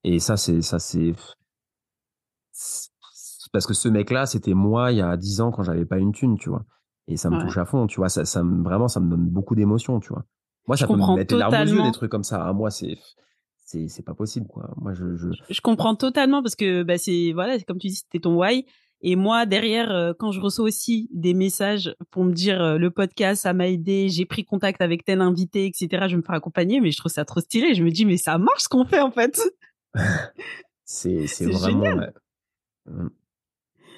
Et 0.03 0.19
ça, 0.19 0.37
c'est 0.37 0.61
ça, 0.61 0.79
c'est 0.79 1.13
parce 3.51 3.65
que 3.65 3.73
ce 3.73 3.87
mec-là, 3.87 4.25
c'était 4.25 4.53
moi 4.53 4.91
il 4.91 4.97
y 4.97 5.01
a 5.01 5.15
10 5.15 5.41
ans 5.41 5.51
quand 5.51 5.63
j'avais 5.63 5.85
pas 5.85 5.97
une 5.97 6.11
thune, 6.11 6.37
tu 6.37 6.49
vois. 6.49 6.65
Et 7.07 7.15
ça 7.15 7.29
me 7.29 7.41
touche 7.41 7.57
à 7.57 7.65
fond, 7.65 7.87
tu 7.87 7.97
vois. 7.99 8.09
Ça, 8.09 8.25
ça 8.25 8.43
vraiment, 8.43 8.87
ça 8.89 8.99
me 8.99 9.09
donne 9.09 9.27
beaucoup 9.29 9.55
d'émotions, 9.55 9.99
tu 9.99 10.09
vois. 10.09 10.25
Moi, 10.67 10.75
ça 10.75 10.85
peut 10.87 10.95
me 10.95 11.15
mettre 11.15 11.33
les 11.33 11.39
larmes 11.39 11.53
aux 11.53 11.65
yeux, 11.65 11.83
des 11.83 11.91
trucs 11.93 12.11
comme 12.11 12.23
ça. 12.23 12.45
À 12.45 12.51
moi, 12.51 12.69
c'est 12.69 12.97
c'est 13.67 13.89
c'est 13.89 14.01
pas 14.01 14.13
possible 14.13 14.47
quoi. 14.47 14.73
Moi 14.77 14.93
je, 14.93 15.17
je 15.17 15.27
je 15.49 15.61
comprends 15.61 15.93
totalement 15.95 16.41
parce 16.41 16.55
que 16.55 16.83
bah 16.83 16.97
c'est 16.97 17.33
voilà, 17.33 17.59
comme 17.59 17.77
tu 17.77 17.87
dis 17.87 17.95
c'était 17.95 18.19
ton 18.19 18.35
why 18.39 18.65
et 19.01 19.17
moi 19.17 19.45
derrière 19.45 19.91
euh, 19.91 20.13
quand 20.17 20.31
je 20.31 20.39
reçois 20.39 20.63
aussi 20.63 21.09
des 21.11 21.33
messages 21.33 21.93
pour 22.09 22.23
me 22.23 22.31
dire 22.31 22.61
euh, 22.61 22.77
le 22.77 22.91
podcast 22.91 23.43
ça 23.43 23.51
m'a 23.51 23.67
aidé, 23.67 24.07
j'ai 24.07 24.25
pris 24.25 24.45
contact 24.45 24.81
avec 24.81 25.03
tel 25.03 25.19
invité 25.19 25.65
etc. 25.65 25.87
Je 26.03 26.11
vais 26.11 26.15
me 26.15 26.21
faire 26.21 26.35
accompagner 26.35 26.79
mais 26.79 26.91
je 26.91 26.97
trouve 26.97 27.11
ça 27.11 27.25
trop 27.25 27.41
stylé. 27.41 27.75
Je 27.75 27.83
me 27.83 27.91
dis 27.91 28.05
mais 28.05 28.15
ça 28.15 28.37
marche 28.37 28.63
ce 28.63 28.69
qu'on 28.69 28.85
fait 28.85 29.01
en 29.01 29.11
fait. 29.11 29.37
c'est 30.85 31.27
c'est 31.27 31.47
vraiment 31.47 31.83
génial. 31.83 32.13
Mmh. 32.85 33.07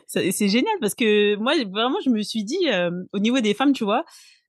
C'est 0.08 0.50
génial 0.50 0.74
parce 0.82 0.96
que 0.96 1.36
moi 1.36 1.54
vraiment 1.72 2.00
je 2.04 2.10
me 2.10 2.24
suis 2.24 2.44
dit 2.44 2.72
euh, 2.72 2.90
au 3.14 3.20
niveau 3.20 3.40
des 3.40 3.54
femmes 3.54 3.74
tu 3.74 3.84
vois 3.84 4.04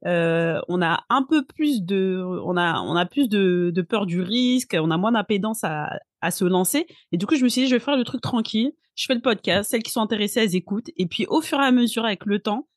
euh, 0.07 0.61
on 0.69 0.81
a 0.83 1.05
un 1.11 1.23
peu 1.23 1.45
plus 1.45 1.83
de, 1.83 2.23
on 2.45 2.57
a, 2.57 2.81
on 2.81 2.97
a 2.97 3.07
plus 3.07 3.29
de, 3.29 3.71
de 3.75 3.83
peur 3.83 4.07
du 4.07 4.23
risque, 4.23 4.77
on 4.79 4.91
a 4.91 4.97
moins 4.97 5.13
d'impédance 5.13 5.65
à, 5.65 5.91
à 6.21 6.31
se 6.31 6.45
lancer. 6.45 6.87
Et 7.13 7.19
du 7.19 7.27
coup, 7.27 7.37
je 7.37 7.45
me 7.45 7.49
suis 7.49 7.63
dit, 7.63 7.69
je 7.69 7.75
vais 7.75 7.81
faire 7.81 7.97
le 7.97 8.05
truc 8.05 8.21
tranquille. 8.21 8.73
Je 8.97 9.07
fais 9.07 9.15
le 9.15 9.21
podcast. 9.21 9.71
Celles 9.71 9.83
qui 9.83 9.91
sont 9.93 10.01
intéressées, 10.01 10.41
elles 10.41 10.57
écoutent. 10.57 10.91
Et 10.97 11.07
puis, 11.07 11.27
au 11.29 11.41
fur 11.41 11.59
et 11.61 11.65
à 11.65 11.73
mesure, 11.73 12.05
avec 12.05 12.27
le 12.27 12.39
temps, 12.39 12.69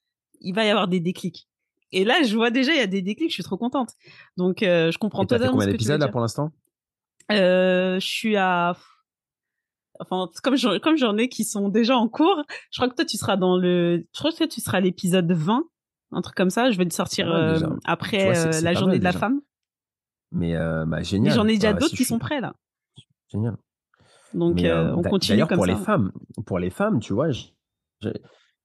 il 0.41 0.53
va 0.53 0.65
y 0.65 0.69
avoir 0.69 0.87
des 0.87 0.99
déclics. 0.99 1.47
Et 1.91 2.05
là, 2.05 2.23
je 2.23 2.35
vois 2.35 2.49
déjà, 2.49 2.73
il 2.73 2.77
y 2.77 2.81
a 2.81 2.87
des 2.87 3.01
déclics. 3.01 3.29
Je 3.29 3.35
suis 3.35 3.43
trop 3.43 3.57
contente. 3.57 3.91
Donc, 4.37 4.63
euh, 4.63 4.91
je 4.91 4.97
comprends 4.97 5.25
totalement. 5.25 5.53
combien 5.53 5.67
d'épisodes 5.67 5.99
là 5.99 6.07
pour 6.07 6.21
l'instant? 6.21 6.51
Euh, 7.31 7.99
Je 7.99 8.05
suis 8.05 8.35
à 8.35 8.75
enfin 9.99 10.29
comme 10.41 10.55
j'en, 10.55 10.79
comme 10.79 10.97
j'en 10.97 11.17
ai 11.17 11.29
qui 11.29 11.43
sont 11.43 11.69
déjà 11.69 11.95
en 11.95 12.07
cours, 12.09 12.43
je 12.71 12.79
crois 12.79 12.89
que 12.89 12.95
toi 12.95 13.05
tu 13.05 13.15
seras 13.15 13.37
dans 13.37 13.57
le 13.57 14.05
je 14.13 14.19
crois 14.19 14.31
que 14.31 14.43
tu 14.45 14.59
seras 14.59 14.79
à 14.79 14.81
l'épisode 14.81 15.31
20 15.31 15.63
un 16.13 16.21
truc 16.21 16.35
comme 16.35 16.49
ça. 16.49 16.71
Je 16.71 16.77
vais 16.77 16.83
le 16.83 16.91
sortir 16.91 17.31
euh, 17.31 17.59
après 17.85 18.37
euh, 18.37 18.61
la 18.61 18.73
journée 18.73 18.99
de 18.99 19.03
la 19.03 19.11
femme. 19.11 19.41
Mais 20.31 20.55
euh, 20.55 20.85
bah, 20.85 21.01
génial. 21.03 21.33
j'en 21.33 21.47
ai 21.47 21.55
déjà 21.55 21.73
d'autres 21.73 21.95
qui 21.95 22.05
sont 22.05 22.19
prêts 22.19 22.41
là. 22.41 22.53
Génial. 23.27 23.57
Donc 24.33 24.59
on 24.63 25.03
continue 25.03 25.45
comme 25.45 25.57
pour 25.57 25.65
ça. 25.65 25.73
les 25.73 25.77
femmes, 25.77 26.11
pour 26.45 26.59
les 26.59 26.69
femmes, 26.69 26.99
tu 26.99 27.13
vois, 27.13 27.27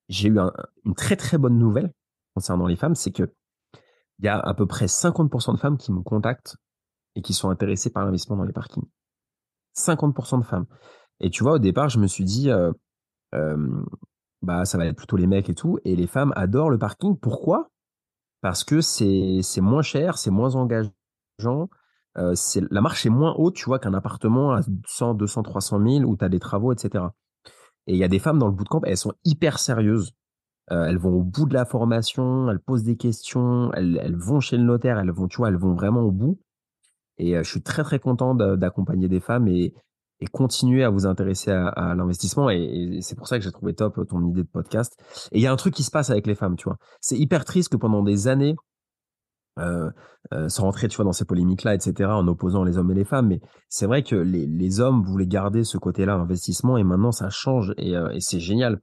j'ai 0.08 0.28
eu 0.28 0.38
une 0.38 0.94
très 0.94 1.16
très 1.16 1.36
bonne 1.36 1.58
nouvelle 1.58 1.92
concernant 2.34 2.66
les 2.66 2.76
femmes, 2.76 2.94
c'est 2.94 3.12
que 3.12 3.24
il 4.20 4.24
y 4.24 4.28
a 4.28 4.38
à 4.38 4.54
peu 4.54 4.66
près 4.66 4.86
50% 4.86 5.54
de 5.54 5.58
femmes 5.58 5.76
qui 5.76 5.92
me 5.92 6.02
contactent 6.02 6.56
et 7.14 7.22
qui 7.22 7.34
sont 7.34 7.50
intéressées 7.50 7.90
par 7.90 8.04
l'investissement 8.04 8.36
dans 8.36 8.44
les 8.44 8.52
parkings. 8.52 8.88
50% 9.76 10.40
de 10.40 10.44
femmes. 10.44 10.66
Et 11.20 11.30
tu 11.30 11.42
vois, 11.42 11.52
au 11.52 11.58
départ, 11.58 11.88
je 11.88 11.98
me 11.98 12.06
suis 12.06 12.24
dit, 12.24 12.50
euh, 12.50 12.72
bah 14.42 14.64
ça 14.64 14.78
va 14.78 14.86
être 14.86 14.96
plutôt 14.96 15.16
les 15.16 15.26
mecs 15.26 15.48
et 15.50 15.54
tout. 15.54 15.78
Et 15.84 15.96
les 15.96 16.06
femmes 16.06 16.32
adorent 16.36 16.70
le 16.70 16.78
parking. 16.78 17.16
Pourquoi? 17.16 17.70
Parce 18.40 18.64
que 18.64 18.80
c'est 18.80 19.42
moins 19.60 19.82
cher, 19.82 20.18
c'est 20.18 20.30
moins 20.30 20.54
engageant. 20.54 21.68
Euh, 22.16 22.34
la 22.70 22.80
marche 22.80 23.06
est 23.06 23.10
moins 23.10 23.34
haute, 23.36 23.54
tu 23.54 23.66
vois, 23.66 23.78
qu'un 23.78 23.94
appartement 23.94 24.52
à 24.52 24.60
100, 24.86 25.14
200, 25.14 25.42
300 25.42 25.80
000 25.86 26.04
où 26.04 26.16
tu 26.16 26.24
as 26.24 26.28
des 26.28 26.40
travaux, 26.40 26.72
etc. 26.72 27.04
Et 27.86 27.94
il 27.94 27.98
y 27.98 28.04
a 28.04 28.08
des 28.08 28.18
femmes 28.18 28.38
dans 28.38 28.48
le 28.48 28.52
bootcamp, 28.52 28.82
elles 28.84 28.96
sont 28.96 29.14
hyper 29.24 29.58
sérieuses. 29.58 30.12
Euh, 30.70 30.84
elles 30.84 30.98
vont 30.98 31.14
au 31.14 31.22
bout 31.22 31.46
de 31.46 31.54
la 31.54 31.64
formation, 31.64 32.50
elles 32.50 32.60
posent 32.60 32.84
des 32.84 32.96
questions, 32.96 33.72
elles, 33.72 33.98
elles 34.02 34.16
vont 34.16 34.40
chez 34.40 34.58
le 34.58 34.64
notaire, 34.64 34.98
elles 34.98 35.10
vont, 35.10 35.26
tu 35.26 35.38
vois, 35.38 35.48
elles 35.48 35.56
vont 35.56 35.74
vraiment 35.74 36.02
au 36.02 36.10
bout. 36.10 36.38
Et 37.16 37.36
euh, 37.36 37.42
je 37.42 37.50
suis 37.50 37.62
très 37.62 37.82
très 37.82 37.98
content 37.98 38.34
d'accompagner 38.34 39.08
des 39.08 39.20
femmes 39.20 39.48
et, 39.48 39.74
et 40.20 40.26
continuer 40.26 40.84
à 40.84 40.90
vous 40.90 41.06
intéresser 41.06 41.50
à, 41.50 41.94
l'investissement. 41.94 42.50
Et, 42.50 42.98
c'est 43.02 43.16
pour 43.16 43.28
ça 43.28 43.38
que 43.38 43.44
j'ai 43.44 43.52
trouvé 43.52 43.74
top 43.74 44.06
ton 44.08 44.24
idée 44.26 44.42
de 44.42 44.48
podcast. 44.48 44.96
Et 45.32 45.38
il 45.38 45.42
y 45.42 45.46
a 45.46 45.52
un 45.52 45.56
truc 45.56 45.74
qui 45.74 45.82
se 45.82 45.90
passe 45.90 46.10
avec 46.10 46.26
les 46.26 46.34
femmes, 46.34 46.56
tu 46.56 46.64
vois. 46.64 46.76
C'est 47.00 47.18
hyper 47.18 47.44
triste 47.44 47.70
que 47.70 47.76
pendant 47.76 48.02
des 48.02 48.28
années, 48.28 48.56
euh, 49.58 49.90
euh, 50.32 50.48
sans 50.48 50.64
rentrer, 50.64 50.88
tu 50.88 50.96
vois, 50.96 51.04
dans 51.04 51.12
ces 51.12 51.24
polémiques-là, 51.24 51.74
etc., 51.74 52.10
en 52.10 52.26
opposant 52.28 52.62
les 52.62 52.76
hommes 52.78 52.90
et 52.90 52.94
les 52.94 53.04
femmes, 53.04 53.28
mais 53.28 53.40
c'est 53.68 53.86
vrai 53.86 54.02
que 54.02 54.14
les, 54.14 54.46
les, 54.46 54.80
hommes 54.80 55.02
voulaient 55.02 55.26
garder 55.26 55.64
ce 55.64 55.78
côté-là, 55.78 56.14
investissement, 56.14 56.76
et 56.76 56.84
maintenant 56.84 57.12
ça 57.12 57.30
change, 57.30 57.72
et, 57.76 57.96
euh, 57.96 58.14
c'est 58.20 58.40
génial. 58.40 58.80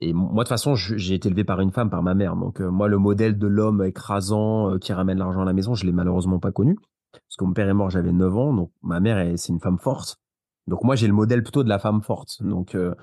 Et 0.00 0.12
moi, 0.12 0.30
de 0.30 0.38
toute 0.38 0.48
façon, 0.48 0.74
j'ai 0.74 1.14
été 1.14 1.28
élevé 1.28 1.44
par 1.44 1.60
une 1.60 1.70
femme, 1.70 1.88
par 1.88 2.02
ma 2.02 2.14
mère. 2.14 2.34
Donc, 2.34 2.58
moi, 2.58 2.88
le 2.88 2.98
modèle 2.98 3.38
de 3.38 3.46
l'homme 3.46 3.84
écrasant 3.84 4.76
qui 4.78 4.92
ramène 4.92 5.18
l'argent 5.18 5.42
à 5.42 5.44
la 5.44 5.52
maison, 5.52 5.74
je 5.74 5.86
l'ai 5.86 5.92
malheureusement 5.92 6.40
pas 6.40 6.50
connu. 6.50 6.76
parce 7.12 7.36
que 7.38 7.44
mon 7.44 7.52
père 7.52 7.68
est 7.68 7.74
mort, 7.74 7.90
j'avais 7.90 8.10
9 8.10 8.36
ans, 8.36 8.52
donc 8.52 8.72
ma 8.82 8.98
mère, 8.98 9.38
c'est 9.38 9.52
une 9.52 9.60
femme 9.60 9.78
forte. 9.78 10.21
Donc 10.66 10.84
moi, 10.84 10.96
j'ai 10.96 11.06
le 11.06 11.12
modèle 11.12 11.42
plutôt 11.42 11.64
de 11.64 11.68
la 11.68 11.78
femme 11.78 12.02
forte. 12.02 12.42
Donc 12.42 12.74
euh, 12.74 12.94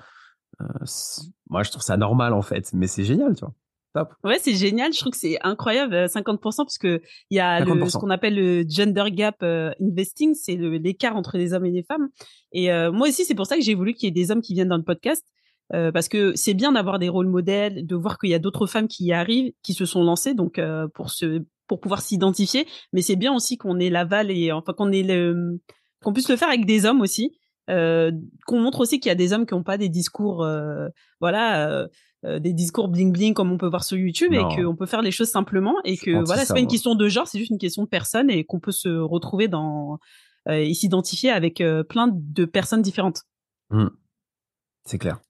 euh, 0.60 0.64
moi, 1.48 1.62
je 1.62 1.70
trouve 1.70 1.82
ça 1.82 1.96
normal 1.96 2.32
en 2.32 2.42
fait, 2.42 2.72
mais 2.72 2.86
c'est 2.86 3.04
génial, 3.04 3.34
tu 3.34 3.40
vois. 3.40 3.54
Top. 3.92 4.14
Ouais, 4.22 4.38
c'est 4.40 4.54
génial. 4.54 4.92
Je 4.92 5.00
trouve 5.00 5.10
que 5.10 5.18
c'est 5.18 5.38
incroyable, 5.42 5.96
50%, 6.06 6.38
parce 6.58 6.78
que 6.78 7.02
il 7.30 7.36
y 7.36 7.40
a 7.40 7.64
ce 7.64 7.98
qu'on 7.98 8.10
appelle 8.10 8.36
le 8.36 8.64
gender 8.68 9.10
gap 9.10 9.42
investing, 9.42 10.32
c'est 10.34 10.54
l'écart 10.54 11.16
entre 11.16 11.36
les 11.36 11.54
hommes 11.54 11.66
et 11.66 11.72
les 11.72 11.82
femmes. 11.82 12.08
Et 12.52 12.68
moi 12.92 13.08
aussi, 13.08 13.24
c'est 13.24 13.34
pour 13.34 13.46
ça 13.46 13.56
que 13.56 13.62
j'ai 13.62 13.74
voulu 13.74 13.94
qu'il 13.94 14.06
y 14.06 14.08
ait 14.08 14.12
des 14.12 14.30
hommes 14.30 14.42
qui 14.42 14.54
viennent 14.54 14.68
dans 14.68 14.76
le 14.76 14.84
podcast, 14.84 15.24
euh, 15.72 15.92
parce 15.92 16.08
que 16.08 16.34
c'est 16.34 16.54
bien 16.54 16.72
d'avoir 16.72 16.98
des 16.98 17.08
rôles 17.08 17.28
modèles, 17.28 17.86
de 17.86 17.96
voir 17.96 18.18
qu'il 18.18 18.30
y 18.30 18.34
a 18.34 18.38
d'autres 18.38 18.66
femmes 18.66 18.88
qui 18.88 19.04
y 19.04 19.12
arrivent, 19.12 19.52
qui 19.62 19.72
se 19.72 19.84
sont 19.84 20.02
lancées, 20.02 20.34
donc 20.34 20.58
euh, 20.58 20.88
pour 20.88 21.10
se 21.10 21.44
pour 21.68 21.80
pouvoir 21.80 22.00
s'identifier. 22.00 22.66
Mais 22.92 23.02
c'est 23.02 23.16
bien 23.16 23.32
aussi 23.32 23.56
qu'on 23.56 23.78
ait 23.78 23.90
l'aval 23.90 24.30
et 24.30 24.50
enfin 24.50 24.72
qu'on 24.72 24.90
ait 24.90 25.04
le 25.04 25.60
qu'on 26.02 26.12
puisse 26.12 26.28
le 26.28 26.36
faire 26.36 26.48
avec 26.48 26.66
des 26.66 26.86
hommes 26.86 27.00
aussi, 27.00 27.30
euh, 27.30 27.39
qu'on 28.46 28.60
montre 28.60 28.80
aussi 28.80 29.00
qu'il 29.00 29.08
y 29.08 29.12
a 29.12 29.16
des 29.16 29.32
hommes 29.32 29.46
qui 29.46 29.54
n'ont 29.54 29.62
pas 29.62 29.78
des 29.78 29.88
discours, 29.88 30.42
euh, 30.42 30.88
voilà. 31.20 31.86
des 32.24 32.52
discours 32.52 32.88
bling 32.88 33.12
bling 33.12 33.34
comme 33.34 33.52
on 33.52 33.58
peut 33.58 33.68
voir 33.68 33.84
sur 33.84 33.96
YouTube 33.96 34.32
et 34.32 34.42
qu'on 34.56 34.76
peut 34.76 34.86
faire 34.86 35.02
les 35.02 35.10
choses 35.10 35.30
simplement 35.30 35.76
et 35.84 35.96
que 35.96 36.24
voilà 36.24 36.44
c'est 36.44 36.52
pas 36.52 36.60
une 36.60 36.66
question 36.66 36.94
de 36.94 37.08
genre 37.08 37.26
c'est 37.26 37.38
juste 37.38 37.50
une 37.50 37.58
question 37.58 37.84
de 37.84 37.88
personne 37.88 38.30
et 38.30 38.44
qu'on 38.44 38.60
peut 38.60 38.72
se 38.72 38.88
retrouver 38.88 39.48
dans 39.48 39.98
et 40.48 40.74
s'identifier 40.74 41.30
avec 41.30 41.62
plein 41.88 42.08
de 42.12 42.44
personnes 42.44 42.82
différentes. 42.82 43.22
Mmh. 43.70 43.86
C'est 44.84 44.98
clair. 44.98 45.20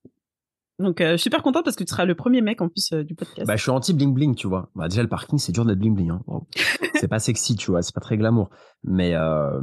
Donc, 0.81 1.03
euh, 1.03 1.13
je 1.13 1.17
suis 1.17 1.25
super 1.25 1.43
contente 1.43 1.65
parce 1.65 1.77
que 1.77 1.85
tu 1.85 1.91
seras 1.91 2.07
le 2.07 2.15
premier 2.15 2.41
mec 2.41 2.63
en 2.63 2.69
plus 2.69 2.93
euh, 2.93 3.05
du 3.05 3.15
podcast. 3.15 3.47
Bah, 3.47 3.57
je 3.57 3.63
suis 3.63 3.71
anti 3.71 3.93
bling 3.93 4.15
bling, 4.15 4.35
tu 4.35 4.49
vois. 4.49 4.71
Bah, 4.75 4.89
déjà 4.89 5.03
le 5.03 5.09
parking, 5.09 5.39
c'est 5.39 5.53
dur 5.53 5.67
d'être 5.67 5.79
bling 5.79 5.95
bling. 5.95 6.11
Hein. 6.11 6.23
c'est 6.95 7.09
pas 7.09 7.19
sexy, 7.19 7.55
tu 7.55 7.71
vois. 7.71 7.83
C'est 7.83 7.95
pas 7.95 8.01
très 8.01 8.17
glamour. 8.17 8.49
Mais 8.83 9.15
euh, 9.15 9.61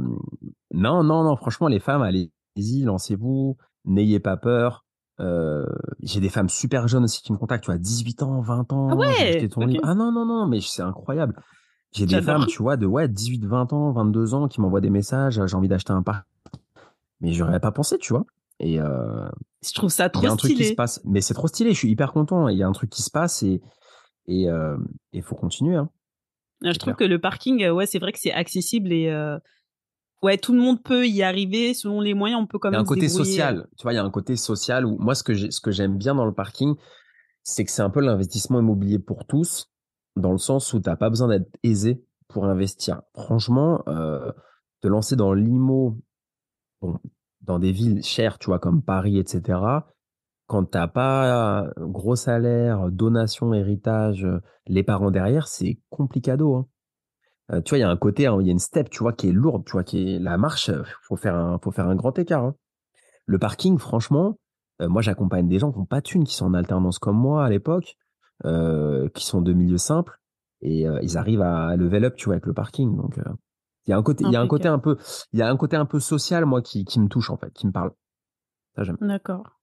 non, 0.72 1.02
non, 1.02 1.24
non. 1.24 1.36
Franchement, 1.36 1.66
les 1.66 1.80
femmes, 1.80 2.02
allez-y, 2.58 2.82
lancez-vous. 2.82 3.56
N'ayez 3.84 4.20
pas 4.20 4.36
peur. 4.36 4.84
J'ai 6.02 6.20
des 6.20 6.28
femmes 6.28 6.48
super 6.48 6.88
jeunes 6.88 7.04
aussi 7.04 7.22
qui 7.22 7.32
me 7.32 7.38
contactent, 7.38 7.64
tu 7.64 7.70
vois, 7.70 7.78
18 7.78 8.22
ans, 8.22 8.40
20 8.40 8.72
ans. 8.72 8.88
Ah 8.90 8.96
ouais. 8.96 9.48
Ah 9.82 9.94
non, 9.94 10.12
non, 10.12 10.26
non, 10.26 10.46
mais 10.46 10.60
c'est 10.60 10.82
incroyable. 10.82 11.34
J'ai 11.92 12.06
des 12.06 12.20
femmes, 12.20 12.46
tu 12.46 12.62
vois, 12.62 12.76
de 12.76 12.86
ouais, 12.86 13.08
18, 13.08 13.46
20 13.46 13.72
ans, 13.72 13.92
22 13.92 14.34
ans 14.34 14.48
qui 14.48 14.60
m'envoient 14.60 14.80
des 14.80 14.90
messages. 14.90 15.40
J'ai 15.46 15.56
envie 15.56 15.68
d'acheter 15.68 15.92
un 15.92 16.02
parc. 16.02 16.26
Mais 17.20 17.32
j'aurais 17.32 17.60
pas 17.60 17.72
pensé, 17.72 17.98
tu 17.98 18.12
vois? 18.12 18.24
Et 18.60 18.80
euh, 18.80 19.28
je 19.64 19.72
trouve 19.72 19.90
ça 19.90 20.08
trop 20.08 20.22
y 20.22 20.26
a 20.26 20.32
un 20.32 20.36
stylé. 20.36 20.54
Truc 20.54 20.64
qui 20.64 20.70
se 20.70 20.74
passe, 20.74 21.00
mais 21.04 21.20
c'est 21.20 21.34
trop 21.34 21.48
stylé. 21.48 21.72
Je 21.72 21.78
suis 21.78 21.90
hyper 21.90 22.12
content. 22.12 22.48
Il 22.48 22.58
y 22.58 22.62
a 22.62 22.68
un 22.68 22.72
truc 22.72 22.90
qui 22.90 23.02
se 23.02 23.10
passe 23.10 23.42
et 23.42 23.60
et 24.26 24.48
euh, 24.48 24.76
il 25.12 25.22
faut 25.22 25.34
continuer. 25.34 25.76
Hein. 25.76 25.88
je 26.62 26.76
trouve 26.78 26.94
que 26.94 27.04
le 27.04 27.18
parking, 27.18 27.66
ouais, 27.70 27.86
c'est 27.86 27.98
vrai 27.98 28.12
que 28.12 28.18
c'est 28.18 28.32
accessible 28.32 28.92
et 28.92 29.08
ouais, 30.22 30.38
tout 30.38 30.52
le 30.52 30.60
monde 30.60 30.82
peut 30.82 31.06
y 31.06 31.22
arriver 31.22 31.74
selon 31.74 32.00
les 32.00 32.14
moyens. 32.14 32.40
On 32.42 32.46
peut 32.46 32.58
quand 32.58 32.70
même. 32.70 32.80
Il 32.80 32.84
y 32.84 32.86
a 32.86 32.90
un 32.90 32.94
côté 32.94 33.08
social. 33.08 33.68
Tu 33.76 33.82
vois, 33.82 33.92
il 33.92 33.96
y 33.96 33.98
a 33.98 34.04
un 34.04 34.10
côté 34.10 34.36
social 34.36 34.86
où 34.86 34.96
moi, 34.98 35.14
ce 35.14 35.22
que 35.22 35.50
ce 35.50 35.60
que 35.60 35.70
j'aime 35.70 35.96
bien 35.96 36.14
dans 36.14 36.26
le 36.26 36.34
parking, 36.34 36.74
c'est 37.42 37.64
que 37.64 37.70
c'est 37.70 37.82
un 37.82 37.90
peu 37.90 38.00
l'investissement 38.00 38.60
immobilier 38.60 38.98
pour 38.98 39.26
tous, 39.26 39.70
dans 40.16 40.32
le 40.32 40.38
sens 40.38 40.72
où 40.72 40.80
t'as 40.80 40.96
pas 40.96 41.10
besoin 41.10 41.28
d'être 41.28 41.50
aisé 41.62 42.04
pour 42.28 42.44
investir. 42.46 43.02
Franchement, 43.14 43.82
euh, 43.88 44.32
te 44.80 44.88
lancer 44.88 45.16
dans 45.16 45.32
l'IMO, 45.32 45.98
bon, 46.82 46.98
dans 47.40 47.58
des 47.58 47.72
villes 47.72 48.02
chères, 48.02 48.38
tu 48.38 48.46
vois, 48.46 48.58
comme 48.58 48.82
Paris, 48.82 49.18
etc., 49.18 49.60
quand 50.46 50.64
t'as 50.64 50.88
pas 50.88 51.66
gros 51.76 52.16
salaire, 52.16 52.90
donation, 52.90 53.52
héritage, 53.52 54.26
les 54.66 54.82
parents 54.82 55.10
derrière, 55.10 55.46
c'est 55.46 55.78
complicado. 55.90 56.54
Hein. 56.54 56.66
Euh, 57.50 57.60
tu 57.62 57.70
vois, 57.70 57.78
il 57.78 57.80
y 57.80 57.84
a 57.84 57.90
un 57.90 57.96
côté, 57.96 58.26
hein, 58.26 58.36
il 58.40 58.46
y 58.46 58.50
a 58.50 58.52
une 58.52 58.58
step, 58.58 58.90
tu 58.90 58.98
vois, 59.00 59.12
qui 59.12 59.28
est 59.28 59.32
lourde, 59.32 59.64
tu 59.64 59.72
vois, 59.72 59.84
qui 59.84 60.14
est 60.14 60.18
la 60.18 60.36
marche, 60.36 60.70
faut 61.02 61.16
faire 61.16 61.34
un, 61.34 61.58
faut 61.58 61.70
faire 61.70 61.88
un 61.88 61.96
grand 61.96 62.18
écart. 62.18 62.44
Hein. 62.44 62.54
Le 63.26 63.38
parking, 63.38 63.78
franchement, 63.78 64.38
euh, 64.80 64.88
moi 64.88 65.02
j'accompagne 65.02 65.48
des 65.48 65.58
gens 65.58 65.72
qui 65.72 65.78
n'ont 65.78 65.86
pas 65.86 66.00
de 66.00 66.06
thunes, 66.06 66.24
qui 66.24 66.34
sont 66.34 66.46
en 66.46 66.54
alternance 66.54 66.98
comme 66.98 67.16
moi 67.16 67.44
à 67.44 67.50
l'époque, 67.50 67.96
euh, 68.44 69.08
qui 69.10 69.24
sont 69.24 69.40
de 69.40 69.52
milieux 69.52 69.78
simples, 69.78 70.18
et 70.60 70.86
ils 71.02 71.16
arrivent 71.16 71.42
à 71.42 71.76
level 71.76 72.04
up, 72.04 72.16
tu 72.16 72.24
vois, 72.26 72.34
avec 72.34 72.46
le 72.46 72.52
parking. 72.52 72.96
Donc, 72.96 73.16
il 73.86 73.90
y 73.90 73.94
a 73.94 73.96
un 73.96 74.02
côté, 74.02 74.24
il 74.24 74.32
y 74.32 74.36
a 74.36 74.40
un 74.40 74.48
côté 74.48 74.66
un 74.66 74.80
peu, 74.80 74.96
il 75.32 75.38
y 75.38 75.42
a 75.42 75.48
un 75.48 75.56
côté 75.56 75.76
un 75.76 75.86
peu 75.86 76.00
social, 76.00 76.44
moi, 76.46 76.62
qui, 76.62 76.84
qui 76.84 76.98
me 76.98 77.06
touche, 77.08 77.30
en 77.30 77.36
fait, 77.36 77.52
qui 77.52 77.66
me 77.66 77.72
parle. 77.72 77.92
Ça, 78.74 78.82
j'aime. 78.82 78.96
D'accord. 79.00 79.58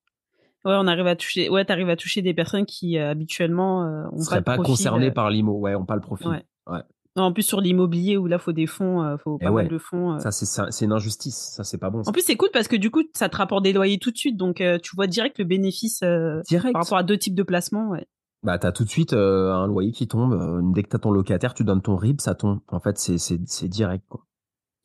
Ouais, 0.65 0.73
on 0.75 0.87
arrive 0.87 1.05
à 1.05 1.15
toucher, 1.15 1.47
ouais, 1.47 1.63
t'arrives 1.63 1.89
à 1.89 1.95
toucher 1.95 2.23
des 2.23 2.33
personnes 2.33 2.65
qui, 2.65 2.97
euh, 2.97 3.11
habituellement, 3.11 3.85
euh, 3.85 4.07
ont 4.11 4.25
pas, 4.25 4.41
pas 4.41 4.57
concernées 4.57 5.09
euh, 5.09 5.13
par 5.13 5.29
l'IMO, 5.29 5.59
ouais, 5.59 5.75
ont 5.75 5.85
pas 5.85 5.93
le 5.93 6.01
profil. 6.01 6.27
Ouais. 6.27 6.43
ouais. 6.65 6.81
Non, 7.15 7.23
en 7.23 7.33
plus, 7.33 7.43
sur 7.43 7.61
l'immobilier, 7.61 8.17
où 8.17 8.27
là, 8.27 8.39
faut 8.39 8.51
des 8.51 8.67
fonds, 8.67 9.01
euh, 9.01 9.17
faut 9.17 9.37
pas 9.37 9.51
mal 9.51 9.67
de 9.67 9.77
fonds. 9.77 10.19
Ça, 10.19 10.31
c'est, 10.31 10.85
une 10.85 10.91
injustice. 10.91 11.53
Ça, 11.55 11.63
c'est 11.63 11.77
pas 11.77 11.89
bon. 11.89 12.01
En 12.05 12.11
plus, 12.11 12.23
c'est 12.23 12.35
cool 12.35 12.49
parce 12.51 12.67
que 12.67 12.75
du 12.75 12.91
coup, 12.91 13.03
ça 13.13 13.29
te 13.29 13.37
rapporte 13.37 13.63
des 13.63 13.73
loyers 13.73 13.99
tout 13.99 14.11
de 14.11 14.17
suite. 14.17 14.37
Donc, 14.37 14.61
tu 14.83 14.95
vois 14.95 15.07
direct 15.07 15.39
le 15.39 15.45
bénéfice, 15.45 16.01
direct. 16.47 16.73
par 16.73 16.83
rapport 16.83 16.97
à 16.97 17.03
deux 17.03 17.17
types 17.17 17.35
de 17.35 17.43
placements, 17.43 17.89
ouais 17.89 18.05
bah 18.43 18.59
t'as 18.59 18.71
tout 18.71 18.83
de 18.83 18.89
suite 18.89 19.13
un 19.13 19.65
loyer 19.65 19.91
qui 19.91 20.07
tombe. 20.07 20.71
Dès 20.75 20.83
que 20.83 20.89
t'as 20.89 20.99
ton 20.99 21.09
locataire, 21.09 21.55
tu 21.55 21.63
donnes 21.63 21.81
ton 21.81 21.95
RIB, 21.95 22.21
ça 22.21 22.35
tombe. 22.35 22.59
En 22.67 22.79
fait, 22.79 22.99
c'est 22.99 23.17
c'est 23.17 23.39
c'est 23.47 23.67
direct 23.67 24.05
quoi 24.07 24.23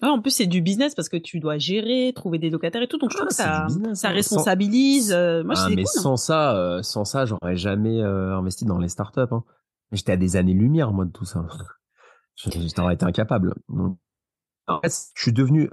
en 0.08 0.20
plus, 0.20 0.30
c'est 0.30 0.46
du 0.46 0.62
business 0.62 0.94
parce 0.94 1.08
que 1.08 1.16
tu 1.16 1.40
dois 1.40 1.58
gérer, 1.58 2.12
trouver 2.14 2.38
des 2.38 2.50
locataires 2.50 2.82
et 2.82 2.88
tout. 2.88 2.98
Donc, 2.98 3.10
je 3.10 3.16
trouve 3.16 3.28
que 3.28 3.34
ça, 3.34 3.66
ça 3.94 4.08
hein. 4.08 4.12
responsabilise. 4.12 5.12
Euh, 5.12 5.44
moi, 5.44 5.54
ah, 5.58 5.68
mais 5.68 5.76
cool, 5.76 5.84
hein. 5.84 6.02
sans 6.02 6.16
ça, 6.16 6.56
euh, 6.56 6.82
sans 6.82 7.04
ça, 7.04 7.26
j'aurais 7.26 7.56
jamais 7.56 8.00
euh, 8.00 8.36
investi 8.36 8.64
dans 8.64 8.78
les 8.78 8.88
startups. 8.88 9.20
Hein. 9.30 9.44
J'étais 9.92 10.12
à 10.12 10.16
des 10.16 10.36
années-lumière, 10.36 10.92
moi, 10.92 11.04
de 11.04 11.10
tout 11.10 11.24
ça. 11.24 11.46
J'aurais 12.76 12.94
été 12.94 13.04
incapable. 13.04 13.54
en 13.68 14.80
fait, 14.80 14.92
je 15.14 15.22
suis 15.22 15.32
devenu 15.32 15.68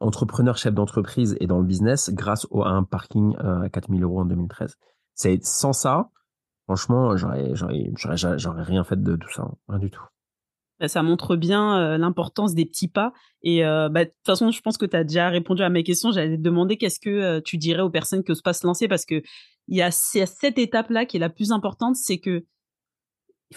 entrepreneur, 0.00 0.56
chef 0.56 0.74
d'entreprise 0.74 1.36
et 1.40 1.46
dans 1.46 1.58
le 1.58 1.66
business 1.66 2.10
grâce 2.12 2.46
à 2.52 2.68
un 2.68 2.84
parking 2.84 3.36
à 3.38 3.68
4000 3.68 4.02
euros 4.02 4.20
en 4.20 4.24
2013. 4.24 4.76
C'est 5.14 5.44
sans 5.44 5.72
ça, 5.72 6.10
franchement, 6.64 7.16
j'aurais, 7.16 7.52
rien 7.52 8.84
fait 8.84 9.00
de 9.02 9.16
tout 9.16 9.30
ça, 9.30 9.50
rien 9.68 9.78
du 9.78 9.90
tout. 9.90 10.02
Bah, 10.82 10.88
ça 10.88 11.04
montre 11.04 11.36
bien 11.36 11.78
euh, 11.78 11.96
l'importance 11.96 12.54
des 12.54 12.66
petits 12.66 12.88
pas. 12.88 13.12
Et 13.42 13.64
euh, 13.64 13.88
bah, 13.88 14.04
de 14.04 14.10
toute 14.10 14.26
façon, 14.26 14.50
je 14.50 14.60
pense 14.60 14.78
que 14.78 14.84
tu 14.84 14.96
as 14.96 15.04
déjà 15.04 15.28
répondu 15.28 15.62
à 15.62 15.68
mes 15.68 15.84
questions. 15.84 16.10
J'allais 16.10 16.36
te 16.36 16.42
demander 16.42 16.76
qu'est-ce 16.76 16.98
que 16.98 17.08
euh, 17.08 17.40
tu 17.40 17.56
dirais 17.56 17.82
aux 17.82 17.90
personnes 17.90 18.24
qui 18.24 18.32
osent 18.32 18.42
pas 18.42 18.52
se 18.52 18.66
lancer 18.66 18.88
parce 18.88 19.06
que 19.06 19.22
il 19.68 19.76
y 19.76 19.82
a 19.82 19.92
cette 19.92 20.58
étape-là 20.58 21.06
qui 21.06 21.18
est 21.18 21.20
la 21.20 21.30
plus 21.30 21.52
importante, 21.52 21.94
c'est 21.94 22.18
que 22.18 22.44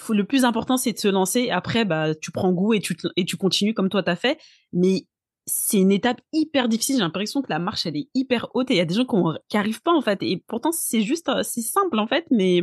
le 0.09 0.23
plus 0.23 0.45
important, 0.45 0.77
c'est 0.77 0.93
de 0.93 0.97
se 0.97 1.07
lancer. 1.07 1.49
Après, 1.49 1.85
bah, 1.85 2.15
tu 2.15 2.31
prends 2.31 2.51
goût 2.51 2.73
et 2.73 2.79
tu, 2.79 2.95
et 3.15 3.25
tu 3.25 3.37
continues 3.37 3.73
comme 3.73 3.89
toi 3.89 4.03
t'as 4.03 4.15
fait. 4.15 4.39
Mais 4.73 5.07
c'est 5.45 5.77
une 5.77 5.91
étape 5.91 6.21
hyper 6.33 6.67
difficile. 6.69 6.95
J'ai 6.95 7.01
l'impression 7.01 7.41
que 7.41 7.49
la 7.49 7.59
marche, 7.59 7.85
elle 7.85 7.97
est 7.97 8.09
hyper 8.13 8.47
haute 8.53 8.71
et 8.71 8.75
il 8.75 8.77
y 8.77 8.81
a 8.81 8.85
des 8.85 8.95
gens 8.95 9.05
qui, 9.49 9.57
arrivent 9.57 9.81
pas, 9.81 9.93
en 9.93 10.01
fait. 10.01 10.21
Et 10.23 10.43
pourtant, 10.47 10.71
c'est 10.71 11.01
juste, 11.01 11.29
c'est 11.43 11.61
simple, 11.61 11.99
en 11.99 12.07
fait, 12.07 12.25
mais 12.31 12.61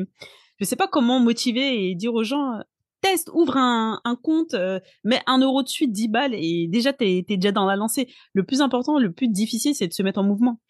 je 0.59 0.64
sais 0.64 0.76
pas 0.76 0.89
comment 0.89 1.20
motiver 1.20 1.91
et 1.91 1.95
dire 1.95 2.14
aux 2.14 2.24
gens, 2.24 2.61
teste, 3.03 3.30
ouvre 3.35 3.57
un, 3.57 4.01
compte, 4.22 4.55
euh, 4.55 4.80
mets 5.05 5.20
un 5.26 5.39
euro 5.39 5.62
de 5.62 5.68
suite, 5.68 5.93
10 5.93 6.09
balles 6.09 6.35
et 6.35 6.68
déjà 6.68 6.93
t'es 6.93 7.24
es 7.28 7.37
déjà 7.37 7.53
dans 7.53 7.66
la 7.66 7.76
lancée. 7.76 8.09
Le 8.33 8.45
plus 8.45 8.62
important, 8.62 8.99
le 8.99 9.12
plus 9.12 9.28
difficile, 9.28 9.74
c'est 9.74 9.89
de 9.89 9.93
se 9.93 10.03
mettre 10.03 10.20
en 10.20 10.24
mouvement. 10.24 10.61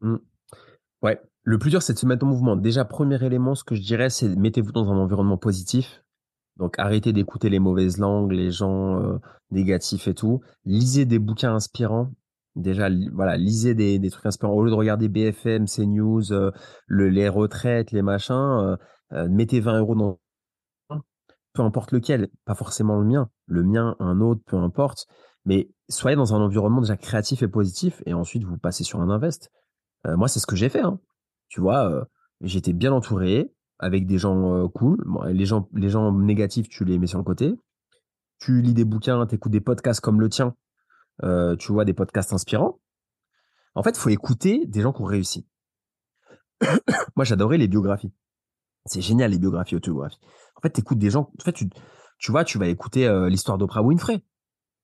Mmh. 0.00 0.16
Ouais, 1.02 1.20
le 1.46 1.58
plus 1.58 1.70
dur, 1.70 1.80
c'est 1.80 1.92
de 1.92 1.98
se 1.98 2.06
mettre 2.06 2.26
en 2.26 2.28
mouvement. 2.28 2.56
Déjà, 2.56 2.84
premier 2.84 3.24
élément, 3.24 3.54
ce 3.54 3.62
que 3.64 3.76
je 3.76 3.80
dirais, 3.80 4.10
c'est 4.10 4.28
mettez-vous 4.34 4.72
dans 4.72 4.90
un 4.90 4.96
environnement 4.96 5.38
positif. 5.38 6.02
Donc 6.56 6.78
arrêtez 6.78 7.12
d'écouter 7.12 7.48
les 7.50 7.60
mauvaises 7.60 7.98
langues, 7.98 8.32
les 8.32 8.50
gens 8.50 9.00
euh, 9.00 9.18
négatifs 9.52 10.08
et 10.08 10.14
tout. 10.14 10.40
Lisez 10.64 11.04
des 11.04 11.20
bouquins 11.20 11.54
inspirants. 11.54 12.12
Déjà, 12.56 12.88
voilà, 13.12 13.36
lisez 13.36 13.74
des, 13.74 14.10
trucs 14.10 14.26
inspirants. 14.26 14.54
Au 14.54 14.64
lieu 14.64 14.70
de 14.70 14.76
regarder 14.76 15.08
BFM, 15.08 15.66
CNews, 15.66 16.32
euh, 16.32 16.50
le, 16.86 17.10
les 17.10 17.28
retraites, 17.28 17.92
les 17.92 18.02
machins, 18.02 18.76
mettez 19.12 19.60
20 19.60 19.78
euros 19.78 19.94
dans 19.94 20.18
peu 21.56 21.62
importe 21.62 21.92
lequel, 21.92 22.28
pas 22.44 22.54
forcément 22.54 22.98
le 22.98 23.06
mien, 23.06 23.30
le 23.46 23.62
mien, 23.62 23.96
un 23.98 24.20
autre, 24.20 24.42
peu 24.46 24.56
importe, 24.56 25.06
mais 25.46 25.70
soyez 25.88 26.16
dans 26.16 26.34
un 26.34 26.40
environnement 26.40 26.82
déjà 26.82 26.96
créatif 26.96 27.42
et 27.42 27.48
positif 27.48 28.02
et 28.04 28.14
ensuite 28.14 28.44
vous 28.44 28.58
passez 28.58 28.84
sur 28.84 29.00
un 29.00 29.10
invest. 29.10 29.50
Euh, 30.06 30.16
moi, 30.16 30.28
c'est 30.28 30.38
ce 30.38 30.46
que 30.46 30.56
j'ai 30.56 30.68
fait. 30.68 30.82
Hein. 30.82 31.00
Tu 31.48 31.60
vois, 31.60 32.08
j'étais 32.40 32.72
bien 32.72 32.92
entouré 32.92 33.52
avec 33.78 34.06
des 34.06 34.18
gens 34.18 34.68
cool. 34.68 35.04
les 35.28 35.46
gens, 35.46 35.68
les 35.74 35.88
gens 35.88 36.12
négatifs, 36.12 36.68
tu 36.68 36.84
les 36.84 36.98
mets 36.98 37.06
sur 37.06 37.18
le 37.18 37.24
côté. 37.24 37.54
Tu 38.38 38.62
lis 38.62 38.74
des 38.74 38.84
bouquins, 38.84 39.26
tu 39.26 39.34
écoutes 39.34 39.52
des 39.52 39.60
podcasts 39.60 40.00
comme 40.00 40.20
le 40.20 40.28
tien. 40.28 40.54
tu 41.22 41.72
vois 41.72 41.84
des 41.84 41.94
podcasts 41.94 42.32
inspirants. 42.32 42.80
En 43.76 43.82
fait, 43.82 43.90
il 43.90 44.00
faut 44.00 44.08
écouter 44.08 44.66
des 44.66 44.80
gens 44.80 44.92
qui 44.92 45.02
ont 45.02 45.06
réussi. 45.06 45.46
Moi, 47.16 47.24
j'adorais 47.24 47.58
les 47.58 47.68
biographies. 47.68 48.12
C'est 48.86 49.02
génial 49.02 49.30
les 49.30 49.38
biographies, 49.38 49.76
autobiographies. 49.76 50.18
En 50.56 50.60
fait, 50.62 50.78
écoutes 50.78 50.98
des 50.98 51.10
gens. 51.10 51.30
En 51.38 51.44
fait, 51.44 51.52
tu, 51.52 51.68
tu 52.18 52.30
vois, 52.30 52.44
tu 52.44 52.58
vas 52.58 52.68
écouter 52.68 53.06
euh, 53.06 53.28
l'histoire 53.28 53.58
d'Oprah 53.58 53.82
Winfrey. 53.82 54.22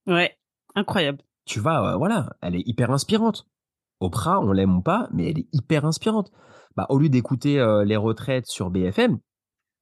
Ouais, 0.05 0.37
incroyable. 0.75 1.19
Tu 1.45 1.59
vas, 1.59 1.93
euh, 1.93 1.97
voilà, 1.97 2.35
elle 2.41 2.55
est 2.55 2.63
hyper 2.67 2.91
inspirante. 2.91 3.47
Oprah, 4.03 4.39
on 4.39 4.51
l'aime 4.51 4.77
ou 4.77 4.81
pas, 4.81 5.07
mais 5.11 5.29
elle 5.29 5.39
est 5.39 5.47
hyper 5.53 5.85
inspirante. 5.85 6.31
Bah, 6.75 6.85
au 6.89 6.97
lieu 6.97 7.09
d'écouter 7.09 7.59
euh, 7.59 7.83
les 7.83 7.97
retraites 7.97 8.47
sur 8.47 8.69
BFM, 8.69 9.19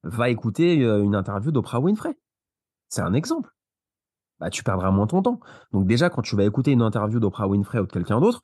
va 0.04 0.30
écouter 0.30 0.74
une 0.74 1.14
interview 1.14 1.52
d'Oprah 1.52 1.80
Winfrey. 1.80 2.16
C'est 2.88 3.02
un 3.02 3.14
exemple. 3.14 3.50
bah, 4.40 4.50
tu 4.50 4.64
perdras 4.64 4.90
moins 4.90 5.06
ton 5.06 5.22
temps. 5.22 5.40
Donc 5.72 5.86
déjà, 5.86 6.10
quand 6.10 6.22
tu 6.22 6.34
vas 6.34 6.44
écouter 6.44 6.72
une 6.72 6.82
interview 6.82 7.20
d'Oprah 7.20 7.46
Winfrey 7.46 7.78
ou 7.78 7.86
de 7.86 7.92
quelqu'un 7.92 8.20
d'autre, 8.20 8.42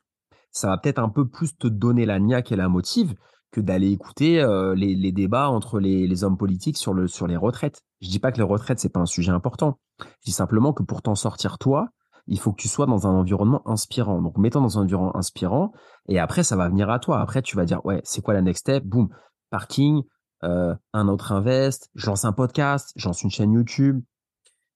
ça 0.53 0.69
va 0.69 0.79
peut-être 0.79 0.99
un 0.99 1.09
peu 1.09 1.29
plus 1.29 1.57
te 1.57 1.67
donner 1.67 2.07
la 2.07 2.19
niaque 2.19 2.53
et 2.53 2.57
la 2.57 2.69
motive 2.69 3.15
que 3.51 3.61
d'aller 3.61 3.91
écouter 3.91 4.41
euh, 4.41 4.75
les, 4.75 5.13
débats 5.13 5.49
entre 5.49 5.81
les, 5.81 6.25
hommes 6.25 6.37
politiques 6.37 6.77
sur, 6.77 6.93
le, 6.93 7.09
sur 7.09 7.27
les 7.27 7.37
retraites. 7.37 7.83
Je 8.01 8.09
dis 8.09 8.19
pas 8.19 8.31
que 8.31 8.37
les 8.37 8.43
retraites, 8.43 8.79
c'est 8.79 8.93
pas 8.93 9.01
un 9.01 9.07
sujet 9.07 9.31
important. 9.31 9.79
Je 10.01 10.27
dis 10.27 10.33
simplement 10.33 10.73
que 10.73 10.83
pour 10.83 11.03
t'en 11.03 11.15
sortir, 11.15 11.59
toi, 11.59 11.89
il 12.29 12.39
faut 12.39 12.53
que 12.53 12.61
tu 12.61 12.69
sois 12.69 12.87
dans 12.87 13.07
un 13.07 13.15
environnement 13.15 13.67
inspirant. 13.67 14.21
Donc, 14.21 14.37
mets-toi 14.37 14.61
dans 14.61 14.79
un 14.79 14.83
environnement 14.83 15.17
inspirant 15.17 15.73
et 16.09 16.19
après, 16.19 16.43
ça 16.43 16.57
va 16.57 16.69
venir 16.69 16.91
à 16.91 16.99
toi. 16.99 17.21
Après, 17.21 17.43
tu 17.43 17.57
vas 17.57 17.65
dire, 17.65 17.85
ouais, 17.85 18.01
c'est 18.05 18.23
quoi 18.23 18.35
la 18.35 18.43
next 18.43 18.61
step? 18.61 18.85
Boum, 18.85 19.09
parking, 19.51 20.03
euh, 20.45 20.75
un 20.93 21.09
autre 21.09 21.33
invest, 21.33 21.91
je 21.95 22.07
lance 22.07 22.25
un 22.25 22.33
podcast, 22.33 22.93
je 22.97 23.09
lance 23.09 23.23
une 23.23 23.31
chaîne 23.31 23.53
YouTube. 23.53 24.03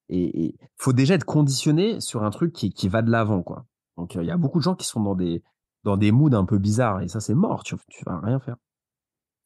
Et 0.09 0.47
il 0.47 0.55
faut 0.77 0.93
déjà 0.93 1.15
être 1.15 1.25
conditionné 1.25 2.01
sur 2.01 2.25
un 2.25 2.31
truc 2.31 2.53
qui, 2.53 2.71
qui 2.71 2.89
va 2.89 3.03
de 3.03 3.11
l'avant, 3.11 3.43
quoi. 3.43 3.67
Donc, 3.97 4.15
il 4.15 4.25
y 4.25 4.31
a 4.31 4.37
beaucoup 4.37 4.59
de 4.59 4.65
gens 4.65 4.75
qui 4.75 4.87
sont 4.87 5.03
dans 5.03 5.15
des, 5.15 5.43
dans 5.85 5.97
des 5.97 6.11
moods 6.11 6.35
un 6.35 6.45
peu 6.45 6.59
bizarres 6.59 7.03
et 7.03 7.09
ça, 7.09 7.21
c'est 7.21 7.35
mort. 7.35 7.65
Tu, 7.65 7.77
tu 7.89 8.05
vas 8.05 8.19
rien 8.21 8.41
faire. 8.41 8.57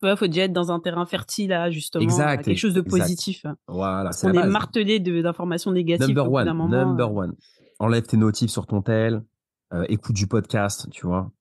Ouais, 0.03 0.15
faut 0.15 0.27
déjà 0.27 0.43
être 0.43 0.53
dans 0.53 0.71
un 0.71 0.79
terrain 0.79 1.07
fertile, 1.07 1.51
là, 1.51 1.71
justement. 1.71 2.03
Exact. 2.03 2.45
quelque 2.45 2.59
chose 2.59 2.75
de 2.75 2.83
positif. 2.83 3.47
Voilà. 3.67 4.11
On 4.23 4.33
est, 4.33 4.47
martelé 4.47 5.01
d'informations 5.01 5.73
négatives. 5.73 6.15
Number 6.15 6.31
one. 6.31 6.69
Number 6.69 7.13
one. 7.13 7.35
Enlève 7.79 8.05
tes 8.05 8.17
notifs 8.17 8.51
sur 8.51 8.67
ton 8.67 8.83
tel. 8.83 9.25
Euh, 9.73 9.85
écoute 9.89 10.15
du 10.15 10.27
podcast, 10.27 10.89
tu 10.91 11.07
vois. 11.07 11.33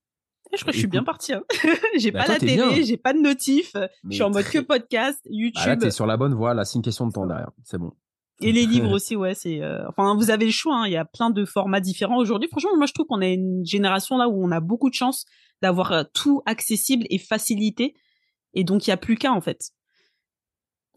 Eh, 0.51 0.57
je 0.57 0.61
crois 0.61 0.71
que 0.71 0.75
je 0.75 0.81
suis 0.81 0.87
bien 0.87 1.03
parti. 1.03 1.33
Hein. 1.33 1.43
j'ai 1.97 2.11
bah, 2.11 2.23
pas 2.23 2.33
la 2.33 2.39
télé, 2.39 2.83
j'ai 2.83 2.97
pas 2.97 3.13
de 3.13 3.19
notifs. 3.19 3.75
je 4.09 4.13
suis 4.13 4.23
en 4.23 4.31
mode 4.31 4.45
que 4.45 4.59
podcast, 4.59 5.19
YouTube. 5.25 5.63
Bah 5.63 5.71
là, 5.71 5.77
t'es 5.77 5.91
sur 5.91 6.05
la 6.05 6.17
bonne 6.17 6.33
voie. 6.33 6.53
Là, 6.53 6.65
c'est 6.65 6.75
une 6.75 6.81
question 6.81 7.07
de 7.07 7.11
temps 7.11 7.25
derrière. 7.25 7.51
C'est 7.63 7.77
bon. 7.77 7.93
Et 8.41 8.51
les 8.51 8.65
livres 8.65 8.91
aussi, 8.95 9.15
ouais, 9.15 9.33
c'est. 9.33 9.61
Euh, 9.61 9.87
enfin, 9.87 10.15
vous 10.15 10.29
avez 10.29 10.45
le 10.45 10.51
choix. 10.51 10.75
Hein. 10.75 10.87
Il 10.87 10.93
y 10.93 10.97
a 10.97 11.05
plein 11.05 11.29
de 11.29 11.45
formats 11.45 11.79
différents 11.79 12.17
aujourd'hui. 12.17 12.49
Franchement, 12.49 12.75
moi, 12.75 12.85
je 12.85 12.93
trouve 12.93 13.07
qu'on 13.07 13.21
est 13.21 13.33
une 13.33 13.65
génération 13.65 14.17
là 14.17 14.27
où 14.27 14.43
on 14.43 14.51
a 14.51 14.59
beaucoup 14.59 14.89
de 14.89 14.95
chance 14.95 15.25
d'avoir 15.61 15.91
euh, 15.91 16.03
tout 16.13 16.41
accessible 16.45 17.05
et 17.09 17.17
facilité. 17.17 17.95
Et 18.53 18.63
donc, 18.63 18.87
il 18.87 18.89
y 18.89 18.93
a 18.93 18.97
plus 18.97 19.15
qu'à 19.15 19.31
en 19.31 19.41
fait. 19.41 19.71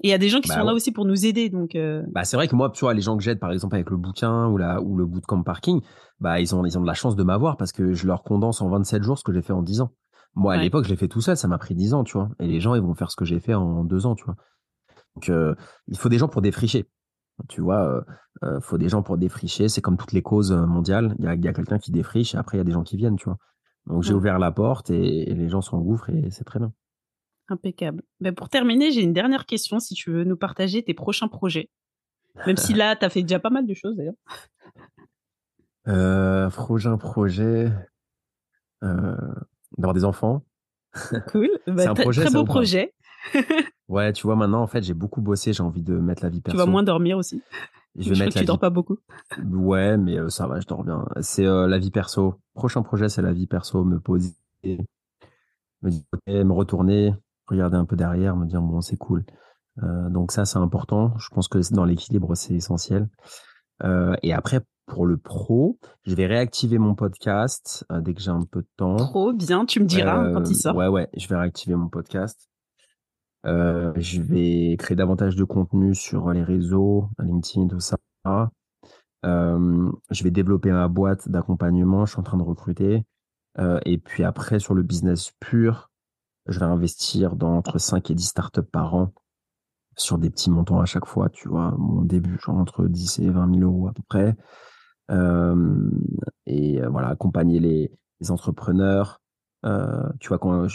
Et 0.02 0.08
il 0.08 0.10
y 0.10 0.14
a 0.14 0.18
des 0.18 0.28
gens 0.28 0.40
qui 0.40 0.48
bah 0.48 0.56
sont 0.56 0.64
là 0.64 0.72
aussi 0.72 0.92
pour 0.92 1.04
nous 1.04 1.26
aider, 1.26 1.50
donc. 1.50 1.74
Euh... 1.74 2.04
Bah, 2.12 2.24
c'est 2.24 2.36
vrai 2.36 2.46
que 2.46 2.54
moi, 2.54 2.70
tu 2.70 2.80
vois, 2.80 2.94
les 2.94 3.00
gens 3.00 3.16
que 3.16 3.22
j'aide, 3.22 3.40
par 3.40 3.50
exemple, 3.50 3.74
avec 3.74 3.90
le 3.90 3.96
bouquin 3.96 4.46
ou 4.46 4.56
la 4.56 4.80
ou 4.80 4.96
le 4.96 5.04
bootcamp 5.06 5.42
parking, 5.42 5.80
bah, 6.20 6.40
ils 6.40 6.54
ont 6.54 6.64
ils 6.64 6.78
ont 6.78 6.82
de 6.82 6.86
la 6.86 6.94
chance 6.94 7.16
de 7.16 7.22
m'avoir 7.24 7.56
parce 7.56 7.72
que 7.72 7.94
je 7.94 8.06
leur 8.06 8.22
condense 8.22 8.62
en 8.62 8.68
27 8.68 9.02
jours 9.02 9.18
ce 9.18 9.24
que 9.24 9.32
j'ai 9.32 9.42
fait 9.42 9.52
en 9.52 9.62
10 9.62 9.80
ans. 9.80 9.92
Moi, 10.34 10.54
à 10.54 10.56
l'époque, 10.56 10.84
je 10.84 10.90
l'ai 10.90 10.96
fait 10.96 11.08
tout 11.08 11.20
seul, 11.20 11.36
ça 11.36 11.48
m'a 11.48 11.58
pris 11.58 11.74
10 11.74 11.94
ans, 11.94 12.04
tu 12.04 12.12
vois. 12.12 12.28
Et 12.38 12.46
les 12.46 12.60
gens, 12.60 12.76
ils 12.76 12.82
vont 12.82 12.94
faire 12.94 13.10
ce 13.10 13.16
que 13.16 13.24
j'ai 13.24 13.40
fait 13.40 13.54
en 13.54 13.82
2 13.82 14.06
ans, 14.06 14.14
tu 14.14 14.24
vois. 14.24 14.36
Donc, 15.16 15.30
euh, 15.30 15.56
il 15.88 15.98
faut 15.98 16.08
des 16.08 16.18
gens 16.18 16.28
pour 16.28 16.42
défricher. 16.42 16.88
Tu 17.48 17.60
vois, 17.60 17.82
euh, 17.82 18.00
euh, 18.44 18.60
faut 18.60 18.78
des 18.78 18.88
gens 18.88 19.02
pour 19.02 19.18
défricher. 19.18 19.68
C'est 19.68 19.80
comme 19.80 19.96
toutes 19.96 20.12
les 20.12 20.22
causes 20.22 20.52
mondiales. 20.52 21.16
Il 21.18 21.24
y 21.24 21.28
a, 21.28 21.34
y 21.34 21.48
a 21.48 21.52
quelqu'un 21.52 21.78
qui 21.78 21.90
défriche 21.90 22.34
et 22.34 22.38
après, 22.38 22.56
il 22.56 22.60
y 22.60 22.60
a 22.60 22.64
des 22.64 22.72
gens 22.72 22.84
qui 22.84 22.96
viennent, 22.96 23.16
tu 23.16 23.24
vois. 23.24 23.38
Donc, 23.86 24.04
j'ai 24.04 24.14
ouvert 24.14 24.38
la 24.38 24.52
porte 24.52 24.90
et, 24.90 25.30
et 25.30 25.34
les 25.34 25.48
gens 25.48 25.60
s'engouffrent 25.60 26.10
et 26.10 26.30
c'est 26.30 26.44
très 26.44 26.60
bien. 26.60 26.72
Impeccable. 27.48 28.02
Ben 28.20 28.34
pour 28.34 28.48
terminer, 28.48 28.92
j'ai 28.92 29.02
une 29.02 29.14
dernière 29.14 29.46
question 29.46 29.80
si 29.80 29.94
tu 29.94 30.10
veux 30.10 30.24
nous 30.24 30.36
partager 30.36 30.82
tes 30.82 30.94
prochains 30.94 31.28
projets. 31.28 31.70
Même 32.46 32.56
si 32.56 32.74
là, 32.74 32.94
tu 33.00 33.04
as 33.04 33.08
fait 33.08 33.22
déjà 33.22 33.38
pas 33.38 33.50
mal 33.50 33.66
de 33.66 33.74
choses 33.74 33.96
d'ailleurs. 33.96 34.14
Euh, 35.88 36.50
prochain 36.50 36.96
projet. 36.98 37.72
Euh, 38.84 39.16
D'avoir 39.78 39.94
des 39.94 40.04
enfants. 40.04 40.44
Cool. 41.30 41.50
Bah, 41.66 41.82
c'est 41.82 41.88
un 41.88 41.94
projet, 41.94 42.24
très 42.24 42.32
beau 42.32 42.44
projet. 42.44 42.94
ouais, 43.88 44.12
tu 44.12 44.26
vois, 44.26 44.36
maintenant, 44.36 44.62
en 44.62 44.66
fait, 44.66 44.82
j'ai 44.82 44.94
beaucoup 44.94 45.20
bossé. 45.20 45.52
J'ai 45.52 45.62
envie 45.62 45.82
de 45.82 45.94
mettre 45.94 46.22
la 46.22 46.28
vie 46.28 46.40
perso. 46.40 46.56
Tu 46.56 46.64
vas 46.64 46.70
moins 46.70 46.82
dormir 46.82 47.18
aussi. 47.18 47.42
Je 47.96 48.12
vais 48.12 48.18
mettre 48.18 48.34
que 48.34 48.40
tu 48.40 48.44
dors 48.44 48.58
pas 48.58 48.70
beaucoup. 48.70 48.98
Ouais, 49.52 49.96
mais 49.96 50.18
euh, 50.18 50.28
ça 50.28 50.46
va, 50.46 50.60
je 50.60 50.66
dors 50.66 50.84
bien. 50.84 51.06
C'est 51.20 51.44
la 51.44 51.78
vie 51.78 51.90
perso. 51.90 52.40
Prochain 52.54 52.82
projet, 52.82 53.08
c'est 53.08 53.22
la 53.22 53.32
vie 53.32 53.46
perso. 53.46 53.84
Me 53.84 54.00
poser, 54.00 54.32
me, 55.82 55.90
me 56.26 56.52
retourner, 56.52 57.14
regarder 57.48 57.76
un 57.76 57.84
peu 57.84 57.96
derrière, 57.96 58.36
me 58.36 58.46
dire 58.46 58.62
bon 58.62 58.80
c'est 58.80 58.96
cool. 58.96 59.24
Euh, 59.82 60.08
donc 60.10 60.32
ça 60.32 60.44
c'est 60.44 60.58
important. 60.58 61.16
Je 61.18 61.28
pense 61.28 61.48
que 61.48 61.58
dans 61.74 61.84
l'équilibre 61.84 62.34
c'est 62.34 62.54
essentiel. 62.54 63.08
Euh, 63.84 64.14
et 64.22 64.32
après 64.32 64.60
pour 64.86 65.06
le 65.06 65.18
pro, 65.18 65.78
je 66.04 66.14
vais 66.14 66.26
réactiver 66.26 66.78
mon 66.78 66.94
podcast 66.94 67.84
euh, 67.92 68.00
dès 68.00 68.14
que 68.14 68.20
j'ai 68.20 68.30
un 68.30 68.44
peu 68.50 68.62
de 68.62 68.68
temps. 68.76 68.96
Trop 68.96 69.32
bien, 69.32 69.66
tu 69.66 69.80
me 69.80 69.86
diras 69.86 70.32
quand 70.32 70.48
il 70.48 70.56
sort. 70.56 70.76
Ouais 70.76 70.88
ouais, 70.88 71.08
je 71.16 71.28
vais 71.28 71.36
réactiver 71.36 71.74
mon 71.74 71.88
podcast. 71.88 72.48
je 73.44 74.20
vais 74.22 74.76
créer 74.78 74.96
davantage 74.96 75.36
de 75.36 75.44
contenu 75.44 75.94
sur 75.94 76.30
les 76.30 76.42
réseaux, 76.42 77.08
LinkedIn, 77.18 77.68
tout 77.68 77.80
ça. 77.80 77.98
je 79.24 80.24
vais 80.24 80.30
développer 80.30 80.70
ma 80.70 80.88
boîte 80.88 81.28
d'accompagnement. 81.28 82.06
Je 82.06 82.12
suis 82.12 82.20
en 82.20 82.24
train 82.24 82.38
de 82.38 82.42
recruter. 82.42 83.04
et 83.84 83.98
puis 83.98 84.24
après 84.24 84.58
sur 84.58 84.74
le 84.74 84.82
business 84.82 85.32
pur, 85.40 85.87
je 86.48 86.58
vais 86.58 86.66
investir 86.66 87.36
dans 87.36 87.56
entre 87.56 87.78
5 87.78 88.10
et 88.10 88.14
10 88.14 88.24
startups 88.24 88.62
par 88.62 88.94
an 88.94 89.12
sur 89.96 90.18
des 90.18 90.30
petits 90.30 90.50
montants 90.50 90.80
à 90.80 90.84
chaque 90.84 91.06
fois, 91.06 91.28
tu 91.28 91.48
vois, 91.48 91.74
mon 91.78 92.02
début, 92.02 92.38
genre 92.40 92.56
entre 92.56 92.86
10 92.86 93.18
et 93.20 93.30
20 93.30 93.54
000 93.58 93.70
euros 93.70 93.88
à 93.88 93.92
peu 93.92 94.02
près. 94.08 94.36
Et 96.46 96.80
voilà, 96.86 97.08
accompagner 97.08 97.58
les, 97.60 97.90
entrepreneurs. 98.30 99.20
Euh, 99.64 100.08
tu 100.20 100.28
vois, 100.28 100.38
quand 100.38 100.66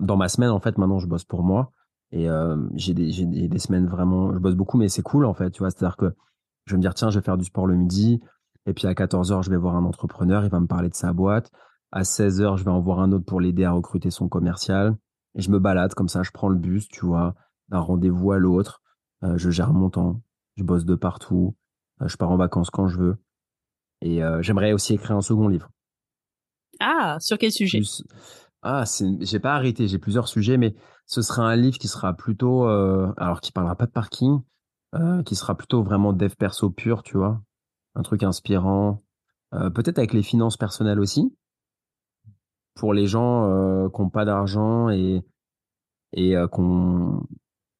dans 0.00 0.16
ma 0.16 0.28
semaine, 0.28 0.50
en 0.50 0.60
fait, 0.60 0.78
maintenant, 0.78 0.98
je 0.98 1.06
bosse 1.06 1.24
pour 1.24 1.42
moi. 1.42 1.72
Et 2.12 2.28
j'ai 2.74 2.94
des, 2.94 3.58
semaines 3.58 3.86
vraiment, 3.86 4.32
je 4.32 4.38
bosse 4.38 4.54
beaucoup, 4.54 4.78
mais 4.78 4.88
c'est 4.88 5.02
cool, 5.02 5.26
en 5.26 5.34
fait, 5.34 5.50
tu 5.50 5.60
vois. 5.60 5.70
C'est-à-dire 5.70 5.96
que 5.96 6.14
je 6.66 6.72
vais 6.72 6.76
me 6.78 6.82
dire, 6.82 6.94
tiens, 6.94 7.10
je 7.10 7.18
vais 7.18 7.24
faire 7.24 7.36
du 7.36 7.44
sport 7.44 7.66
le 7.66 7.74
midi. 7.74 8.20
Et 8.66 8.74
puis 8.74 8.86
à 8.86 8.94
14 8.94 9.32
heures, 9.32 9.42
je 9.42 9.50
vais 9.50 9.56
voir 9.56 9.76
un 9.76 9.84
entrepreneur, 9.84 10.44
il 10.44 10.50
va 10.50 10.60
me 10.60 10.66
parler 10.66 10.88
de 10.88 10.94
sa 10.94 11.12
boîte. 11.12 11.50
À 11.90 12.04
16 12.04 12.40
heures, 12.40 12.56
je 12.56 12.64
vais 12.64 12.70
en 12.70 12.80
voir 12.80 13.00
un 13.00 13.12
autre 13.12 13.24
pour 13.24 13.40
l'aider 13.40 13.64
à 13.64 13.72
recruter 13.72 14.10
son 14.10 14.28
commercial. 14.28 14.96
Et 15.34 15.42
je 15.42 15.50
me 15.50 15.58
balade 15.58 15.94
comme 15.94 16.08
ça, 16.08 16.22
je 16.22 16.30
prends 16.30 16.48
le 16.48 16.56
bus, 16.56 16.88
tu 16.88 17.06
vois, 17.06 17.34
d'un 17.68 17.80
rendez-vous 17.80 18.32
à 18.32 18.38
l'autre. 18.38 18.82
Euh, 19.24 19.38
je 19.38 19.50
gère 19.50 19.72
mon 19.72 19.90
temps, 19.90 20.20
je 20.56 20.64
bosse 20.64 20.84
de 20.84 20.94
partout, 20.94 21.56
euh, 22.00 22.08
je 22.08 22.16
pars 22.16 22.30
en 22.30 22.36
vacances 22.36 22.70
quand 22.70 22.88
je 22.88 22.98
veux. 22.98 23.16
Et 24.00 24.22
euh, 24.22 24.42
j'aimerais 24.42 24.72
aussi 24.72 24.94
écrire 24.94 25.16
un 25.16 25.22
second 25.22 25.48
livre. 25.48 25.70
Ah, 26.80 27.18
sur 27.20 27.38
quel 27.38 27.52
sujet? 27.52 27.80
Ah, 28.62 28.84
j'ai 29.20 29.40
pas 29.40 29.54
arrêté, 29.54 29.88
j'ai 29.88 29.98
plusieurs 29.98 30.28
sujets, 30.28 30.56
mais 30.56 30.74
ce 31.06 31.22
sera 31.22 31.44
un 31.44 31.56
livre 31.56 31.78
qui 31.78 31.88
sera 31.88 32.14
plutôt, 32.14 32.64
alors 32.64 33.40
qui 33.40 33.50
parlera 33.50 33.74
pas 33.74 33.86
de 33.86 33.90
parking, 33.90 34.40
qui 35.24 35.34
sera 35.34 35.56
plutôt 35.56 35.82
vraiment 35.82 36.12
dev 36.12 36.34
perso 36.36 36.70
pur, 36.70 37.02
tu 37.02 37.16
vois, 37.16 37.42
un 37.96 38.02
truc 38.02 38.22
inspirant, 38.22 39.02
peut-être 39.50 39.98
avec 39.98 40.12
les 40.12 40.22
finances 40.22 40.56
personnelles 40.56 41.00
aussi, 41.00 41.36
pour 42.74 42.94
les 42.94 43.06
gens 43.06 43.46
euh, 43.48 43.88
qui 43.88 44.00
n'ont 44.00 44.10
pas 44.10 44.24
d'argent 44.24 44.90
et 44.90 45.22
et 46.14 46.36
euh, 46.36 46.46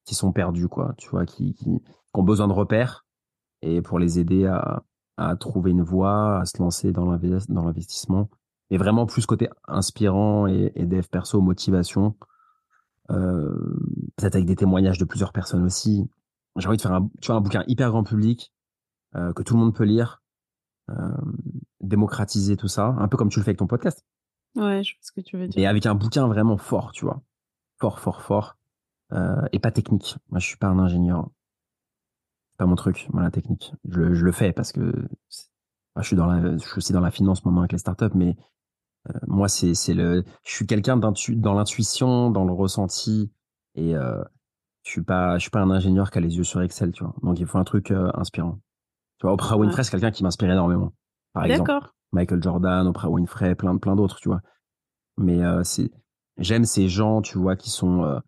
qui 0.05 0.15
sont 0.15 0.31
perdus 0.31 0.67
quoi 0.67 0.93
tu 0.97 1.09
vois 1.09 1.25
qui, 1.25 1.53
qui, 1.53 1.81
ont 2.13 2.23
besoin 2.23 2.47
de 2.47 2.53
repères 2.53 3.05
et 3.61 3.81
pour 3.81 3.99
les 3.99 4.19
aider 4.19 4.45
à, 4.45 4.83
à 5.17 5.35
trouver 5.35 5.71
une 5.71 5.81
voie 5.81 6.39
à 6.39 6.45
se 6.45 6.61
lancer 6.61 6.91
dans 6.91 7.05
l'investissement. 7.05 8.29
Et 8.69 8.77
vraiment 8.77 9.05
plus 9.05 9.25
côté 9.25 9.49
inspirant 9.67 10.47
et, 10.47 10.71
et 10.75 10.85
dev 10.85 11.05
perso 11.07 11.41
motivation 11.41 12.15
euh, 13.11 13.75
peut-être 14.15 14.35
avec 14.35 14.47
des 14.47 14.55
témoignages 14.55 14.97
de 14.97 15.05
plusieurs 15.05 15.31
personnes 15.31 15.63
aussi. 15.63 16.09
J'ai 16.55 16.67
envie 16.67 16.77
de 16.77 16.81
faire 16.81 16.93
un 16.93 17.09
tu 17.21 17.27
vois 17.27 17.35
un 17.35 17.41
bouquin 17.41 17.63
hyper 17.67 17.89
grand 17.91 18.03
public 18.03 18.53
que 19.13 19.43
tout 19.43 19.53
le 19.53 19.59
monde 19.59 19.75
peut 19.75 19.83
lire 19.83 20.23
démocratiser 21.81 22.57
tout 22.57 22.67
ça 22.67 22.95
un 22.97 23.07
peu 23.07 23.17
comme 23.17 23.29
tu 23.29 23.39
le 23.39 23.43
fais 23.43 23.49
avec 23.49 23.59
ton 23.59 23.67
podcast 23.67 24.03
Ouais, 24.55 24.83
je 24.83 24.93
vois 24.93 25.01
ce 25.01 25.11
que 25.11 25.21
tu 25.21 25.37
veux 25.37 25.47
dire. 25.47 25.61
Et 25.61 25.65
avec 25.65 25.85
un 25.85 25.95
bouquin 25.95 26.27
vraiment 26.27 26.57
fort, 26.57 26.91
tu 26.91 27.05
vois. 27.05 27.21
Fort, 27.79 27.99
fort, 27.99 28.21
fort. 28.21 28.57
Euh, 29.11 29.45
et 29.51 29.59
pas 29.59 29.71
technique. 29.71 30.17
Moi, 30.29 30.39
je 30.39 30.47
suis 30.47 30.57
pas 30.57 30.67
un 30.67 30.79
ingénieur. 30.79 31.29
C'est 32.51 32.57
pas 32.57 32.65
mon 32.65 32.75
truc, 32.75 33.07
moi, 33.11 33.21
la 33.21 33.31
technique. 33.31 33.73
Je, 33.87 34.13
je 34.13 34.25
le 34.25 34.31
fais 34.31 34.53
parce 34.53 34.71
que 34.71 35.07
je 35.97 36.03
suis 36.03 36.15
dans 36.15 36.25
la, 36.25 36.57
je 36.57 36.57
suis 36.57 36.77
aussi 36.77 36.93
dans 36.93 36.99
la 36.99 37.11
finance 37.11 37.41
avec 37.45 37.71
les 37.71 37.77
startups, 37.77 38.15
mais 38.15 38.35
euh, 39.09 39.19
moi, 39.27 39.47
c'est, 39.47 39.73
c'est 39.75 39.93
le, 39.93 40.23
je 40.43 40.51
suis 40.51 40.65
quelqu'un 40.65 40.97
dans 40.97 41.13
l'intuition, 41.53 42.31
dans 42.31 42.45
le 42.45 42.53
ressenti, 42.53 43.31
et 43.75 43.95
euh, 43.95 44.23
je 44.83 44.91
suis 44.91 45.03
pas, 45.03 45.37
je 45.37 45.41
suis 45.41 45.51
pas 45.51 45.61
un 45.61 45.69
ingénieur 45.69 46.09
qui 46.09 46.17
a 46.17 46.21
les 46.21 46.37
yeux 46.37 46.43
sur 46.43 46.61
Excel, 46.61 46.91
tu 46.91 47.03
vois. 47.03 47.13
Donc, 47.21 47.39
il 47.39 47.45
faut 47.45 47.57
un 47.57 47.63
truc 47.63 47.91
inspirant. 47.91 48.59
Tu 49.19 49.27
vois, 49.27 49.33
Oprah 49.33 49.57
Winfrey, 49.57 49.83
c'est 49.83 49.91
quelqu'un 49.91 50.11
qui 50.11 50.23
m'inspire 50.23 50.51
énormément. 50.51 50.93
Par 51.33 51.45
exemple. 51.45 51.67
D'accord. 51.67 51.95
Michael 52.13 52.41
Jordan, 52.41 52.87
Oprah 52.87 53.09
Winfrey, 53.09 53.55
plein, 53.55 53.77
plein 53.77 53.95
d'autres, 53.95 54.17
tu 54.17 54.29
vois. 54.29 54.41
Mais 55.17 55.43
euh, 55.43 55.63
j'aime 56.37 56.65
ces 56.65 56.87
gens, 56.87 57.21
tu 57.21 57.37
vois, 57.37 57.55
qui 57.55 57.69
sont, 57.69 58.03
euh, 58.03 58.19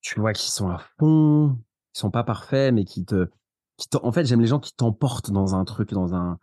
tu 0.00 0.20
vois, 0.20 0.32
qui 0.32 0.50
sont 0.50 0.70
à 0.70 0.78
fond, 0.98 1.58
qui 1.92 2.00
sont 2.00 2.10
pas 2.10 2.24
parfaits, 2.24 2.72
mais 2.72 2.84
qui 2.84 3.04
te, 3.04 3.28
qui 3.76 3.88
en 4.02 4.12
fait, 4.12 4.24
j'aime 4.24 4.40
les 4.40 4.46
gens 4.46 4.60
qui 4.60 4.74
t'emportent 4.74 5.30
dans 5.30 5.54
un 5.54 5.64
truc, 5.64 5.92
dans 5.92 6.14
un, 6.14 6.38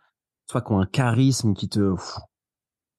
soit 0.50 0.60
qui 0.62 0.72
ont 0.72 0.80
un 0.80 0.86
charisme, 0.86 1.54
qui 1.54 1.68
te, 1.68 1.94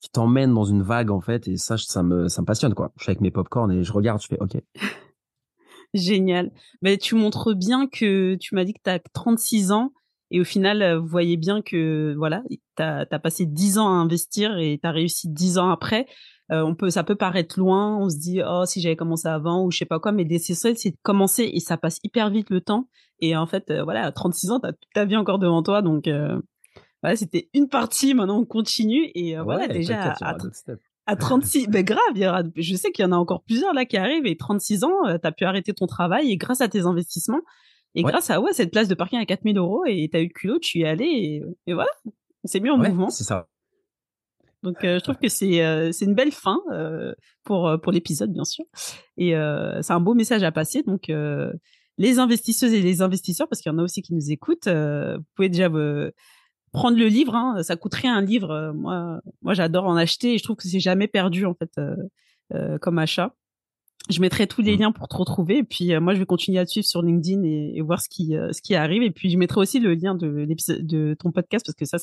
qui 0.02 0.10
t'emmènent 0.10 0.54
dans 0.54 0.66
une 0.66 0.82
vague, 0.84 1.12
en 1.12 1.22
fait, 1.22 1.48
et 1.48 1.58
ça, 1.58 1.78
ça 1.78 2.04
me, 2.04 2.28
ça 2.28 2.42
me 2.42 2.46
passionne, 2.46 2.74
quoi. 2.74 2.92
Je 2.98 3.04
suis 3.04 3.12
avec 3.12 3.22
mes 3.22 3.32
popcorn 3.32 3.72
et 3.72 3.84
je 3.84 3.94
regarde, 3.94 4.22
je 4.22 4.28
fais, 4.28 4.40
ok. 4.40 4.58
Génial. 5.94 6.52
Mais 6.82 6.98
tu 6.98 7.16
montres 7.16 7.56
bien 7.56 7.88
que 7.88 8.36
tu 8.36 8.54
m'as 8.54 8.66
dit 8.66 8.74
que 8.74 8.82
tu 8.84 8.90
as 8.90 9.00
36 9.00 9.72
ans 9.72 9.94
Et 10.32 10.40
au 10.40 10.44
final, 10.44 10.98
vous 10.98 11.08
voyez 11.08 11.38
bien 11.38 11.62
que 11.62 12.14
voilà, 12.18 12.44
t'as 12.76 13.06
as 13.10 13.20
passé 13.20 13.46
dix 13.46 13.78
ans 13.78 13.88
à 13.88 13.92
investir 13.92 14.58
et 14.58 14.80
t'as 14.82 14.92
réussi 14.92 15.30
dix 15.30 15.58
ans 15.58 15.70
après. 15.70 16.08
on 16.50 16.76
peut, 16.76 16.90
ça 16.90 17.04
peut 17.04 17.16
paraître 17.16 17.60
loin. 17.60 17.98
On 17.98 18.10
se 18.10 18.18
dit 18.18 18.42
oh 18.46 18.64
si 18.66 18.82
j'avais 18.82 18.96
commencé 18.96 19.28
avant 19.28 19.64
ou 19.64 19.72
je 19.72 19.78
sais 19.78 19.86
pas 19.86 20.00
quoi, 20.00 20.12
mais 20.12 20.24
l'essentiel 20.24 20.78
c'est 20.78 20.92
de 20.92 20.98
commencer 21.04 21.50
et 21.54 21.60
ça 21.60 21.78
passe 21.78 22.00
hyper 22.04 22.30
vite 22.30 22.50
le 22.50 22.62
temps. 22.62 22.88
Et 23.20 23.38
en 23.38 23.46
fait, 23.46 23.72
voilà, 23.84 24.06
à 24.06 24.12
36 24.12 24.52
ans, 24.52 24.60
t'as 24.60 24.74
toute 24.74 24.92
ta 24.94 25.06
vie 25.06 25.16
encore 25.16 25.40
devant 25.40 25.62
toi, 25.64 25.82
donc 25.82 26.10
voilà, 27.02 27.16
c'était 27.16 27.50
une 27.54 27.70
partie. 27.70 28.16
Maintenant, 28.16 28.40
on 28.40 28.46
continue 28.46 29.12
et 29.14 29.38
voilà 29.38 29.68
déjà 29.68 30.14
à, 30.22 30.36
à 31.08 31.16
36, 31.16 31.68
ben 31.68 31.84
grave, 31.84 32.00
il 32.16 32.22
y 32.22 32.28
aura, 32.28 32.42
je 32.56 32.76
sais 32.76 32.92
qu'il 32.92 33.04
y 33.04 33.08
en 33.08 33.12
a 33.12 33.16
encore 33.16 33.44
plusieurs 33.44 33.74
là 33.74 33.86
qui 33.86 33.98
arrivent 33.98 34.26
et 34.26 34.36
36 34.36 34.84
ans, 34.84 35.06
euh, 35.06 35.18
tu 35.22 35.28
as 35.28 35.32
pu 35.32 35.46
arrêter 35.46 35.74
ton 35.74 35.86
travail 35.86 36.32
et 36.32 36.38
grâce 36.38 36.62
à 36.62 36.68
tes 36.68 36.82
investissements 36.82 37.42
et 37.96 38.04
grâce 38.04 38.30
à 38.30 38.40
ouais 38.40 38.54
cette 38.54 38.72
place 38.72 38.88
de 38.88 38.96
parking 38.96 39.20
à 39.20 39.26
4000 39.26 39.58
euros 39.58 39.84
et 39.86 40.08
t'as 40.12 40.20
eu 40.20 40.28
le 40.28 40.34
culot, 40.34 40.60
tu 40.60 40.80
y 40.80 40.82
es 40.84 40.88
allé 40.88 41.42
et, 41.66 41.74
voilà, 41.74 41.90
c'est 42.44 42.60
mis 42.60 42.70
en 42.70 42.78
mouvement. 42.78 43.10
C'est 43.10 43.24
ça. 43.24 43.48
Donc 44.64 44.84
euh, 44.84 45.00
je 45.00 45.04
trouve 45.04 45.18
que 45.18 45.30
c'est 45.30 45.64
euh, 45.64 45.92
c'est 45.92 46.06
une 46.06 46.16
belle 46.16 46.32
fin 46.32 46.60
pour 47.44 47.72
pour 47.82 47.92
l'épisode 47.92 48.32
bien 48.32 48.46
sûr 48.46 48.66
et 49.18 49.32
c'est 49.82 49.94
un 49.94 50.00
beau 50.00 50.14
message 50.14 50.44
à 50.44 50.52
passer 50.52 50.84
donc 50.84 51.12
les 51.98 52.20
investisseuses 52.20 52.74
et 52.74 52.82
les 52.82 53.02
investisseurs 53.02 53.48
parce 53.48 53.62
qu'il 53.62 53.72
y 53.72 53.76
en 53.76 53.78
a 53.78 53.84
aussi 53.84 54.02
qui 54.02 54.14
nous 54.14 54.32
écoutent, 54.32 54.68
vous 54.68 55.24
pouvez 55.36 55.50
déjà 55.50 55.70
prendre 56.76 56.98
le 56.98 57.08
livre, 57.08 57.36
hein, 57.36 57.64
ça 57.64 57.76
coûte 57.76 57.96
rien 57.96 58.16
un 58.16 58.22
livre. 58.22 58.52
Euh, 58.52 58.74
moi, 58.74 59.22
moi 59.42 59.54
j'adore 59.54 59.86
en 59.86 59.96
acheter 59.96 60.34
et 60.34 60.38
je 60.38 60.44
trouve 60.44 60.58
que 60.58 60.68
c'est 60.68 60.80
jamais 60.80 61.08
perdu 61.08 61.46
en 61.46 61.56
fait 61.56 61.72
euh, 61.80 61.96
euh, 62.54 62.78
comme 62.78 63.00
achat. 63.00 63.34
Je 64.10 64.22
mettrai 64.22 64.46
tous 64.46 64.62
les 64.62 64.76
mmh. 64.76 64.80
liens 64.80 64.92
pour 64.92 65.08
te 65.08 65.16
retrouver 65.16 65.58
et 65.60 65.64
puis 65.64 65.98
moi 66.00 66.14
je 66.14 66.20
vais 66.20 66.26
continuer 66.26 66.60
à 66.60 66.66
te 66.66 66.70
suivre 66.70 66.86
sur 66.86 67.02
LinkedIn 67.02 67.42
et, 67.44 67.82
voir 67.82 68.00
ce 68.02 68.08
qui 68.08 68.36
ce 68.52 68.62
qui 68.62 68.76
arrive 68.76 69.02
et 69.02 69.10
puis 69.10 69.32
je 69.32 69.38
mettrai 69.38 69.60
aussi 69.60 69.80
le 69.80 69.96
lien 69.96 70.14
de 70.14 70.28
l'épisode 70.28 70.86
de 70.86 71.16
ton 71.20 71.32
podcast 71.32 71.66
parce 71.66 71.76
que 71.76 71.86
ça 71.86 71.98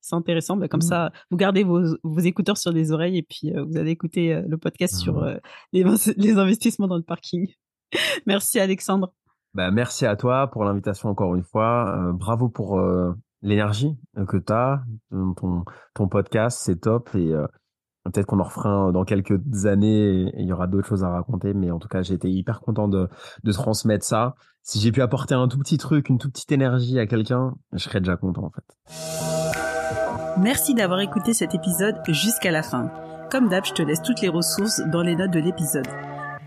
c'est 0.00 0.14
intéressant. 0.14 0.56
Bah, 0.56 0.68
comme 0.68 0.78
mmh. 0.78 0.82
ça 0.82 1.12
vous 1.30 1.36
gardez 1.36 1.64
vos, 1.64 1.80
vos 2.04 2.20
écouteurs 2.20 2.56
sur 2.56 2.70
les 2.70 2.92
oreilles 2.92 3.18
et 3.18 3.22
puis 3.22 3.52
vous 3.52 3.76
allez 3.76 3.90
écouter 3.90 4.40
le 4.46 4.58
podcast 4.58 4.94
sur 4.94 5.22
mmh. 5.22 5.40
les, 5.72 5.84
les 6.16 6.38
investissements 6.38 6.86
dans 6.86 6.96
le 6.96 7.02
parking. 7.02 7.48
merci 8.26 8.60
Alexandre. 8.60 9.12
Bah, 9.54 9.72
merci 9.72 10.06
à 10.06 10.14
toi 10.14 10.46
pour 10.46 10.64
l'invitation 10.64 11.08
encore 11.08 11.34
une 11.34 11.42
fois. 11.42 12.12
bravo 12.14 12.48
pour 12.48 12.78
l'énergie 13.42 13.96
euh, 14.18 14.26
que 14.26 14.36
tu 14.36 14.52
as, 14.52 14.82
ton, 15.10 15.64
ton 15.94 16.08
podcast, 16.08 16.60
c'est 16.62 16.80
top. 16.80 17.10
Et 17.14 17.32
euh, 17.32 17.46
peut-être 18.04 18.26
qu'on 18.26 18.40
en 18.40 18.44
refera 18.44 18.90
dans 18.92 19.04
quelques 19.04 19.66
années 19.66 20.22
et 20.22 20.40
il 20.40 20.46
y 20.46 20.52
aura 20.52 20.66
d'autres 20.66 20.88
choses 20.88 21.04
à 21.04 21.10
raconter. 21.10 21.54
Mais 21.54 21.70
en 21.70 21.78
tout 21.78 21.88
cas, 21.88 22.02
j'ai 22.02 22.14
été 22.14 22.30
hyper 22.30 22.60
content 22.60 22.88
de, 22.88 23.08
transmettre 23.52 24.04
ça. 24.04 24.34
Si 24.62 24.80
j'ai 24.80 24.92
pu 24.92 25.02
apporter 25.02 25.34
un 25.34 25.48
tout 25.48 25.58
petit 25.58 25.78
truc, 25.78 26.08
une 26.08 26.18
toute 26.18 26.32
petite 26.32 26.52
énergie 26.52 26.98
à 26.98 27.06
quelqu'un, 27.06 27.54
je 27.72 27.78
serais 27.78 28.00
déjà 28.00 28.16
content 28.16 28.44
en 28.44 28.50
fait. 28.50 28.64
Merci 30.38 30.74
d'avoir 30.74 31.00
écouté 31.00 31.32
cet 31.32 31.54
épisode 31.54 31.96
jusqu'à 32.08 32.50
la 32.50 32.62
fin. 32.62 32.90
Comme 33.30 33.48
d'hab, 33.48 33.64
je 33.64 33.72
te 33.72 33.82
laisse 33.82 34.02
toutes 34.02 34.20
les 34.20 34.28
ressources 34.28 34.80
dans 34.92 35.02
les 35.02 35.16
notes 35.16 35.30
de 35.30 35.40
l'épisode. 35.40 35.86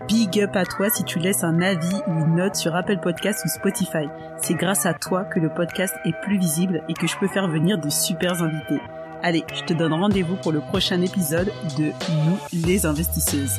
Big 0.08 0.38
up 0.40 0.54
à 0.54 0.64
toi 0.64 0.90
si 0.90 1.02
tu 1.04 1.18
laisses 1.18 1.44
un 1.44 1.60
avis 1.60 2.02
ou 2.06 2.12
une 2.12 2.36
note 2.36 2.56
sur 2.56 2.74
Apple 2.74 2.98
Podcast 3.00 3.42
ou 3.44 3.48
Spotify. 3.48 4.06
C'est 4.36 4.54
grâce 4.54 4.84
à 4.84 4.92
toi 4.92 5.24
que 5.24 5.40
le 5.40 5.48
podcast 5.48 5.94
est 6.04 6.14
plus 6.22 6.38
visible 6.38 6.82
et 6.88 6.94
que 6.94 7.06
je 7.06 7.16
peux 7.18 7.28
faire 7.28 7.48
venir 7.48 7.78
de 7.78 7.88
super 7.88 8.42
invités. 8.42 8.80
Allez, 9.26 9.42
je 9.54 9.62
te 9.64 9.72
donne 9.72 9.94
rendez-vous 9.94 10.36
pour 10.36 10.52
le 10.52 10.60
prochain 10.60 11.00
épisode 11.00 11.50
de 11.78 11.92
Nous 12.26 12.38
les 12.66 12.84
investisseuses. 12.84 13.56